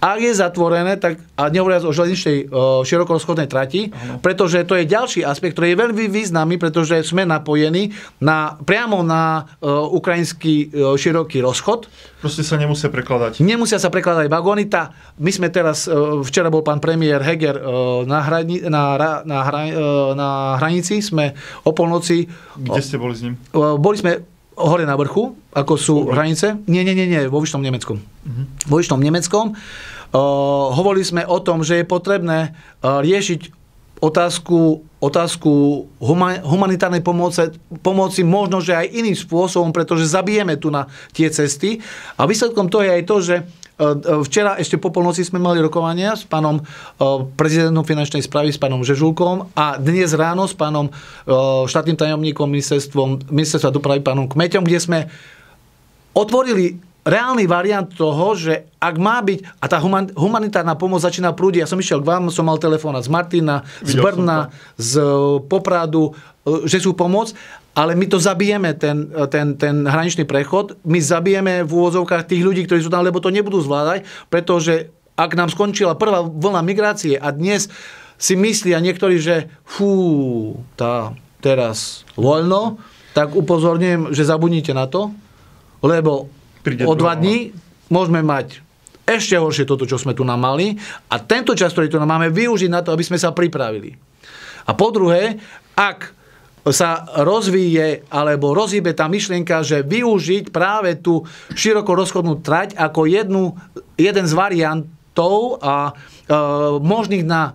Ak 0.00 0.20
je 0.20 0.32
zatvorené, 0.32 0.96
tak, 0.96 1.20
a 1.36 1.52
nehovoriac 1.52 1.84
o 1.84 1.92
železničnej 1.92 2.48
uh, 2.48 2.80
širokorozchodnej 2.84 3.48
trati, 3.48 3.92
ano. 3.92 4.20
pretože 4.20 4.64
to 4.64 4.76
je 4.76 4.88
ďalší 4.88 5.20
aspekt, 5.24 5.56
ktorý 5.56 5.72
je 5.72 5.80
veľmi 5.80 6.04
významný, 6.08 6.56
pretože 6.56 7.04
sme 7.04 7.28
napojení 7.28 7.92
na, 8.20 8.56
priamo 8.64 9.04
na 9.04 9.44
uh, 9.60 9.84
ukrajinský 9.92 10.72
uh, 10.72 10.96
široký 10.96 11.44
rozchod. 11.44 11.88
Proste 12.24 12.40
sa 12.44 12.56
nemusia 12.56 12.88
prekladať. 12.88 13.44
Nemusia 13.44 13.76
sa 13.76 13.92
prekladať 13.92 14.28
vagóny. 14.32 14.68
Tá, 14.68 14.92
my 15.20 15.30
sme 15.32 15.52
teraz, 15.52 15.84
uh, 15.84 16.20
včera 16.24 16.48
bol 16.48 16.64
pán 16.64 16.80
premiér 16.80 17.20
Heger 17.20 17.60
na, 18.08 18.24
hrani, 18.24 18.64
na, 18.64 18.96
na, 19.24 19.38
hra, 19.44 19.62
na 20.16 20.28
hranici, 20.56 21.04
sme 21.04 21.36
o 21.64 21.76
polnoci. 21.76 22.24
Kde 22.56 22.80
ste 22.80 22.96
boli 22.96 23.14
s 23.16 23.22
ním? 23.24 23.34
Boli 23.52 23.96
sme 24.00 24.39
hore 24.60 24.84
na 24.84 24.94
vrchu, 24.94 25.34
ako 25.56 25.74
sú 25.74 25.94
uh-huh. 26.04 26.12
hranice. 26.12 26.60
Nie, 26.68 26.84
nie, 26.84 26.92
nie, 26.92 27.08
nie, 27.08 27.26
vo 27.26 27.40
Vyšnom 27.40 27.64
Nemeckom. 27.64 27.98
Uh-huh. 27.98 28.44
Vo 28.68 28.76
Vyšnom 28.78 29.00
Nemeckom. 29.00 29.56
Uh, 30.10 30.74
hovorili 30.74 31.06
sme 31.06 31.22
o 31.24 31.38
tom, 31.38 31.62
že 31.62 31.82
je 31.82 31.86
potrebné 31.86 32.52
uh, 32.82 32.98
riešiť 33.00 33.60
otázku, 34.00 34.80
otázku 34.98 35.52
huma, 36.00 36.40
humanitárnej 36.40 37.04
pomoci, 37.04 37.52
pomoci 37.84 38.24
možno, 38.24 38.58
že 38.64 38.72
aj 38.72 38.96
iným 38.96 39.14
spôsobom, 39.14 39.70
pretože 39.70 40.08
zabijeme 40.08 40.56
tu 40.56 40.72
na 40.72 40.88
tie 41.12 41.28
cesty. 41.28 41.84
A 42.16 42.24
výsledkom 42.24 42.72
toho 42.72 42.88
je 42.88 42.96
aj 42.96 43.04
to, 43.04 43.16
že 43.20 43.36
včera 44.22 44.60
ešte 44.60 44.76
po 44.76 44.92
polnoci 44.92 45.24
sme 45.24 45.40
mali 45.40 45.56
rokovania 45.58 46.12
s 46.12 46.28
pánom 46.28 46.60
e, 46.60 46.62
prezidentom 47.34 47.82
finančnej 47.82 48.20
správy, 48.20 48.52
s 48.52 48.60
pánom 48.60 48.84
Žežulkom 48.84 49.56
a 49.56 49.80
dnes 49.80 50.12
ráno 50.12 50.44
s 50.44 50.52
pánom 50.52 50.92
štátnym 51.64 51.96
tajomníkom 51.96 52.44
ministerstvom, 52.44 53.32
ministerstva 53.32 53.72
dopravy, 53.72 54.04
pánom 54.04 54.28
Kmeťom, 54.28 54.64
kde 54.66 54.78
sme 54.80 54.98
otvorili 56.12 56.76
reálny 57.00 57.48
variant 57.48 57.88
toho, 57.88 58.36
že 58.36 58.68
ak 58.76 58.94
má 59.00 59.24
byť, 59.24 59.38
a 59.60 59.64
tá 59.68 59.80
humanitárna 60.16 60.76
pomoc 60.76 61.00
začína 61.00 61.32
prúdiť, 61.32 61.64
ja 61.64 61.70
som 61.70 61.80
išiel 61.80 62.04
k 62.04 62.08
vám, 62.08 62.28
som 62.28 62.44
mal 62.44 62.60
telefóna 62.60 63.00
z 63.00 63.08
Martina, 63.08 63.64
z 63.80 63.96
Brna, 63.96 64.52
z 64.76 65.00
Popradu, 65.48 66.12
že 66.64 66.80
sú 66.80 66.96
pomoc 66.96 67.32
ale 67.74 67.94
my 67.94 68.06
to 68.10 68.18
zabijeme, 68.18 68.74
ten, 68.74 69.10
ten, 69.30 69.54
ten 69.54 69.86
hraničný 69.86 70.26
prechod, 70.26 70.76
my 70.82 70.98
zabijeme 70.98 71.62
v 71.62 71.70
úvodzovkách 71.70 72.26
tých 72.26 72.42
ľudí, 72.42 72.66
ktorí 72.66 72.82
sú 72.82 72.90
tam, 72.90 73.06
lebo 73.06 73.22
to 73.22 73.30
nebudú 73.30 73.62
zvládať, 73.62 74.04
pretože 74.26 74.90
ak 75.14 75.36
nám 75.38 75.52
skončila 75.52 75.94
prvá 75.94 76.24
vlna 76.24 76.62
migrácie 76.66 77.14
a 77.14 77.30
dnes 77.30 77.70
si 78.20 78.34
myslia 78.36 78.82
niektorí, 78.82 79.16
že 79.16 79.48
fú, 79.64 80.60
tá 80.76 81.14
teraz 81.40 82.04
voľno, 82.18 82.82
tak 83.16 83.32
upozorňujem, 83.32 84.12
že 84.12 84.28
zabudnite 84.28 84.76
na 84.76 84.86
to, 84.86 85.14
lebo 85.80 86.28
Príde 86.60 86.84
o 86.84 86.92
dva 86.92 87.16
dní 87.16 87.56
môžeme 87.88 88.20
mať 88.20 88.60
ešte 89.08 89.34
horšie 89.34 89.66
toto, 89.66 89.88
čo 89.88 89.98
sme 89.98 90.14
tu 90.14 90.22
nám 90.22 90.38
mali. 90.38 90.78
A 91.10 91.18
tento 91.18 91.56
čas, 91.58 91.74
ktorý 91.74 91.90
tu 91.90 91.98
nám 91.98 92.14
máme, 92.14 92.30
využiť 92.30 92.70
na 92.70 92.78
to, 92.84 92.94
aby 92.94 93.02
sme 93.02 93.18
sa 93.18 93.34
pripravili. 93.34 93.98
A 94.68 94.76
po 94.76 94.94
druhé, 94.94 95.40
ak 95.74 96.14
sa 96.68 97.08
rozvíje 97.24 98.04
alebo 98.12 98.52
rozhýbe 98.52 98.92
tá 98.92 99.08
myšlienka, 99.08 99.64
že 99.64 99.80
využiť 99.80 100.52
práve 100.52 101.00
tú 101.00 101.24
široko 101.56 101.96
rozchodnú 101.96 102.44
trať 102.44 102.76
ako 102.76 103.08
jednu, 103.08 103.56
jeden 103.96 104.24
z 104.28 104.34
variantov 104.36 105.56
a 105.64 105.90
e, 105.90 105.92
možných 106.84 107.24
na 107.24 107.42
e, 107.48 107.52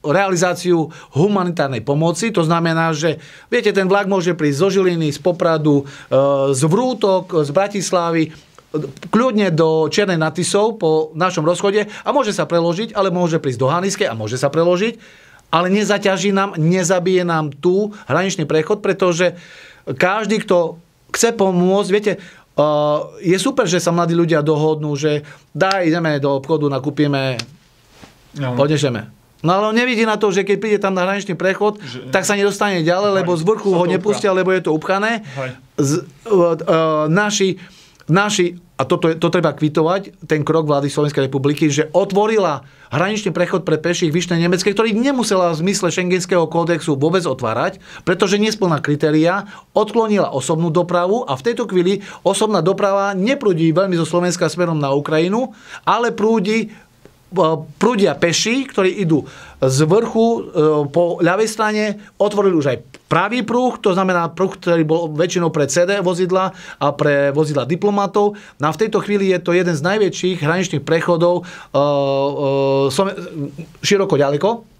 realizáciu 0.00 0.88
humanitárnej 1.12 1.84
pomoci. 1.84 2.32
To 2.32 2.40
znamená, 2.40 2.96
že 2.96 3.20
viete, 3.52 3.76
ten 3.76 3.84
vlak 3.84 4.08
môže 4.08 4.32
prísť 4.32 4.60
zo 4.64 4.68
Žiliny, 4.80 5.12
z 5.12 5.20
Popradu, 5.20 5.84
e, 5.84 6.16
z 6.56 6.62
Vrútok, 6.64 7.44
z 7.44 7.50
Bratislavy, 7.52 8.32
kľudne 9.10 9.50
do 9.50 9.90
Černej 9.90 10.16
Natisov 10.16 10.78
po 10.78 11.10
našom 11.18 11.42
rozchode 11.42 11.90
a 11.90 12.08
môže 12.14 12.30
sa 12.30 12.46
preložiť, 12.46 12.94
ale 12.94 13.10
môže 13.10 13.42
prísť 13.42 13.60
do 13.60 13.68
Haniskej 13.68 14.06
a 14.06 14.14
môže 14.14 14.38
sa 14.38 14.46
preložiť 14.46 15.28
ale 15.50 15.66
nezaťaží 15.70 16.30
nám, 16.30 16.54
nezabije 16.56 17.26
nám 17.26 17.50
tu 17.50 17.90
hraničný 18.06 18.46
prechod, 18.46 18.80
pretože 18.80 19.34
každý, 19.98 20.42
kto 20.46 20.78
chce 21.10 21.34
pomôcť, 21.34 21.90
viete, 21.90 22.12
je 23.20 23.36
super, 23.38 23.66
že 23.66 23.82
sa 23.82 23.90
mladí 23.90 24.14
ľudia 24.14 24.42
dohodnú, 24.42 24.94
že 24.94 25.26
daj, 25.54 25.86
ideme 25.86 26.22
do 26.22 26.38
obchodu, 26.38 26.70
nakúpime, 26.70 27.38
no. 28.38 28.54
podnešeme. 28.54 29.20
No 29.40 29.56
ale 29.56 29.72
on 29.72 29.76
nevidí 29.76 30.04
na 30.04 30.20
to, 30.20 30.28
že 30.28 30.44
keď 30.44 30.56
príde 30.60 30.78
tam 30.78 30.92
na 30.92 31.08
hraničný 31.08 31.32
prechod, 31.32 31.80
že, 31.80 32.12
tak 32.12 32.28
sa 32.28 32.36
nedostane 32.36 32.84
ďalej, 32.84 33.24
lebo 33.24 33.32
z 33.32 33.42
vrchu 33.48 33.72
ho 33.72 33.84
nepustia, 33.88 34.36
lebo 34.36 34.52
je 34.52 34.68
to 34.68 34.76
upchané. 34.76 35.24
Z, 35.80 36.04
uh, 36.28 36.60
uh, 36.60 37.08
naši, 37.08 37.56
naši 38.10 38.58
a 38.80 38.88
toto, 38.88 39.12
to 39.12 39.28
treba 39.28 39.52
kvitovať, 39.52 40.24
ten 40.24 40.40
krok 40.40 40.64
vlády 40.64 40.88
Slovenskej 40.88 41.28
republiky, 41.28 41.68
že 41.68 41.92
otvorila 41.92 42.64
hraničný 42.88 43.28
prechod 43.28 43.68
pre 43.68 43.76
peších 43.76 44.08
Vyšnej 44.08 44.40
Nemeckej, 44.40 44.72
ktorý 44.72 44.96
nemusela 44.96 45.52
v 45.52 45.60
zmysle 45.60 45.92
šengenského 45.92 46.48
kódexu 46.48 46.96
vôbec 46.96 47.20
otvárať, 47.28 47.76
pretože 48.08 48.40
nesplná 48.40 48.80
kritéria, 48.80 49.44
odklonila 49.76 50.32
osobnú 50.32 50.72
dopravu 50.72 51.28
a 51.28 51.36
v 51.36 51.44
tejto 51.44 51.68
chvíli 51.68 52.00
osobná 52.24 52.64
doprava 52.64 53.12
neprúdi 53.12 53.68
veľmi 53.68 54.00
zo 54.00 54.08
Slovenska 54.08 54.48
smerom 54.48 54.80
na 54.80 54.96
Ukrajinu, 54.96 55.52
ale 55.84 56.16
prúdi 56.16 56.72
prúdia 57.78 58.18
peši, 58.18 58.66
ktorí 58.66 59.06
idú 59.06 59.22
z 59.62 59.78
vrchu 59.86 60.26
e, 60.26 60.40
po 60.90 61.22
ľavej 61.22 61.46
strane, 61.46 61.84
otvorili 62.18 62.58
už 62.58 62.66
aj 62.74 62.78
pravý 63.10 63.42
prúh, 63.42 63.74
to 63.82 63.90
znamená 63.90 64.30
prúh, 64.30 64.54
ktorý 64.54 64.86
bol 64.86 65.10
väčšinou 65.10 65.50
pre 65.50 65.66
CD 65.66 65.98
vozidla 65.98 66.54
a 66.78 66.86
pre 66.94 67.34
vozidla 67.34 67.66
diplomatov. 67.66 68.38
No 68.62 68.64
a 68.70 68.74
v 68.74 68.80
tejto 68.86 69.02
chvíli 69.02 69.34
je 69.34 69.42
to 69.42 69.50
jeden 69.50 69.74
z 69.74 69.82
najväčších 69.82 70.38
hraničných 70.46 70.86
prechodov 70.86 71.42
uh, 71.42 72.86
uh, 72.86 73.82
široko 73.82 74.14
ďaleko, 74.14 74.70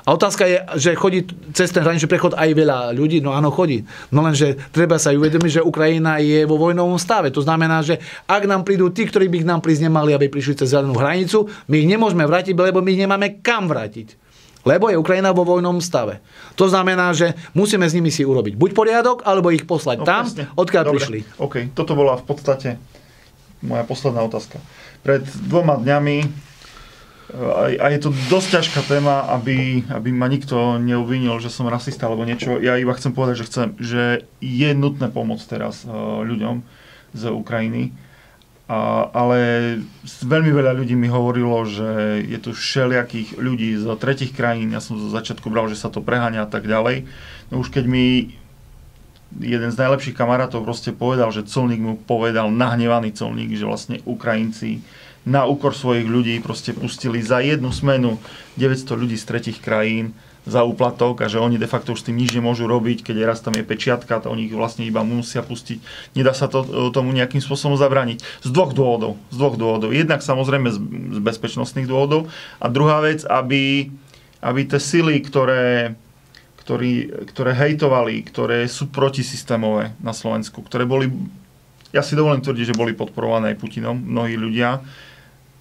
a 0.00 0.16
otázka 0.16 0.48
je, 0.48 0.58
že 0.80 0.90
chodí 0.96 1.28
cez 1.52 1.68
ten 1.70 1.84
hraničný 1.84 2.08
prechod 2.08 2.32
aj 2.32 2.50
veľa 2.56 2.96
ľudí. 2.96 3.20
No 3.20 3.36
áno, 3.36 3.52
chodí. 3.52 3.84
No 4.08 4.24
lenže 4.24 4.56
treba 4.72 4.96
sa 4.96 5.12
uvedomiť, 5.12 5.60
že 5.60 5.62
Ukrajina 5.62 6.18
je 6.18 6.48
vo 6.48 6.56
vojnovom 6.56 6.96
stave. 6.96 7.28
To 7.30 7.44
znamená, 7.44 7.84
že 7.84 8.00
ak 8.24 8.48
nám 8.48 8.64
prídu 8.64 8.88
tí, 8.88 9.04
ktorí 9.04 9.28
by 9.28 9.44
k 9.44 9.48
nám 9.48 9.60
prísť 9.60 9.86
nemali, 9.86 10.16
aby 10.16 10.32
prišli 10.32 10.64
cez 10.64 10.72
zelenú 10.72 10.96
hranicu, 10.96 11.46
my 11.68 11.76
ich 11.84 11.88
nemôžeme 11.88 12.24
vrátiť, 12.24 12.56
lebo 12.56 12.80
my 12.80 12.90
ich 12.90 13.02
nemáme 13.04 13.44
kam 13.44 13.68
vrátiť. 13.68 14.29
Lebo 14.60 14.92
je 14.92 15.00
Ukrajina 15.00 15.32
vo 15.32 15.48
vojnom 15.48 15.80
stave. 15.80 16.20
To 16.60 16.68
znamená, 16.68 17.16
že 17.16 17.32
musíme 17.56 17.88
s 17.88 17.96
nimi 17.96 18.12
si 18.12 18.28
urobiť 18.28 18.60
buď 18.60 18.70
poriadok, 18.76 19.18
alebo 19.24 19.48
ich 19.48 19.64
poslať 19.64 20.04
no, 20.04 20.06
tam, 20.06 20.24
presne. 20.28 20.44
odkiaľ 20.52 20.84
Dobre. 20.84 20.94
prišli. 21.00 21.18
OK, 21.40 21.54
toto 21.72 21.96
bola 21.96 22.20
v 22.20 22.24
podstate 22.28 22.68
moja 23.64 23.84
posledná 23.88 24.20
otázka. 24.24 24.60
Pred 25.00 25.24
dvoma 25.48 25.80
dňami 25.80 26.48
a 27.78 27.86
je 27.94 28.00
to 28.02 28.10
dosť 28.26 28.58
ťažká 28.58 28.80
téma, 28.90 29.30
aby, 29.30 29.86
aby 29.86 30.10
ma 30.10 30.26
nikto 30.26 30.82
neuvinil, 30.82 31.38
že 31.38 31.52
som 31.52 31.70
rasista 31.70 32.10
alebo 32.10 32.26
niečo. 32.26 32.58
Ja 32.58 32.74
iba 32.74 32.90
chcem 32.98 33.14
povedať, 33.14 33.44
že, 33.44 33.46
chcem, 33.46 33.68
že 33.78 34.02
je 34.42 34.70
nutné 34.74 35.06
pomôcť 35.14 35.46
teraz 35.46 35.86
e, 35.86 35.90
ľuďom 36.26 36.66
z 37.14 37.22
Ukrajiny. 37.30 37.94
A, 38.70 39.10
ale 39.10 39.38
veľmi 40.06 40.54
veľa 40.54 40.78
ľudí 40.78 40.94
mi 40.94 41.10
hovorilo, 41.10 41.66
že 41.66 42.22
je 42.22 42.38
tu 42.38 42.54
všelijakých 42.54 43.34
ľudí 43.34 43.74
z 43.74 43.90
tretich 43.98 44.30
krajín. 44.30 44.70
Ja 44.70 44.78
som 44.78 44.94
zo 44.94 45.10
začiatku 45.10 45.50
bral, 45.50 45.66
že 45.66 45.74
sa 45.74 45.90
to 45.90 45.98
preháňa 45.98 46.46
a 46.46 46.50
tak 46.50 46.70
ďalej. 46.70 47.02
No 47.50 47.58
už 47.58 47.74
keď 47.74 47.90
mi 47.90 48.30
jeden 49.42 49.70
z 49.74 49.78
najlepších 49.78 50.14
kamarátov 50.14 50.62
proste 50.62 50.94
povedal, 50.94 51.34
že 51.34 51.46
colník 51.50 51.82
mu 51.82 51.94
povedal, 51.98 52.54
nahnevaný 52.54 53.10
colník, 53.10 53.58
že 53.58 53.66
vlastne 53.66 53.98
Ukrajinci 54.06 54.86
na 55.26 55.50
úkor 55.50 55.74
svojich 55.74 56.06
ľudí 56.06 56.38
proste 56.38 56.70
pustili 56.70 57.20
za 57.26 57.42
jednu 57.42 57.74
smenu 57.74 58.22
900 58.54 58.86
ľudí 58.94 59.18
z 59.18 59.24
tretich 59.26 59.58
krajín 59.58 60.14
za 60.48 60.64
úplatok 60.64 61.20
a 61.20 61.26
že 61.28 61.36
oni 61.36 61.60
de 61.60 61.68
facto 61.68 61.92
už 61.92 62.00
s 62.00 62.06
tým 62.08 62.16
nič 62.16 62.32
nemôžu 62.32 62.64
robiť, 62.64 63.04
keď 63.04 63.16
raz 63.28 63.44
tam 63.44 63.52
je 63.52 63.64
pečiatka, 63.64 64.24
to 64.24 64.32
oni 64.32 64.48
ich 64.48 64.56
vlastne 64.56 64.88
iba 64.88 65.04
musia 65.04 65.44
pustiť. 65.44 65.78
Nedá 66.16 66.32
sa 66.32 66.48
to, 66.48 66.64
e, 66.64 66.88
tomu 66.96 67.12
nejakým 67.12 67.44
spôsobom 67.44 67.76
zabrániť. 67.76 68.24
Z 68.40 68.48
dvoch 68.48 68.72
dôvodov. 68.72 69.20
Z 69.28 69.36
dvoch 69.36 69.56
dôvodov. 69.60 69.92
Jednak 69.92 70.24
samozrejme 70.24 70.72
z, 70.72 70.78
z 71.16 71.18
bezpečnostných 71.20 71.84
dôvodov 71.84 72.32
a 72.56 72.66
druhá 72.72 73.04
vec, 73.04 73.20
aby, 73.28 73.92
aby 74.40 74.60
tie 74.64 74.80
sily, 74.80 75.20
ktoré, 75.20 75.92
ktorí, 76.64 77.26
ktoré 77.28 77.50
hejtovali, 77.52 78.24
ktoré 78.24 78.64
sú 78.64 78.88
protisystémové 78.88 79.92
na 80.00 80.16
Slovensku, 80.16 80.64
ktoré 80.64 80.88
boli, 80.88 81.12
ja 81.92 82.00
si 82.00 82.16
dovolím 82.16 82.40
tvrdiť, 82.40 82.72
že 82.72 82.78
boli 82.78 82.96
podporované 82.96 83.52
aj 83.52 83.60
Putinom, 83.60 83.98
mnohí 83.98 84.40
ľudia, 84.40 84.80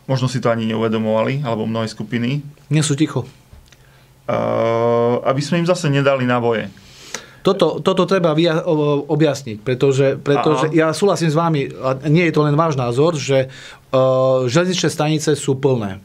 možno 0.08 0.32
si 0.32 0.40
to 0.40 0.50
ani 0.50 0.66
neuvedomovali, 0.72 1.44
alebo 1.44 1.68
mnohé 1.68 1.92
skupiny. 1.92 2.42
Nie 2.72 2.82
sú 2.82 2.96
ticho. 2.96 3.28
Aby 5.26 5.42
sme 5.42 5.66
im 5.66 5.68
zase 5.68 5.90
nedali 5.90 6.30
na. 6.30 6.38
Toto, 7.40 7.80
toto 7.80 8.04
treba 8.04 8.36
objasniť, 9.08 9.64
pretože, 9.64 10.20
pretože 10.20 10.76
ja 10.76 10.92
súhlasím 10.92 11.32
s 11.32 11.40
vami, 11.40 11.72
a 11.72 11.96
nie 12.12 12.28
je 12.28 12.36
to 12.36 12.44
len 12.44 12.54
váš 12.60 12.76
názor, 12.76 13.16
že 13.16 13.48
uh, 13.48 14.44
železničné 14.44 14.90
stanice 14.92 15.40
sú 15.40 15.56
plné. 15.56 16.04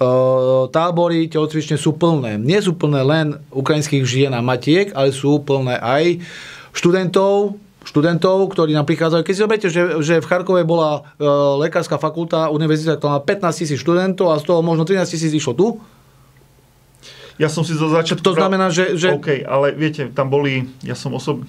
Uh, 0.00 0.72
tábory 0.72 1.28
telocvične 1.28 1.76
sú 1.76 1.92
plné. 2.00 2.40
Nie 2.40 2.64
sú 2.64 2.72
plné 2.72 3.04
len 3.04 3.26
ukrajinských 3.52 4.04
žien 4.08 4.32
a 4.32 4.40
matiek, 4.40 4.88
ale 4.96 5.12
sú 5.12 5.44
plné 5.44 5.76
aj 5.76 6.24
študentov, 6.72 7.60
študentov, 7.84 8.48
ktorí 8.48 8.72
nám 8.72 8.88
prichádzajú. 8.88 9.20
Keď 9.20 9.34
si 9.36 9.44
zoberiete, 9.44 9.68
že, 9.68 9.82
že 10.00 10.14
v 10.24 10.28
Charkove 10.32 10.64
bola 10.64 11.04
uh, 11.04 11.60
lekárska 11.60 12.00
fakulta, 12.00 12.48
univerzita, 12.48 12.96
ktorá 12.96 13.20
má 13.20 13.22
15 13.22 13.60
tisíc 13.60 13.78
študentov 13.84 14.32
a 14.32 14.40
z 14.40 14.48
toho 14.48 14.64
možno 14.64 14.88
13 14.88 15.04
tisíc 15.12 15.36
išlo 15.36 15.52
tu, 15.52 15.76
Ja 17.36 17.52
som 17.52 17.62
si 17.62 17.76
zo 17.76 17.86
začiatku... 17.92 18.24
To 18.24 18.34
znamená, 18.34 18.72
že- 18.72 18.98
že- 18.98 19.14
OK, 19.14 19.44
ale 19.44 19.76
viete, 19.76 20.08
tam 20.10 20.32
boli... 20.32 20.66
Ja 20.82 20.98
som 20.98 21.14
osob... 21.14 21.46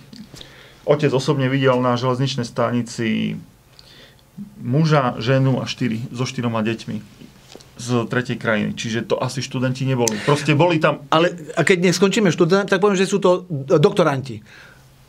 Otec 0.82 1.14
osobne 1.14 1.46
videl 1.48 1.78
na 1.80 1.94
železničnej 1.96 2.44
stanici 2.44 3.38
muža, 4.58 5.16
ženu 5.22 5.62
a 5.62 5.70
štyri, 5.70 6.02
so 6.10 6.26
štyroma 6.26 6.66
deťmi 6.66 6.98
z 7.82 7.88
tretej 8.10 8.38
krajiny. 8.38 8.78
Čiže 8.78 9.10
to 9.10 9.18
asi 9.18 9.42
študenti 9.42 9.86
neboli. 9.86 10.14
Proste 10.26 10.54
boli 10.54 10.78
tam... 10.78 11.06
Ale 11.10 11.34
a 11.58 11.62
keď 11.66 11.90
neskončíme 11.90 12.30
študent, 12.30 12.70
tak 12.70 12.82
poviem, 12.82 12.98
že 12.98 13.10
sú 13.10 13.18
to 13.18 13.46
doktoranti. 13.66 14.42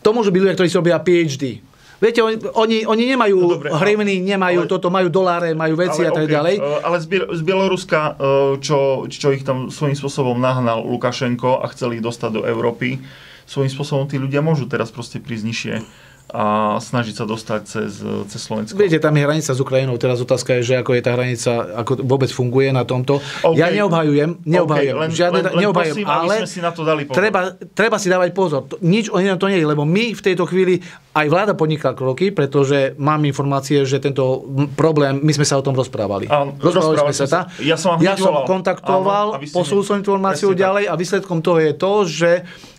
To 0.01 0.13
môžu 0.13 0.33
byť 0.33 0.41
ľudia, 0.41 0.57
ktorí 0.57 0.69
si 0.69 0.77
robia 0.81 0.97
PhD. 1.01 1.61
Viete, 2.03 2.19
oni, 2.19 2.35
oni, 2.53 2.77
oni 2.83 3.05
nemajú 3.09 3.37
No 3.39 3.55
dobre, 3.55 3.71
hrivny, 3.71 4.19
nemajú 4.19 4.67
ale- 4.67 4.69
toto, 4.69 4.91
majú 4.91 5.07
doláre, 5.07 5.55
majú 5.55 5.79
veci 5.79 6.03
a 6.03 6.11
tak 6.11 6.27
okej, 6.27 6.35
ďalej. 6.35 6.55
e, 6.59 6.63
Ale 6.83 6.97
z, 6.99 7.07
Biel- 7.07 7.31
z 7.31 7.41
Bieloruska, 7.41 8.01
e, 8.03 8.13
čo, 8.59 8.79
čo 9.07 9.31
ich 9.31 9.47
tam 9.47 9.71
svojím 9.71 9.95
spôsobom 9.95 10.35
nahnal 10.35 10.83
Lukašenko 10.83 11.63
a 11.63 11.71
chceli 11.71 11.97
ich 11.97 12.05
dostať 12.05 12.31
do 12.33 12.43
Európy, 12.43 12.99
svojím 13.47 13.71
spôsobom 13.71 14.05
tí 14.05 14.19
ľudia 14.19 14.43
môžu 14.43 14.67
teraz 14.67 14.91
proste 14.91 15.23
prísť 15.23 15.45
nižšie 15.47 15.75
a 16.33 16.77
snažiť 16.81 17.15
sa 17.19 17.25
dostať 17.29 17.61
cez, 17.69 18.01
cez 18.01 18.41
Slovensko. 18.41 18.79
Viete, 18.79 18.97
tam 18.97 19.13
je 19.13 19.23
hranica 19.27 19.53
s 19.53 19.61
Ukrajinou. 19.61 20.01
Teraz 20.01 20.17
otázka 20.23 20.57
je, 20.59 20.73
že 20.73 20.75
ako 20.81 20.97
je 20.97 21.03
tá 21.05 21.13
hranica, 21.13 21.51
ako 21.77 22.01
vôbec 22.01 22.33
funguje 22.33 22.73
na 22.73 22.89
tomto. 22.89 23.21
OK. 23.45 23.53
Ja 23.53 23.69
neobhajujem, 23.69 24.41
neobhajujem. 24.41 24.97
OK, 24.97 25.03
len, 25.05 25.11
žiadne, 25.13 25.41
len, 25.45 25.45
len 25.53 25.61
neobhajujem, 25.61 25.97
prosím, 26.01 26.09
ale 26.09 26.35
sme 26.41 26.49
si 26.49 26.61
na 26.65 26.73
to 26.73 26.83
dali 26.89 27.05
pozor. 27.05 27.21
treba, 27.21 27.41
treba 27.77 27.97
si 28.01 28.09
dávať 28.09 28.31
pozor. 28.33 28.65
Nič 28.81 29.13
o 29.13 29.21
inom 29.21 29.37
to 29.37 29.53
nie 29.53 29.61
je, 29.61 29.69
lebo 29.69 29.85
my 29.85 30.17
v 30.17 30.23
tejto 30.25 30.49
chvíli, 30.49 30.81
aj 31.13 31.27
vláda 31.29 31.53
podniká 31.53 31.93
kroky, 31.93 32.33
pretože 32.33 32.97
mám 32.97 33.21
informácie, 33.29 33.85
že 33.85 34.01
tento 34.01 34.49
problém, 34.73 35.21
my 35.21 35.33
sme 35.37 35.45
sa 35.45 35.61
o 35.61 35.63
tom 35.63 35.77
rozprávali. 35.77 36.33
Áno, 36.33 36.57
rozprávali 36.57 36.97
rozprávali 36.97 37.13
sme 37.13 37.29
sa. 37.29 37.45
tá. 37.45 37.53
Ja 37.61 37.77
som 37.77 38.01
ja 38.01 38.17
som 38.17 38.49
kontaktoval, 38.49 39.37
Áno, 39.37 39.85
som 39.85 40.01
informáciu 40.01 40.57
ďalej 40.57 40.89
a 40.89 40.97
výsledkom 40.97 41.45
toho 41.45 41.61
je 41.61 41.73
to, 41.77 41.93
že 42.09 42.31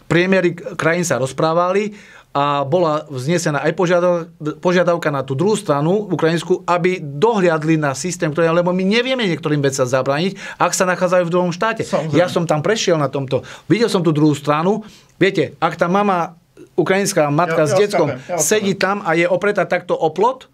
priemery 0.09 0.57
krajín 0.73 1.05
sa 1.05 1.21
rozprávali 1.21 1.93
a 2.33 2.65
bola 2.65 3.05
vznesená 3.13 3.61
aj 3.61 3.77
požiadav- 3.77 4.25
požiadavka 4.57 5.13
na 5.13 5.21
tú 5.21 5.37
druhú 5.37 5.53
stranu, 5.53 6.09
ukrajinskú, 6.09 6.65
aby 6.65 6.97
dohliadli 6.97 7.77
na 7.77 7.93
systém, 7.93 8.33
ktorý, 8.33 8.49
lebo 8.49 8.73
my 8.73 8.81
nevieme 8.81 9.29
niektorým 9.29 9.61
veciam 9.61 9.85
zabrániť, 9.85 10.57
ak 10.57 10.73
sa 10.73 10.89
nachádzajú 10.89 11.29
v 11.29 11.33
druhom 11.33 11.53
štáte. 11.53 11.85
Samozrejme. 11.85 12.17
Ja 12.17 12.25
som 12.25 12.49
tam 12.49 12.65
prešiel 12.65 12.97
na 12.97 13.05
tomto. 13.05 13.45
Videl 13.69 13.85
som 13.85 14.01
tú 14.01 14.09
druhú 14.09 14.33
stranu. 14.33 14.81
Viete, 15.21 15.53
ak 15.61 15.77
tá 15.77 15.85
mama, 15.85 16.33
ukrajinská 16.73 17.29
matka 17.29 17.63
Ja- 17.63 17.69
s 17.69 17.77
ja 17.77 17.85
chápem, 17.85 18.17
ja 18.25 18.41
sedí 18.41 18.73
tam 18.73 19.05
a 19.05 19.13
je 19.13 19.29
opretá 19.29 19.69
takto 19.69 19.93
o 19.93 20.09
plot, 20.09 20.49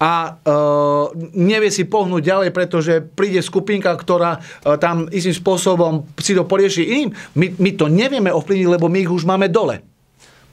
a 0.00 0.32
uh, 0.32 1.12
nevie 1.36 1.68
si 1.68 1.84
pohnúť 1.84 2.24
ďalej, 2.24 2.50
pretože 2.56 3.04
príde 3.04 3.44
skupinka, 3.44 3.92
ktorá 3.92 4.40
uh, 4.40 4.80
tam 4.80 5.12
istým 5.12 5.36
spôsobom 5.36 6.08
si 6.16 6.32
to 6.32 6.48
porieši 6.48 6.88
iným. 6.88 7.12
My, 7.36 7.52
my 7.60 7.70
to 7.76 7.84
nevieme 7.92 8.32
ovplyvniť, 8.32 8.68
lebo 8.80 8.88
my 8.88 8.96
ich 9.04 9.12
už 9.12 9.28
máme 9.28 9.52
dole. 9.52 9.84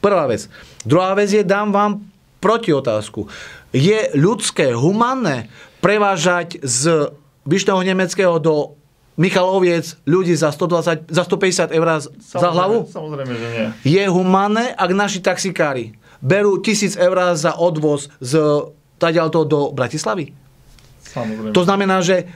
Prvá 0.01 0.29
vec. 0.29 0.45
Druhá 0.85 1.13
vec 1.17 1.33
je, 1.33 1.41
dám 1.41 1.73
vám 1.73 1.91
protiotázku. 2.39 3.27
Je 3.73 4.13
ľudské, 4.15 4.71
humanné 4.71 5.49
prevážať 5.81 6.61
z 6.61 7.11
Vyšného 7.47 7.81
Nemeckého 7.83 8.35
do 8.37 8.77
Michaloviec 9.17 9.97
ľudí 10.05 10.37
za, 10.37 10.53
120, 10.53 11.09
za 11.09 11.23
150 11.25 11.73
eur 11.73 11.87
za 12.21 12.49
hlavu? 12.53 12.85
Samozrejme, 12.85 13.33
že 13.33 13.47
nie. 13.49 13.65
Je 13.97 14.03
humanné, 14.05 14.77
ak 14.77 14.89
naši 14.93 15.25
taxikári 15.25 15.97
berú 16.21 16.61
1000 16.61 17.01
eur 17.01 17.17
za 17.33 17.57
odvoz 17.57 18.13
z 18.21 18.37
tadiaľto 19.01 19.49
do 19.49 19.59
Bratislavy? 19.73 20.37
Samozrejme. 21.01 21.55
To 21.57 21.61
znamená, 21.65 22.05
že 22.05 22.29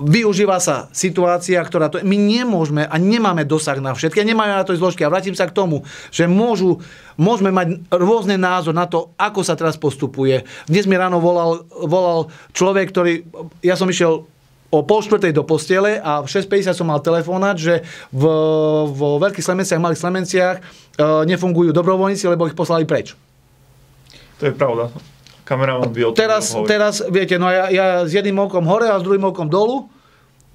využíva 0.00 0.56
sa 0.58 0.88
situácia, 0.90 1.60
ktorá 1.60 1.92
to... 1.92 2.00
My 2.00 2.16
nemôžeme 2.16 2.88
a 2.88 2.96
nemáme 2.96 3.44
dosah 3.44 3.76
na 3.78 3.92
všetky 3.92 4.24
nemáme 4.24 4.56
na 4.56 4.64
to 4.64 4.72
zložky. 4.72 5.04
A 5.04 5.12
vrátim 5.12 5.36
sa 5.36 5.44
k 5.44 5.54
tomu, 5.54 5.84
že 6.08 6.24
môžu, 6.24 6.80
môžeme 7.20 7.52
mať 7.52 7.84
rôzne 7.92 8.40
názor 8.40 8.72
na 8.72 8.88
to, 8.88 9.12
ako 9.20 9.44
sa 9.44 9.54
teraz 9.54 9.76
postupuje. 9.76 10.48
Dnes 10.64 10.88
mi 10.88 10.96
ráno 10.96 11.20
volal, 11.20 11.68
volal 11.84 12.32
človek, 12.56 12.88
ktorý... 12.90 13.12
Ja 13.60 13.76
som 13.76 13.92
išiel 13.92 14.24
o 14.70 14.78
pol 14.86 15.02
štvrtej 15.02 15.34
do 15.34 15.42
postele 15.42 15.98
a 15.98 16.22
v 16.22 16.30
6.50 16.30 16.78
som 16.78 16.86
mal 16.88 17.02
telefonát, 17.02 17.58
že 17.58 17.82
v, 18.14 18.22
vo 18.86 19.18
Veľkých 19.18 19.42
Slemenciach, 19.42 19.82
Malých 19.82 20.00
Slemenciach 20.00 20.56
e, 20.56 20.62
nefungujú 21.26 21.74
dobrovoľníci, 21.74 22.30
lebo 22.30 22.46
ich 22.46 22.54
poslali 22.54 22.86
preč. 22.86 23.18
To 24.38 24.48
je 24.48 24.54
pravda. 24.54 24.94
Kameraman 25.50 25.90
by 25.90 26.00
o 26.06 26.10
tom 26.14 26.18
Teraz, 26.22 26.54
teraz, 26.70 26.94
viete, 27.10 27.34
no 27.34 27.50
ja, 27.50 27.66
ja 27.74 27.86
s 28.06 28.14
jedným 28.14 28.38
okom 28.46 28.62
hore 28.70 28.86
a 28.86 28.94
s 28.94 29.02
druhým 29.02 29.34
okom 29.34 29.50
dolu. 29.50 29.90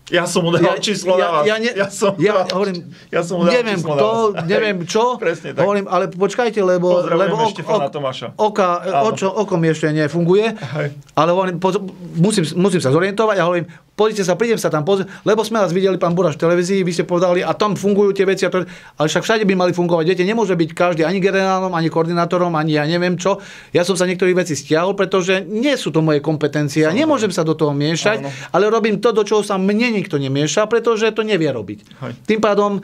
Ja 0.05 0.23
som 0.23 0.45
mu 0.45 0.53
dal 0.53 0.77
číslo 0.77 1.17
na 1.17 1.27
vás. 1.31 1.43
ja, 1.43 1.57
ne, 1.57 1.65
ja 1.67 1.89
som 1.89 2.13
ja 2.15 2.37
dal- 2.37 2.53
hovorím, 2.53 2.77
ja 3.09 3.21
som 3.21 3.35
mu 3.35 3.43
dal 3.43 3.53
neviem 3.55 3.73
číslo 3.75 3.89
na 3.89 3.97
kto, 3.97 4.07
vás. 4.07 4.45
neviem 4.45 4.77
čo, 4.83 5.03
Presne 5.23 5.49
tak. 5.51 5.61
hovorím, 5.61 5.85
ale 5.87 6.03
počkajte, 6.07 6.59
lebo, 6.59 7.01
Pozdravujeme 7.01 7.33
lebo 7.33 7.49
Štefana 7.49 7.89
Tomáša. 7.89 8.27
oka, 8.35 8.67
očo, 9.03 9.27
okom 9.27 9.57
ešte 9.63 9.89
nefunguje, 9.89 10.45
Hej. 10.53 10.87
ale 11.11 11.29
hovorím, 11.31 11.57
poz, 11.57 11.81
musím, 12.13 12.45
musím 12.55 12.77
sa 12.79 12.89
zorientovať 12.89 13.35
a 13.35 13.43
hovorím, 13.43 13.65
pozrite 13.91 14.21
sa, 14.21 14.35
prídem 14.35 14.55
sa 14.55 14.69
tam 14.69 14.83
pozrieť, 14.83 15.09
lebo 15.23 15.41
sme 15.41 15.57
vás 15.57 15.71
videli, 15.71 15.95
pán 15.95 16.13
Buraš, 16.13 16.35
v 16.35 16.43
televízii, 16.43 16.79
vy 16.79 16.91
ste 16.91 17.03
povedali, 17.03 17.41
a 17.41 17.49
tam 17.51 17.73
fungujú 17.73 18.13
tie 18.13 18.23
veci, 18.23 18.43
a 18.43 18.51
to, 18.51 18.61
ale 18.93 19.07
však 19.07 19.23
všade 19.23 19.43
by 19.43 19.55
mali 19.55 19.71
fungovať. 19.71 20.05
Viete, 20.05 20.21
nemôže 20.21 20.53
byť 20.53 20.69
každý 20.71 21.01
ani 21.01 21.17
generálom, 21.17 21.71
ani 21.71 21.87
koordinátorom, 21.87 22.53
ani 22.53 22.75
ja 22.75 22.83
neviem 22.83 23.15
čo. 23.15 23.39
Ja 23.71 23.81
som 23.81 23.95
sa 23.95 24.03
niektorých 24.03 24.35
vecí 24.37 24.53
stiahol, 24.53 24.93
pretože 24.93 25.41
nie 25.41 25.73
sú 25.73 25.89
to 25.89 26.03
moje 26.03 26.19
kompetencie 26.19 26.83
a 26.83 26.91
nemôžem 26.91 27.31
sa 27.31 27.41
do 27.41 27.55
toho 27.55 27.71
miešať, 27.71 28.17
Áno. 28.19 28.29
ale 28.51 28.63
robím 28.67 28.99
to, 28.99 29.09
do 29.09 29.23
čoho 29.23 29.41
sa 29.41 29.55
mne 29.55 29.94
nikto 29.95 30.19
nemieša, 30.19 30.67
pretože 30.67 31.07
to 31.15 31.23
nevie 31.23 31.47
robiť. 31.47 31.79
Hej. 32.03 32.11
Tým 32.27 32.39
pádom, 32.43 32.83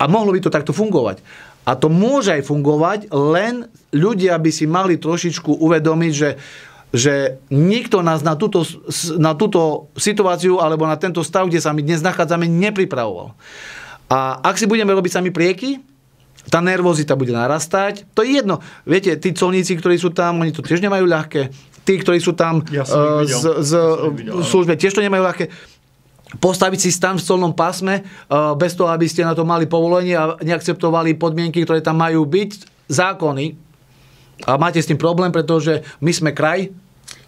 a 0.00 0.04
mohlo 0.08 0.32
by 0.32 0.40
to 0.40 0.48
takto 0.48 0.72
fungovať. 0.72 1.20
A 1.68 1.76
to 1.76 1.92
môže 1.92 2.32
aj 2.32 2.48
fungovať, 2.48 3.12
len 3.12 3.68
ľudia 3.92 4.40
by 4.40 4.50
si 4.50 4.64
mali 4.64 4.96
trošičku 4.96 5.60
uvedomiť, 5.60 6.12
že 6.16 6.30
že 6.90 7.38
nikto 7.54 8.02
nás 8.02 8.26
na 8.26 8.34
túto, 8.34 8.66
na 9.14 9.38
túto 9.38 9.86
situáciu 9.94 10.58
alebo 10.58 10.90
na 10.90 10.98
tento 10.98 11.22
stav, 11.22 11.46
kde 11.46 11.62
sa 11.62 11.70
my 11.70 11.86
dnes 11.86 12.02
nachádzame, 12.02 12.50
nepripravoval. 12.50 13.38
A 14.10 14.42
ak 14.42 14.58
si 14.58 14.66
budeme 14.66 14.90
robiť 14.90 15.22
sami 15.22 15.30
prieky, 15.30 15.78
tá 16.50 16.58
nervozita 16.58 17.14
bude 17.14 17.30
narastať. 17.30 18.10
To 18.18 18.26
je 18.26 18.42
jedno. 18.42 18.58
Viete, 18.82 19.14
tí 19.22 19.30
colníci, 19.30 19.78
ktorí 19.78 20.02
sú 20.02 20.10
tam, 20.10 20.42
oni 20.42 20.50
to 20.50 20.66
tiež 20.66 20.82
nemajú 20.82 21.06
ľahké. 21.06 21.42
Tí, 21.86 21.94
ktorí 22.02 22.18
sú 22.18 22.34
tam 22.34 22.66
Ja 22.74 22.82
ich 22.82 22.90
eh, 22.90 23.38
z, 23.38 23.44
z 23.62 23.72
Ja 24.26 24.42
službe, 24.42 24.74
tiež 24.74 24.98
to 24.98 25.04
nemajú 25.04 25.22
ľahké. 25.30 25.46
Postaviť 26.38 26.78
si 26.78 26.90
stan 26.94 27.18
v 27.18 27.26
colnom 27.26 27.50
pásme, 27.50 28.06
eh, 28.06 28.54
bez 28.54 28.78
toho, 28.78 28.86
aby 28.94 29.10
ste 29.10 29.26
na 29.26 29.34
to 29.34 29.42
mali 29.42 29.66
povolenie 29.66 30.14
a 30.14 30.38
neakceptovali 30.38 31.18
podmienky, 31.18 31.66
ktoré 31.66 31.82
tam 31.82 31.98
majú 31.98 32.22
byť, 32.22 32.70
zákony. 32.86 33.54
A 34.46 34.56
máte 34.58 34.78
s 34.82 34.88
tým 34.88 34.98
problém, 34.98 35.30
pretože 35.30 35.82
my 36.02 36.10
sme 36.10 36.30
kraj. 36.30 36.70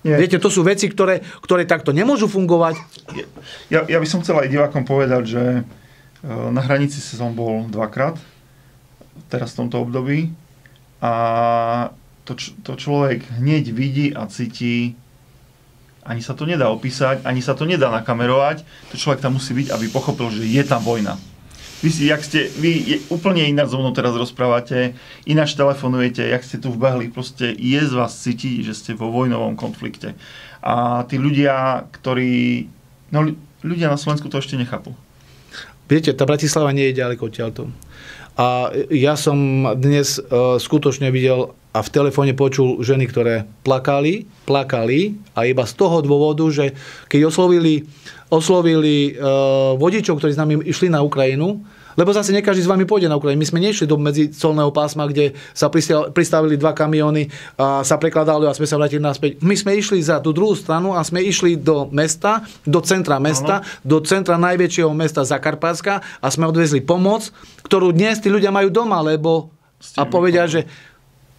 Nie. 0.02 0.18
Viete, 0.18 0.42
to 0.42 0.50
sú 0.50 0.66
veci, 0.66 0.90
ktoré, 0.90 1.22
ktoré 1.42 1.62
takto 1.62 1.94
nemôžu 1.94 2.26
fungovať. 2.26 2.74
Ja, 3.70 3.86
ja 3.86 3.98
by 4.02 4.06
som 4.08 4.22
chcel 4.26 4.42
aj 4.42 4.50
divákom 4.50 4.82
povedať, 4.82 5.22
že 5.30 5.42
e, 5.54 5.62
na 6.26 6.58
hranici 6.58 6.98
som 6.98 7.30
bol 7.30 7.70
dvakrát, 7.70 8.18
teraz 9.30 9.54
v 9.54 9.58
tomto 9.62 9.78
období, 9.78 10.34
a 10.98 11.12
to, 12.26 12.34
to 12.62 12.78
človek 12.78 13.26
hneď 13.38 13.70
vidí 13.70 14.10
a 14.10 14.26
cíti, 14.26 14.98
ani 16.02 16.22
sa 16.22 16.34
to 16.34 16.44
nedá 16.46 16.66
opísať, 16.68 17.22
ani 17.22 17.38
sa 17.38 17.54
to 17.54 17.62
nedá 17.62 17.90
nakamerovať, 17.90 18.66
to 18.90 18.98
človek 18.98 19.22
tam 19.22 19.38
musí 19.38 19.54
byť, 19.54 19.70
aby 19.70 19.86
pochopil, 19.90 20.34
že 20.34 20.42
je 20.42 20.62
tam 20.66 20.82
vojna. 20.82 21.14
Vy 21.82 21.90
si, 21.90 22.06
jak 22.06 22.22
ste, 22.22 22.46
vy 22.62 22.70
je, 22.78 22.96
úplne 23.10 23.42
ináč 23.42 23.74
so 23.74 23.78
mnou 23.82 23.90
teraz 23.90 24.14
rozprávate, 24.14 24.94
ináč 25.26 25.58
telefonujete, 25.58 26.22
jak 26.22 26.46
ste 26.46 26.62
tu 26.62 26.70
vbehli, 26.70 27.10
proste 27.10 27.50
je 27.50 27.80
z 27.82 27.92
vás 27.94 28.14
cítiť, 28.14 28.62
že 28.62 28.74
ste 28.74 28.90
vo 28.94 29.10
vojnovom 29.10 29.58
konflikte. 29.58 30.14
A 30.62 31.02
tí 31.10 31.18
ľudia, 31.18 31.86
ktorí, 31.90 32.70
no 33.10 33.34
ľudia 33.66 33.90
na 33.90 33.98
Slovensku 33.98 34.30
to 34.30 34.38
ešte 34.38 34.54
nechápu. 34.54 34.94
Viete, 35.90 36.14
tá 36.14 36.22
Bratislava 36.22 36.70
nie 36.70 36.94
je 36.94 37.02
ďaleko 37.02 37.26
odtiaľto. 37.26 37.66
A 38.38 38.70
ja 38.88 39.18
som 39.18 39.66
dnes 39.74 40.22
uh, 40.22 40.56
skutočne 40.62 41.10
videl 41.10 41.50
a 41.72 41.80
v 41.80 41.88
telefóne 41.88 42.36
počul 42.36 42.84
ženy, 42.84 43.08
ktoré 43.08 43.48
plakali, 43.64 44.28
plakali 44.44 45.16
a 45.32 45.48
iba 45.48 45.64
z 45.64 45.74
toho 45.74 46.04
dôvodu, 46.04 46.44
že 46.52 46.76
keď 47.08 47.32
oslovili 47.32 47.88
oslovili 48.32 49.12
uh, 49.12 49.76
vodičov, 49.76 50.16
ktorí 50.16 50.32
s 50.32 50.40
nami 50.40 50.64
išli 50.64 50.88
na 50.88 51.04
Ukrajinu, 51.04 51.60
lebo 51.92 52.08
zase 52.16 52.32
nie 52.32 52.40
každý 52.40 52.64
s 52.64 52.70
vami 52.72 52.88
pôjde 52.88 53.12
na 53.12 53.20
Ukrajinu. 53.20 53.44
My 53.44 53.48
sme 53.48 53.60
nešli 53.60 53.84
do 53.84 54.00
medzicolného 54.00 54.72
pásma, 54.72 55.04
kde 55.04 55.36
sa 55.52 55.68
pristavili 56.08 56.56
dva 56.56 56.72
kamiony 56.72 57.28
a 57.60 57.84
sa 57.84 58.00
prekladali 58.00 58.48
a 58.48 58.56
sme 58.56 58.64
sa 58.64 58.80
vrátili 58.80 59.04
naspäť. 59.04 59.44
My 59.44 59.52
sme 59.52 59.76
išli 59.76 60.00
za 60.00 60.16
tú 60.24 60.32
druhú 60.32 60.56
stranu 60.56 60.96
a 60.96 61.04
sme 61.04 61.20
išli 61.20 61.60
do 61.60 61.92
mesta, 61.92 62.48
do 62.64 62.80
centra 62.80 63.20
mesta, 63.20 63.60
ano. 63.60 63.68
do 63.84 64.00
centra 64.00 64.40
najväčšieho 64.40 64.88
mesta 64.96 65.20
Zakarpátska 65.20 66.00
a 66.24 66.26
sme 66.32 66.48
odvezli 66.48 66.80
pomoc, 66.80 67.28
ktorú 67.68 67.92
dnes 67.92 68.24
tí 68.24 68.32
ľudia 68.32 68.48
majú 68.48 68.72
doma, 68.72 69.04
lebo 69.04 69.52
a 69.98 70.06
povedia, 70.06 70.46
že 70.46 70.64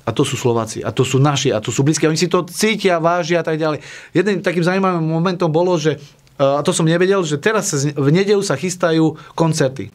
a 0.03 0.11
to 0.11 0.27
sú 0.27 0.35
Slováci, 0.35 0.83
a 0.83 0.91
to 0.91 1.07
sú 1.07 1.19
naši, 1.19 1.55
a 1.55 1.63
to 1.63 1.71
sú 1.71 1.87
blízki. 1.87 2.07
Oni 2.07 2.19
si 2.19 2.27
to 2.27 2.43
cítia, 2.43 2.99
vážia 2.99 3.39
a 3.39 3.45
tak 3.47 3.55
ďalej. 3.55 3.79
Jeden 4.11 4.43
takým 4.43 4.63
zaujímavým 4.63 4.99
momentom 4.99 5.47
bolo, 5.47 5.79
že 5.79 5.99
a 6.35 6.65
to 6.65 6.73
som 6.73 6.89
nevedel, 6.89 7.21
že 7.23 7.37
teraz 7.37 7.71
v 7.77 8.09
nedelu 8.09 8.41
sa 8.41 8.57
chystajú 8.57 9.15
koncerty. 9.37 9.93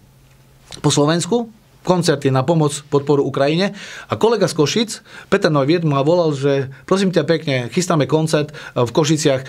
Po 0.78 0.88
Slovensku 0.88 1.50
koncerty 1.82 2.28
na 2.28 2.44
pomoc 2.44 2.84
podporu 2.92 3.24
Ukrajine 3.24 3.72
a 4.06 4.14
kolega 4.20 4.44
z 4.44 4.54
Košic, 4.54 4.90
Peter 5.32 5.48
Neuwirth, 5.48 5.88
ma 5.88 6.04
volal, 6.04 6.36
že 6.36 6.68
prosím 6.84 7.10
ťa 7.10 7.24
pekne, 7.24 7.56
chystáme 7.72 8.04
koncert 8.04 8.52
e, 8.52 8.84
v 8.84 8.90
Košiciach, 8.92 9.40
e, 9.40 9.46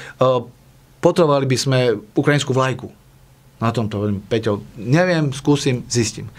potrebovali 1.04 1.46
by 1.50 1.58
sme 1.60 1.80
ukrajinskú 2.16 2.56
vlajku. 2.56 2.88
Na 3.60 3.76
tomto 3.76 4.00
hovorím, 4.00 4.24
Peťo, 4.24 4.64
neviem, 4.80 5.36
skúsim, 5.36 5.84
zistím. 5.92 6.32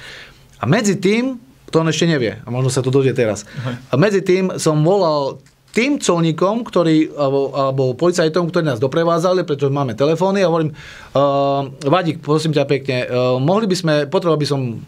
A 0.57 0.65
medzi 0.65 0.97
tým, 0.97 1.37
to 1.71 1.81
on 1.81 1.89
ešte 1.89 2.11
nevie, 2.11 2.43
a 2.43 2.49
možno 2.51 2.69
sa 2.69 2.83
to 2.83 2.91
dojde 2.91 3.15
teraz, 3.15 3.47
a 3.91 3.95
medzi 3.95 4.21
tým 4.21 4.59
som 4.59 4.83
volal 4.83 5.39
tým 5.71 6.03
colníkom, 6.03 6.67
ktorí, 6.67 7.15
alebo, 7.15 7.55
alebo 7.55 7.83
policajtom, 7.95 8.51
ktorí 8.51 8.67
nás 8.67 8.83
doprevádzali, 8.83 9.47
pretože 9.47 9.71
máme 9.71 9.95
telefóny 9.95 10.43
a 10.43 10.51
hovorím, 10.51 10.75
uh, 10.75 11.71
Vadík, 11.87 12.19
prosím 12.19 12.51
ťa 12.51 12.67
pekne, 12.67 13.07
uh, 13.07 13.39
mohli 13.39 13.71
by 13.71 13.77
sme, 13.79 13.95
potreboval 14.11 14.43
by 14.43 14.49
som, 14.51 14.83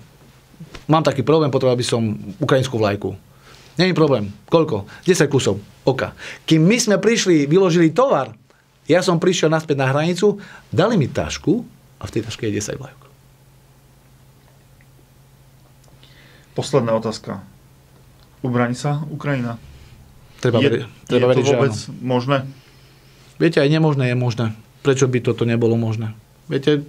mám 0.90 1.06
taký 1.06 1.22
problém, 1.22 1.54
potreboval 1.54 1.78
by 1.78 1.86
som 1.86 2.02
ukrajinskú 2.42 2.82
vlajku. 2.82 3.14
Není 3.78 3.94
problém. 3.94 4.28
Koľko? 4.50 4.84
10 5.06 5.32
kusov 5.32 5.56
oka. 5.86 6.12
Kým 6.44 6.66
my 6.66 6.76
sme 6.76 6.96
prišli, 6.98 7.46
vyložili 7.48 7.94
tovar, 7.94 8.34
ja 8.90 9.00
som 9.00 9.22
prišiel 9.22 9.48
naspäť 9.48 9.78
na 9.78 9.88
hranicu, 9.88 10.42
dali 10.68 10.98
mi 10.98 11.06
tašku 11.06 11.62
a 12.02 12.04
v 12.04 12.12
tej 12.12 12.22
taške 12.26 12.50
je 12.50 12.58
10 12.58 12.76
vlajok. 12.82 13.01
Posledná 16.52 16.92
otázka. 16.92 17.40
Ubraní 18.42 18.74
sa 18.74 19.06
Ukrajina? 19.08 19.56
Treba 20.42 20.58
je, 20.58 20.84
treba 21.06 21.30
je 21.30 21.38
veriť, 21.38 21.44
to 21.46 21.50
vôbec 21.54 21.74
áno. 21.74 21.94
možné? 22.02 22.38
Viete, 23.38 23.62
aj 23.62 23.70
nemožné 23.70 24.10
je 24.10 24.16
možné. 24.18 24.46
Prečo 24.82 25.06
by 25.06 25.18
toto 25.22 25.46
nebolo 25.46 25.78
možné? 25.78 26.12
Viete, 26.50 26.82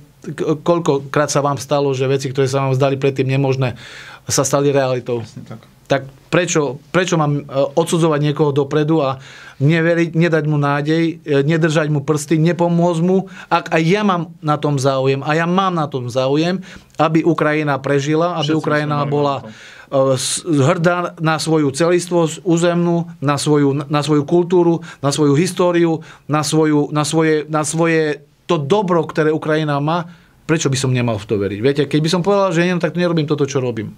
koľkokrát 0.66 1.30
sa 1.30 1.46
vám 1.46 1.62
stalo, 1.62 1.94
že 1.94 2.10
veci, 2.10 2.34
ktoré 2.34 2.50
sa 2.50 2.66
vám 2.66 2.74
zdali 2.74 2.98
predtým 2.98 3.30
nemožné, 3.30 3.78
sa 4.26 4.42
stali 4.42 4.74
realitou. 4.74 5.22
Jasne 5.22 5.46
tak. 5.46 5.62
Tak 5.88 6.08
prečo, 6.34 6.82
prečo 6.90 7.14
mám 7.14 7.38
e, 7.38 7.42
odsudzovať 7.78 8.20
niekoho 8.26 8.50
dopredu 8.50 9.06
a 9.06 9.22
neveriť, 9.62 10.18
nedať 10.18 10.44
mu 10.50 10.58
nádej, 10.58 11.22
e, 11.22 11.46
nedržať 11.46 11.94
mu 11.94 12.02
prsty, 12.02 12.42
nepomôcť 12.42 13.02
mu, 13.06 13.30
ak 13.54 13.70
aj 13.70 13.84
ja 13.86 14.02
mám 14.02 14.34
na 14.42 14.58
tom 14.58 14.82
záujem, 14.82 15.22
a 15.22 15.38
ja 15.38 15.46
mám 15.46 15.78
na 15.78 15.86
tom 15.86 16.10
záujem, 16.10 16.66
aby 16.98 17.22
Ukrajina 17.22 17.78
prežila, 17.78 18.42
aby 18.42 18.50
Všetci 18.50 18.62
Ukrajina 18.66 19.06
bola 19.06 19.46
e, 19.46 20.18
hrdá 20.42 21.14
na 21.22 21.38
svoju 21.38 21.70
celistvosť 21.70 22.42
územnú, 22.42 23.14
na 23.22 23.38
svoju, 23.38 23.86
na 23.86 24.02
svoju 24.02 24.26
kultúru, 24.26 24.82
na 25.06 25.14
svoju 25.14 25.38
históriu, 25.38 26.02
na, 26.26 26.42
svoju, 26.42 26.90
na, 26.90 27.06
svoje, 27.06 27.46
na 27.46 27.62
svoje 27.62 28.26
to 28.50 28.58
dobro, 28.58 29.06
ktoré 29.06 29.30
Ukrajina 29.30 29.78
má, 29.78 30.10
prečo 30.50 30.68
by 30.68 30.78
som 30.82 30.92
nemal 30.92 31.22
v 31.22 31.30
to 31.30 31.36
veriť? 31.38 31.60
Viete, 31.62 31.84
keď 31.86 32.00
by 32.02 32.10
som 32.10 32.22
povedal, 32.26 32.50
že 32.52 32.66
nie, 32.66 32.76
no 32.76 32.82
tak 32.84 32.98
nerobím 32.98 33.30
toto, 33.30 33.48
čo 33.48 33.64
robím. 33.64 33.96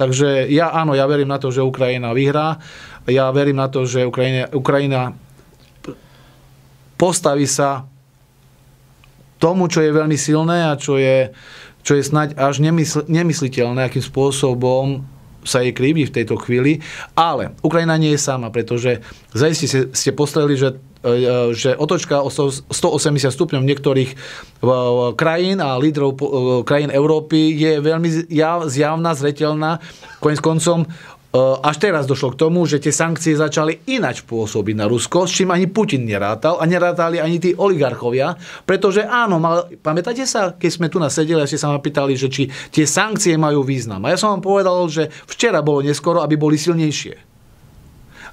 Takže 0.00 0.48
ja 0.48 0.72
áno, 0.72 0.96
ja 0.96 1.04
verím 1.04 1.28
na 1.28 1.36
to, 1.36 1.52
že 1.52 1.60
Ukrajina 1.60 2.16
vyhrá. 2.16 2.56
Ja 3.04 3.28
verím 3.36 3.60
na 3.60 3.68
to, 3.68 3.84
že 3.84 4.08
Ukrajina, 4.08 4.48
Ukrajina 4.48 5.12
postaví 6.96 7.44
sa 7.44 7.84
tomu, 9.36 9.68
čo 9.68 9.84
je 9.84 9.92
veľmi 9.92 10.16
silné 10.16 10.72
a 10.72 10.80
čo 10.80 10.96
je, 10.96 11.28
čo 11.84 12.00
je 12.00 12.02
snaď 12.04 12.32
až 12.40 12.64
nemysl, 12.64 13.04
nemysliteľné, 13.12 13.92
akým 13.92 14.00
spôsobom 14.00 15.04
sa 15.44 15.60
jej 15.60 15.72
krívi 15.76 16.08
v 16.08 16.12
tejto 16.16 16.40
chvíli. 16.40 16.80
Ale 17.12 17.56
Ukrajina 17.60 18.00
nie 18.00 18.16
je 18.16 18.20
sama, 18.20 18.48
pretože 18.48 19.04
zaiste 19.36 19.92
ste, 19.92 20.10
postreli, 20.16 20.56
že 20.56 20.80
že 21.56 21.80
otočka 21.80 22.20
o 22.20 22.28
100 22.28 22.68
180 22.68 23.32
stupňov 23.32 23.62
niektorých 23.64 24.10
e, 24.12 24.16
krajín 25.16 25.58
a 25.64 25.80
lídrov 25.80 26.12
e, 26.12 26.20
krajín 26.68 26.92
Európy 26.92 27.56
je 27.56 27.80
veľmi 27.80 28.28
jav- 28.28 28.68
zjavná, 28.68 29.16
zretelná. 29.16 29.80
Koniec 30.20 30.44
koncom 30.44 30.84
e, 30.84 30.86
až 31.64 31.76
teraz 31.80 32.04
došlo 32.04 32.36
k 32.36 32.40
tomu, 32.44 32.68
že 32.68 32.84
tie 32.84 32.92
sankcie 32.92 33.32
začali 33.32 33.88
inač 33.88 34.28
pôsobiť 34.28 34.76
na 34.76 34.84
Rusko, 34.92 35.24
s 35.24 35.40
čím 35.40 35.56
ani 35.56 35.72
Putin 35.72 36.04
nerátal 36.04 36.60
a 36.60 36.68
nerátali 36.68 37.16
ani 37.16 37.40
tí 37.40 37.56
oligarchovia, 37.56 38.36
pretože 38.68 39.00
áno, 39.00 39.40
mal, 39.40 39.72
pamätáte 39.80 40.28
sa, 40.28 40.52
keď 40.52 40.70
sme 40.70 40.92
tu 40.92 41.00
nasedeli 41.00 41.40
a 41.40 41.48
ste 41.48 41.56
sa 41.56 41.72
ma 41.72 41.80
pýtali, 41.80 42.12
že 42.12 42.28
či 42.28 42.52
tie 42.68 42.84
sankcie 42.84 43.40
majú 43.40 43.64
význam. 43.64 44.04
A 44.04 44.12
ja 44.12 44.20
som 44.20 44.36
vám 44.36 44.44
povedal, 44.44 44.76
že 44.92 45.08
včera 45.24 45.64
bolo 45.64 45.80
neskoro, 45.80 46.20
aby 46.20 46.36
boli 46.36 46.60
silnejšie. 46.60 47.29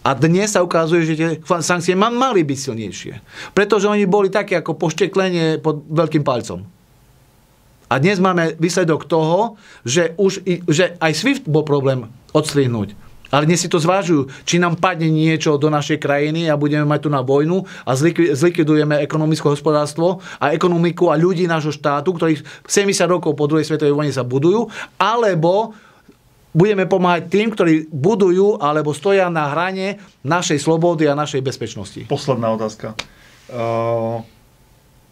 A 0.05 0.13
dnes 0.13 0.53
sa 0.53 0.63
ukazuje, 0.63 1.05
že 1.07 1.13
tie 1.17 1.29
sankcie 1.61 1.97
ma- 1.97 2.13
mali 2.13 2.45
byť 2.45 2.57
silnejšie. 2.57 3.13
Pretože 3.51 3.89
oni 3.89 4.05
boli 4.09 4.29
také 4.29 4.57
ako 4.59 4.77
pošteklenie 4.77 5.61
pod 5.61 5.83
veľkým 5.87 6.21
palcom. 6.25 6.63
A 7.87 8.03
dnes 8.03 8.19
máme 8.19 8.59
výsledok 8.59 9.07
toho, 9.07 9.55
že, 9.87 10.11
už, 10.19 10.43
že 10.67 10.99
aj 10.99 11.11
SWIFT 11.15 11.43
bol 11.47 11.63
problém 11.63 12.11
odstrihnúť. 12.35 13.07
Ale 13.27 13.43
dnes 13.43 13.59
si 13.59 13.67
to 13.67 13.75
zvážujú, 13.75 14.31
či 14.47 14.55
nám 14.55 14.79
padne 14.79 15.11
niečo 15.11 15.59
do 15.59 15.67
našej 15.67 15.99
krajiny 15.99 16.47
a 16.47 16.55
budeme 16.55 16.87
mať 16.87 17.07
tu 17.07 17.09
na 17.11 17.19
vojnu 17.19 17.67
a 17.83 17.91
zlikvi- 17.91 18.31
zlikvidujeme 18.31 19.03
ekonomické 19.03 19.51
hospodárstvo 19.51 20.23
a 20.39 20.55
ekonomiku 20.55 21.11
a 21.11 21.19
ľudí 21.19 21.43
nášho 21.43 21.75
štátu, 21.75 22.15
ktorí 22.15 22.39
70 22.63 23.03
rokov 23.11 23.35
po 23.35 23.47
druhej 23.51 23.67
svetovej 23.67 23.95
vojne 23.95 24.15
sa 24.15 24.23
budujú, 24.23 24.71
alebo 24.95 25.75
budeme 26.55 26.87
pomáhať 26.87 27.31
tým, 27.31 27.51
ktorí 27.51 27.91
budujú 27.91 28.59
alebo 28.61 28.95
stoja 28.95 29.27
na 29.27 29.51
hrane 29.51 29.99
našej 30.23 30.59
slobody 30.61 31.07
a 31.07 31.17
našej 31.17 31.41
bezpečnosti. 31.43 32.05
Posledná 32.07 32.51
otázka. 32.53 32.95
Uh, 33.47 34.21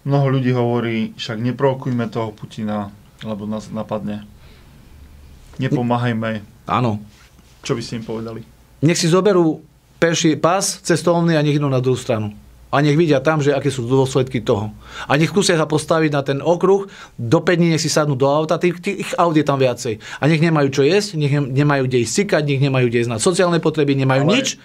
mnoho 0.03 0.27
ľudí 0.31 0.51
hovorí, 0.51 1.15
však 1.15 1.39
neprovokujme 1.39 2.05
toho 2.11 2.31
Putina, 2.35 2.91
lebo 3.23 3.47
nás 3.47 3.71
napadne. 3.71 4.27
Nepomáhajme. 5.57 6.43
Áno. 6.67 6.99
Čo 7.63 7.73
by 7.73 7.81
ste 7.81 8.03
im 8.03 8.05
povedali? 8.05 8.41
Nech 8.83 8.99
si 8.99 9.07
zoberú 9.07 9.63
peši 9.97 10.35
pás 10.35 10.83
cestovný 10.83 11.39
a 11.39 11.41
nech 11.41 11.57
idú 11.57 11.71
na 11.71 11.79
druhú 11.79 11.95
stranu. 11.95 12.35
A 12.75 12.83
nech 12.83 12.99
vidia 12.99 13.23
tam, 13.23 13.39
že 13.39 13.55
aké 13.55 13.71
sú 13.71 13.87
dôsledky 13.87 14.43
toho. 14.43 14.75
A 15.07 15.15
nech 15.15 15.31
skúsia 15.31 15.55
sa 15.55 15.63
postaviť 15.63 16.11
na 16.11 16.27
ten 16.27 16.43
okruh, 16.43 16.91
do 17.15 17.39
5 17.39 17.55
dní 17.55 17.71
nech 17.71 17.79
si 17.79 17.87
sadnú 17.87 18.19
do 18.19 18.27
auta, 18.27 18.59
tých, 18.59 18.83
tých 18.83 19.15
aut 19.15 19.31
je 19.31 19.47
tam 19.47 19.55
viacej. 19.55 20.03
A 20.19 20.27
nech 20.27 20.43
nemajú 20.43 20.67
čo 20.75 20.83
jesť, 20.83 21.15
nech 21.15 21.31
ne- 21.31 21.63
nemajú 21.63 21.87
kde 21.87 22.03
ísť 22.03 22.13
sikať, 22.27 22.43
nech 22.43 22.59
nemajú 22.59 22.91
kde 22.91 22.99
ísť 23.07 23.11
na 23.15 23.23
sociálne 23.23 23.63
potreby, 23.63 23.95
nemajú 23.95 24.27
Ale- 24.27 24.33
nič. 24.35 24.59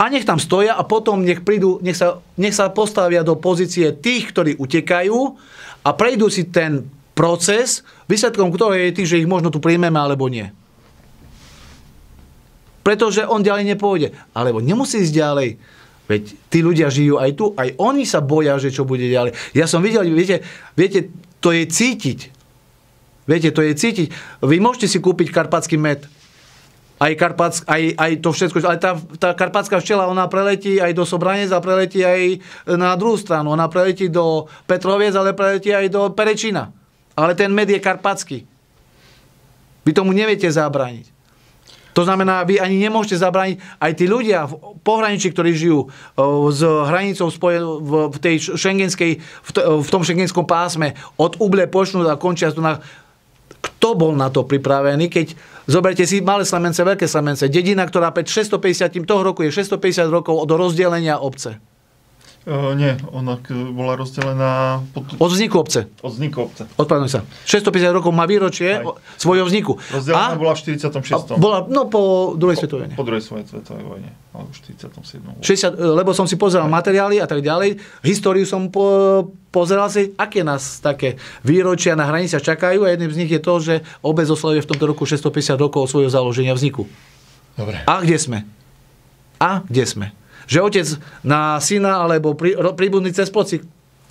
A 0.00 0.08
nech 0.08 0.24
tam 0.24 0.40
stoja 0.40 0.80
a 0.80 0.82
potom 0.82 1.20
nech 1.20 1.44
prídu, 1.44 1.76
nech 1.84 2.00
sa, 2.00 2.24
nech 2.40 2.56
sa 2.56 2.72
postavia 2.72 3.20
do 3.20 3.36
pozície 3.36 3.92
tých, 3.92 4.32
ktorí 4.32 4.56
utekajú 4.56 5.18
a 5.84 5.90
prejdú 5.92 6.32
si 6.32 6.48
ten 6.48 6.88
proces, 7.12 7.84
výsledkom 8.08 8.48
ktorého 8.48 8.88
je 8.88 8.96
tých, 8.96 9.10
že 9.12 9.20
ich 9.20 9.28
možno 9.28 9.52
tu 9.52 9.60
príjmeme 9.60 10.00
alebo 10.00 10.24
nie. 10.32 10.48
Pretože 12.82 13.28
on 13.28 13.46
ďalej 13.46 13.76
nepôjde. 13.76 14.08
Alebo 14.34 14.58
nemusí 14.58 15.04
ísť 15.04 15.14
ďalej. 15.14 15.48
Veď 16.10 16.34
tí 16.50 16.58
ľudia 16.60 16.90
žijú 16.90 17.16
aj 17.22 17.30
tu, 17.38 17.54
aj 17.54 17.78
oni 17.78 18.02
sa 18.02 18.18
boja, 18.18 18.58
že 18.58 18.74
čo 18.74 18.82
bude 18.82 19.06
ďalej. 19.06 19.32
Ja 19.54 19.70
som 19.70 19.80
videl, 19.80 20.02
viete, 20.10 20.42
viete 20.74 21.08
to 21.38 21.54
je 21.54 21.66
cítiť. 21.66 22.42
Viete, 23.22 23.54
to 23.54 23.62
je 23.62 23.72
cítiť. 23.74 24.08
Vy 24.42 24.58
môžete 24.58 24.90
si 24.90 24.98
kúpiť 24.98 25.30
karpatský 25.30 25.78
med. 25.78 26.06
Aj, 27.02 27.10
Karpats, 27.18 27.66
aj, 27.66 27.98
aj 27.98 28.12
to 28.22 28.30
všetko, 28.30 28.62
ale 28.62 28.78
tá, 28.78 28.94
tá 29.18 29.34
karpatská 29.34 29.82
včela, 29.82 30.06
ona 30.06 30.30
preletí 30.30 30.78
aj 30.78 30.94
do 30.94 31.02
Sobranec 31.02 31.50
a 31.50 31.58
preletí 31.58 31.98
aj 31.98 32.38
na 32.78 32.94
druhú 32.94 33.18
stranu. 33.18 33.50
Ona 33.50 33.66
preletí 33.66 34.06
do 34.06 34.46
Petroviec, 34.70 35.10
ale 35.18 35.34
preletí 35.34 35.74
aj 35.74 35.90
do 35.90 36.14
Perečina. 36.14 36.70
Ale 37.18 37.34
ten 37.34 37.50
med 37.50 37.66
je 37.66 37.82
karpatský. 37.82 38.46
Vy 39.82 39.90
tomu 39.90 40.14
neviete 40.14 40.46
zabrániť. 40.46 41.10
To 41.92 42.02
znamená, 42.08 42.44
vy 42.48 42.56
ani 42.56 42.80
nemôžete 42.80 43.20
zabrániť 43.20 43.56
aj 43.76 43.92
tí 43.92 44.04
ľudia 44.08 44.48
v 44.48 44.80
pohraničí, 44.80 45.28
ktorí 45.32 45.52
žijú 45.52 45.88
o, 45.88 46.48
s 46.48 46.64
hranicou 46.64 47.28
v, 47.28 48.16
tej 48.16 48.56
šengenskej, 48.56 49.20
v, 49.20 49.88
tom 49.92 50.00
šengenskom 50.00 50.48
pásme 50.48 50.96
od 51.20 51.36
Uble 51.36 51.68
počnú 51.68 52.04
a 52.08 52.16
končia 52.16 52.52
tu 52.52 52.64
na... 52.64 52.80
Kto 53.62 53.94
bol 53.94 54.18
na 54.18 54.26
to 54.26 54.42
pripravený, 54.42 55.06
keď 55.06 55.38
zoberte 55.70 56.02
si 56.02 56.18
malé 56.18 56.42
Slamence, 56.42 56.82
veľké 56.82 57.06
Slamence, 57.06 57.46
dedina, 57.46 57.86
ktorá 57.86 58.10
pred 58.10 58.26
650, 58.26 59.06
toho 59.06 59.22
roku 59.22 59.46
je 59.46 59.54
650 59.54 60.10
rokov 60.10 60.42
do 60.50 60.58
rozdelenia 60.58 61.22
obce. 61.22 61.62
Uh, 62.42 62.74
nie, 62.74 62.98
ona 63.08 63.38
k- 63.38 63.54
bola 63.54 63.94
rozdelená 63.94 64.82
pod, 64.90 65.14
Od 65.14 65.30
vzniku 65.30 65.62
obce. 65.62 65.86
od 66.02 66.10
vzniku 66.10 66.42
obce. 66.42 66.66
Odpadnúť 66.74 67.10
sa. 67.12 67.20
650 67.46 67.94
rokov 67.94 68.10
má 68.10 68.26
výročie 68.26 68.82
Aj. 68.82 68.98
svojho 69.14 69.46
vzniku. 69.46 69.78
Rozdelená 69.78 70.34
bola 70.34 70.50
v 70.50 70.58
46. 70.58 70.90
a 71.28 71.38
bola, 71.38 71.62
no 71.64 71.86
po 71.86 72.34
druhej 72.34 72.58
svetovej 72.58 72.90
vojne. 72.90 72.94
Po 72.98 73.06
druhej 73.06 73.22
svetovej 73.22 73.86
vojne. 73.86 74.10
Alebo 74.34 74.50
v 74.50 74.58
47. 74.58 75.38
60, 75.38 75.70
lebo 75.94 76.10
som 76.10 76.26
si 76.26 76.34
pozeral 76.34 76.66
materiály 76.66 77.16
a 77.16 77.26
tak 77.26 77.40
ďalej. 77.40 77.78
Históriu 78.02 78.42
som 78.42 78.66
po, 78.66 78.90
pozeral 79.48 79.86
si, 79.86 80.10
aké 80.12 80.42
nás 80.42 80.82
také 80.82 81.14
výročia 81.40 81.94
na 81.94 82.04
hraniciach 82.04 82.42
čakajú 82.42 82.82
a 82.82 82.90
jedným 82.90 83.12
z 83.12 83.18
nich 83.18 83.30
je 83.30 83.38
to, 83.38 83.54
že 83.60 83.74
obec 84.00 84.26
oslavuje 84.26 84.58
v 84.58 84.68
tomto 84.68 84.90
roku 84.90 85.06
650 85.06 85.30
rokov 85.56 85.86
svojho 85.86 86.10
založenia 86.10 86.50
vzniku. 86.52 86.90
Dobre. 87.54 87.86
A 87.86 88.02
kde 88.02 88.18
sme? 88.18 88.38
A 89.38 89.62
kde 89.62 89.86
sme? 89.86 90.06
Že 90.46 90.58
otec 90.62 90.88
na 91.22 91.58
syna 91.62 92.02
alebo 92.02 92.34
prí, 92.34 92.54
príbuzný 92.54 93.14
cez 93.14 93.30
ploci 93.30 93.62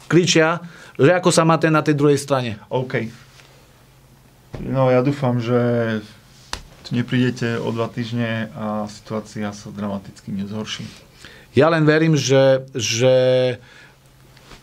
kričia, 0.07 0.59
že 0.99 1.11
ako 1.15 1.31
sa 1.31 1.47
má 1.47 1.55
ten 1.55 1.71
na 1.71 1.81
tej 1.81 1.95
druhej 1.95 2.19
strane. 2.19 2.59
OK. 2.67 3.07
No 4.59 4.91
ja 4.91 4.99
dúfam, 5.01 5.39
že 5.39 5.59
tu 6.83 6.93
neprídete 6.93 7.55
o 7.57 7.71
dva 7.71 7.87
týždne 7.87 8.51
a 8.53 8.85
situácia 8.91 9.49
sa 9.55 9.67
dramaticky 9.71 10.35
nezhorší. 10.35 10.83
Ja 11.55 11.71
len 11.71 11.83
verím, 11.87 12.15
že, 12.19 12.67
že 12.75 13.15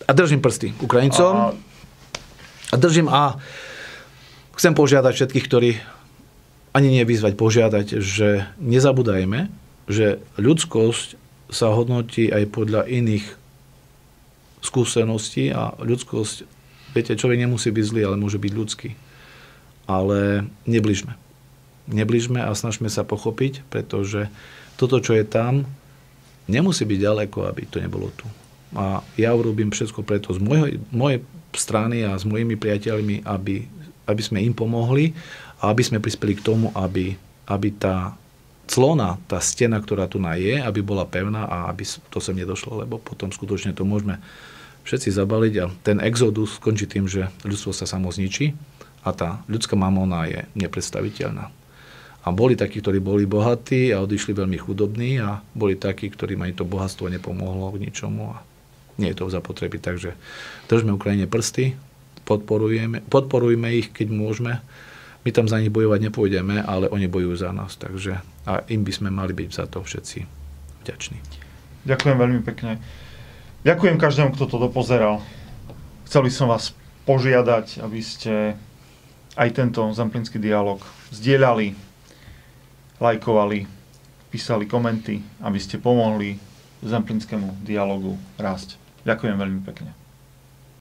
a 0.04 0.12
držím 0.12 0.40
prsty 0.40 0.72
Ukrajincom. 0.80 1.34
A 1.36 1.68
A 2.68 2.76
držím 2.76 3.08
a 3.08 3.40
chcem 4.60 4.76
požiadať 4.76 5.12
všetkých, 5.16 5.46
ktorí 5.48 5.70
ani 6.76 7.00
nevyzvať, 7.00 7.32
požiadať, 7.32 7.86
že 8.04 8.44
nezabúdajme, 8.60 9.48
že 9.88 10.20
ľudskosť 10.36 11.16
sa 11.49 11.72
hodnotí 11.72 12.28
aj 12.28 12.44
podľa 12.53 12.84
iných 12.88 13.24
skúseností 14.61 15.55
a 15.55 15.72
ľudskosť, 15.80 16.44
viete, 16.92 17.16
človek 17.16 17.38
nemusí 17.40 17.72
byť 17.72 17.84
zlý, 17.84 18.03
ale 18.05 18.20
môže 18.20 18.36
byť 18.36 18.53
ľudský. 18.53 18.90
Ale 19.88 20.44
nebližme. 20.68 21.16
Nebližme 21.88 22.44
a 22.44 22.53
snažme 22.53 22.92
sa 22.92 23.07
pochopiť, 23.07 23.64
pretože 23.72 24.28
toto, 24.76 25.01
čo 25.01 25.16
je 25.16 25.24
tam, 25.24 25.64
nemusí 26.51 26.84
byť 26.84 26.99
ďaleko, 27.01 27.49
aby 27.49 27.62
to 27.64 27.80
nebolo 27.80 28.12
tu. 28.12 28.28
A 28.76 29.01
ja 29.16 29.32
urobím 29.32 29.72
všetko 29.72 30.05
preto 30.05 30.36
z 30.36 30.40
mojej, 30.44 30.76
mojej 30.92 31.24
strany 31.57 32.05
a 32.05 32.12
s 32.12 32.28
mojimi 32.28 32.61
priateľmi, 32.61 33.24
aby, 33.24 33.64
aby 34.05 34.22
sme 34.22 34.44
im 34.44 34.53
pomohli 34.53 35.16
a 35.64 35.72
aby 35.72 35.80
sme 35.80 36.05
prispeli 36.05 36.36
k 36.36 36.44
tomu, 36.44 36.68
aby, 36.76 37.16
aby 37.49 37.68
tá 37.72 38.12
clona, 38.68 39.16
tá 39.26 39.40
stena, 39.40 39.80
ktorá 39.80 40.04
tu 40.06 40.20
na 40.20 40.36
je, 40.36 40.60
aby 40.60 40.84
bola 40.84 41.08
pevná 41.08 41.48
a 41.48 41.56
aby 41.72 41.88
to 42.12 42.20
sem 42.20 42.36
nedošlo, 42.36 42.84
lebo 42.84 43.00
potom 43.00 43.32
skutočne 43.32 43.72
to 43.72 43.88
môžeme 43.88 44.20
všetci 44.84 45.08
zabaliť 45.12 45.54
a 45.60 45.64
ten 45.84 45.98
exodus 46.04 46.60
skončí 46.60 46.84
tým, 46.84 47.08
že 47.08 47.32
ľudstvo 47.44 47.72
sa 47.72 47.88
samo 47.88 48.12
zničí 48.12 48.52
a 49.04 49.12
tá 49.16 49.40
ľudská 49.48 49.72
mamona 49.76 50.28
je 50.28 50.40
nepredstaviteľná. 50.56 51.48
A 52.24 52.28
boli 52.28 52.60
takí, 52.60 52.84
ktorí 52.84 53.00
boli 53.00 53.24
bohatí 53.24 53.88
a 53.88 54.04
odišli 54.04 54.36
veľmi 54.36 54.60
chudobní 54.60 55.16
a 55.16 55.40
boli 55.56 55.80
takí, 55.80 56.12
ktorým 56.12 56.44
ani 56.44 56.52
to 56.52 56.68
bohatstvo 56.68 57.08
nepomohlo 57.08 57.72
k 57.72 57.88
ničomu 57.88 58.36
a 58.36 58.44
nie 59.00 59.14
je 59.14 59.16
to 59.16 59.32
zapotreby. 59.32 59.80
Takže 59.80 60.12
držme 60.68 60.92
Ukrajine 60.92 61.24
prsty, 61.24 61.78
podporujeme, 62.28 63.00
podporujme 63.08 63.68
ich, 63.80 63.88
keď 63.94 64.08
môžeme. 64.12 64.52
My 65.29 65.37
tam 65.37 65.45
za 65.45 65.61
nich 65.61 65.68
bojovať 65.68 66.09
nepôjdeme, 66.09 66.64
ale 66.64 66.89
oni 66.89 67.05
bojujú 67.05 67.45
za 67.45 67.53
nás. 67.53 67.76
Takže 67.76 68.16
a 68.49 68.64
im 68.72 68.81
by 68.81 68.93
sme 68.97 69.12
mali 69.12 69.37
byť 69.37 69.51
za 69.53 69.68
to 69.68 69.85
všetci 69.85 70.24
vďační. 70.89 71.20
ďakujem 71.85 72.16
veľmi 72.16 72.41
pekne. 72.49 72.81
Ďakujem 73.61 74.01
každému, 74.01 74.33
kto 74.33 74.49
to 74.49 74.57
dopozeral. 74.57 75.20
Chcel 76.09 76.24
by 76.24 76.33
som 76.33 76.49
vás 76.49 76.72
požiadať, 77.05 77.85
aby 77.85 78.01
ste 78.01 78.57
aj 79.37 79.49
tento 79.53 79.85
zemplínsky 79.93 80.41
dialog 80.41 80.81
zdieľali, 81.12 81.76
lajkovali, 82.97 83.68
písali 84.33 84.64
komenty, 84.64 85.20
aby 85.45 85.61
ste 85.61 85.76
pomohli 85.76 86.41
zemplínskému 86.81 87.68
dialogu 87.68 88.16
rásť. 88.41 88.81
Ďakujem 89.05 89.37
veľmi 89.37 89.61
pekne. 89.61 89.93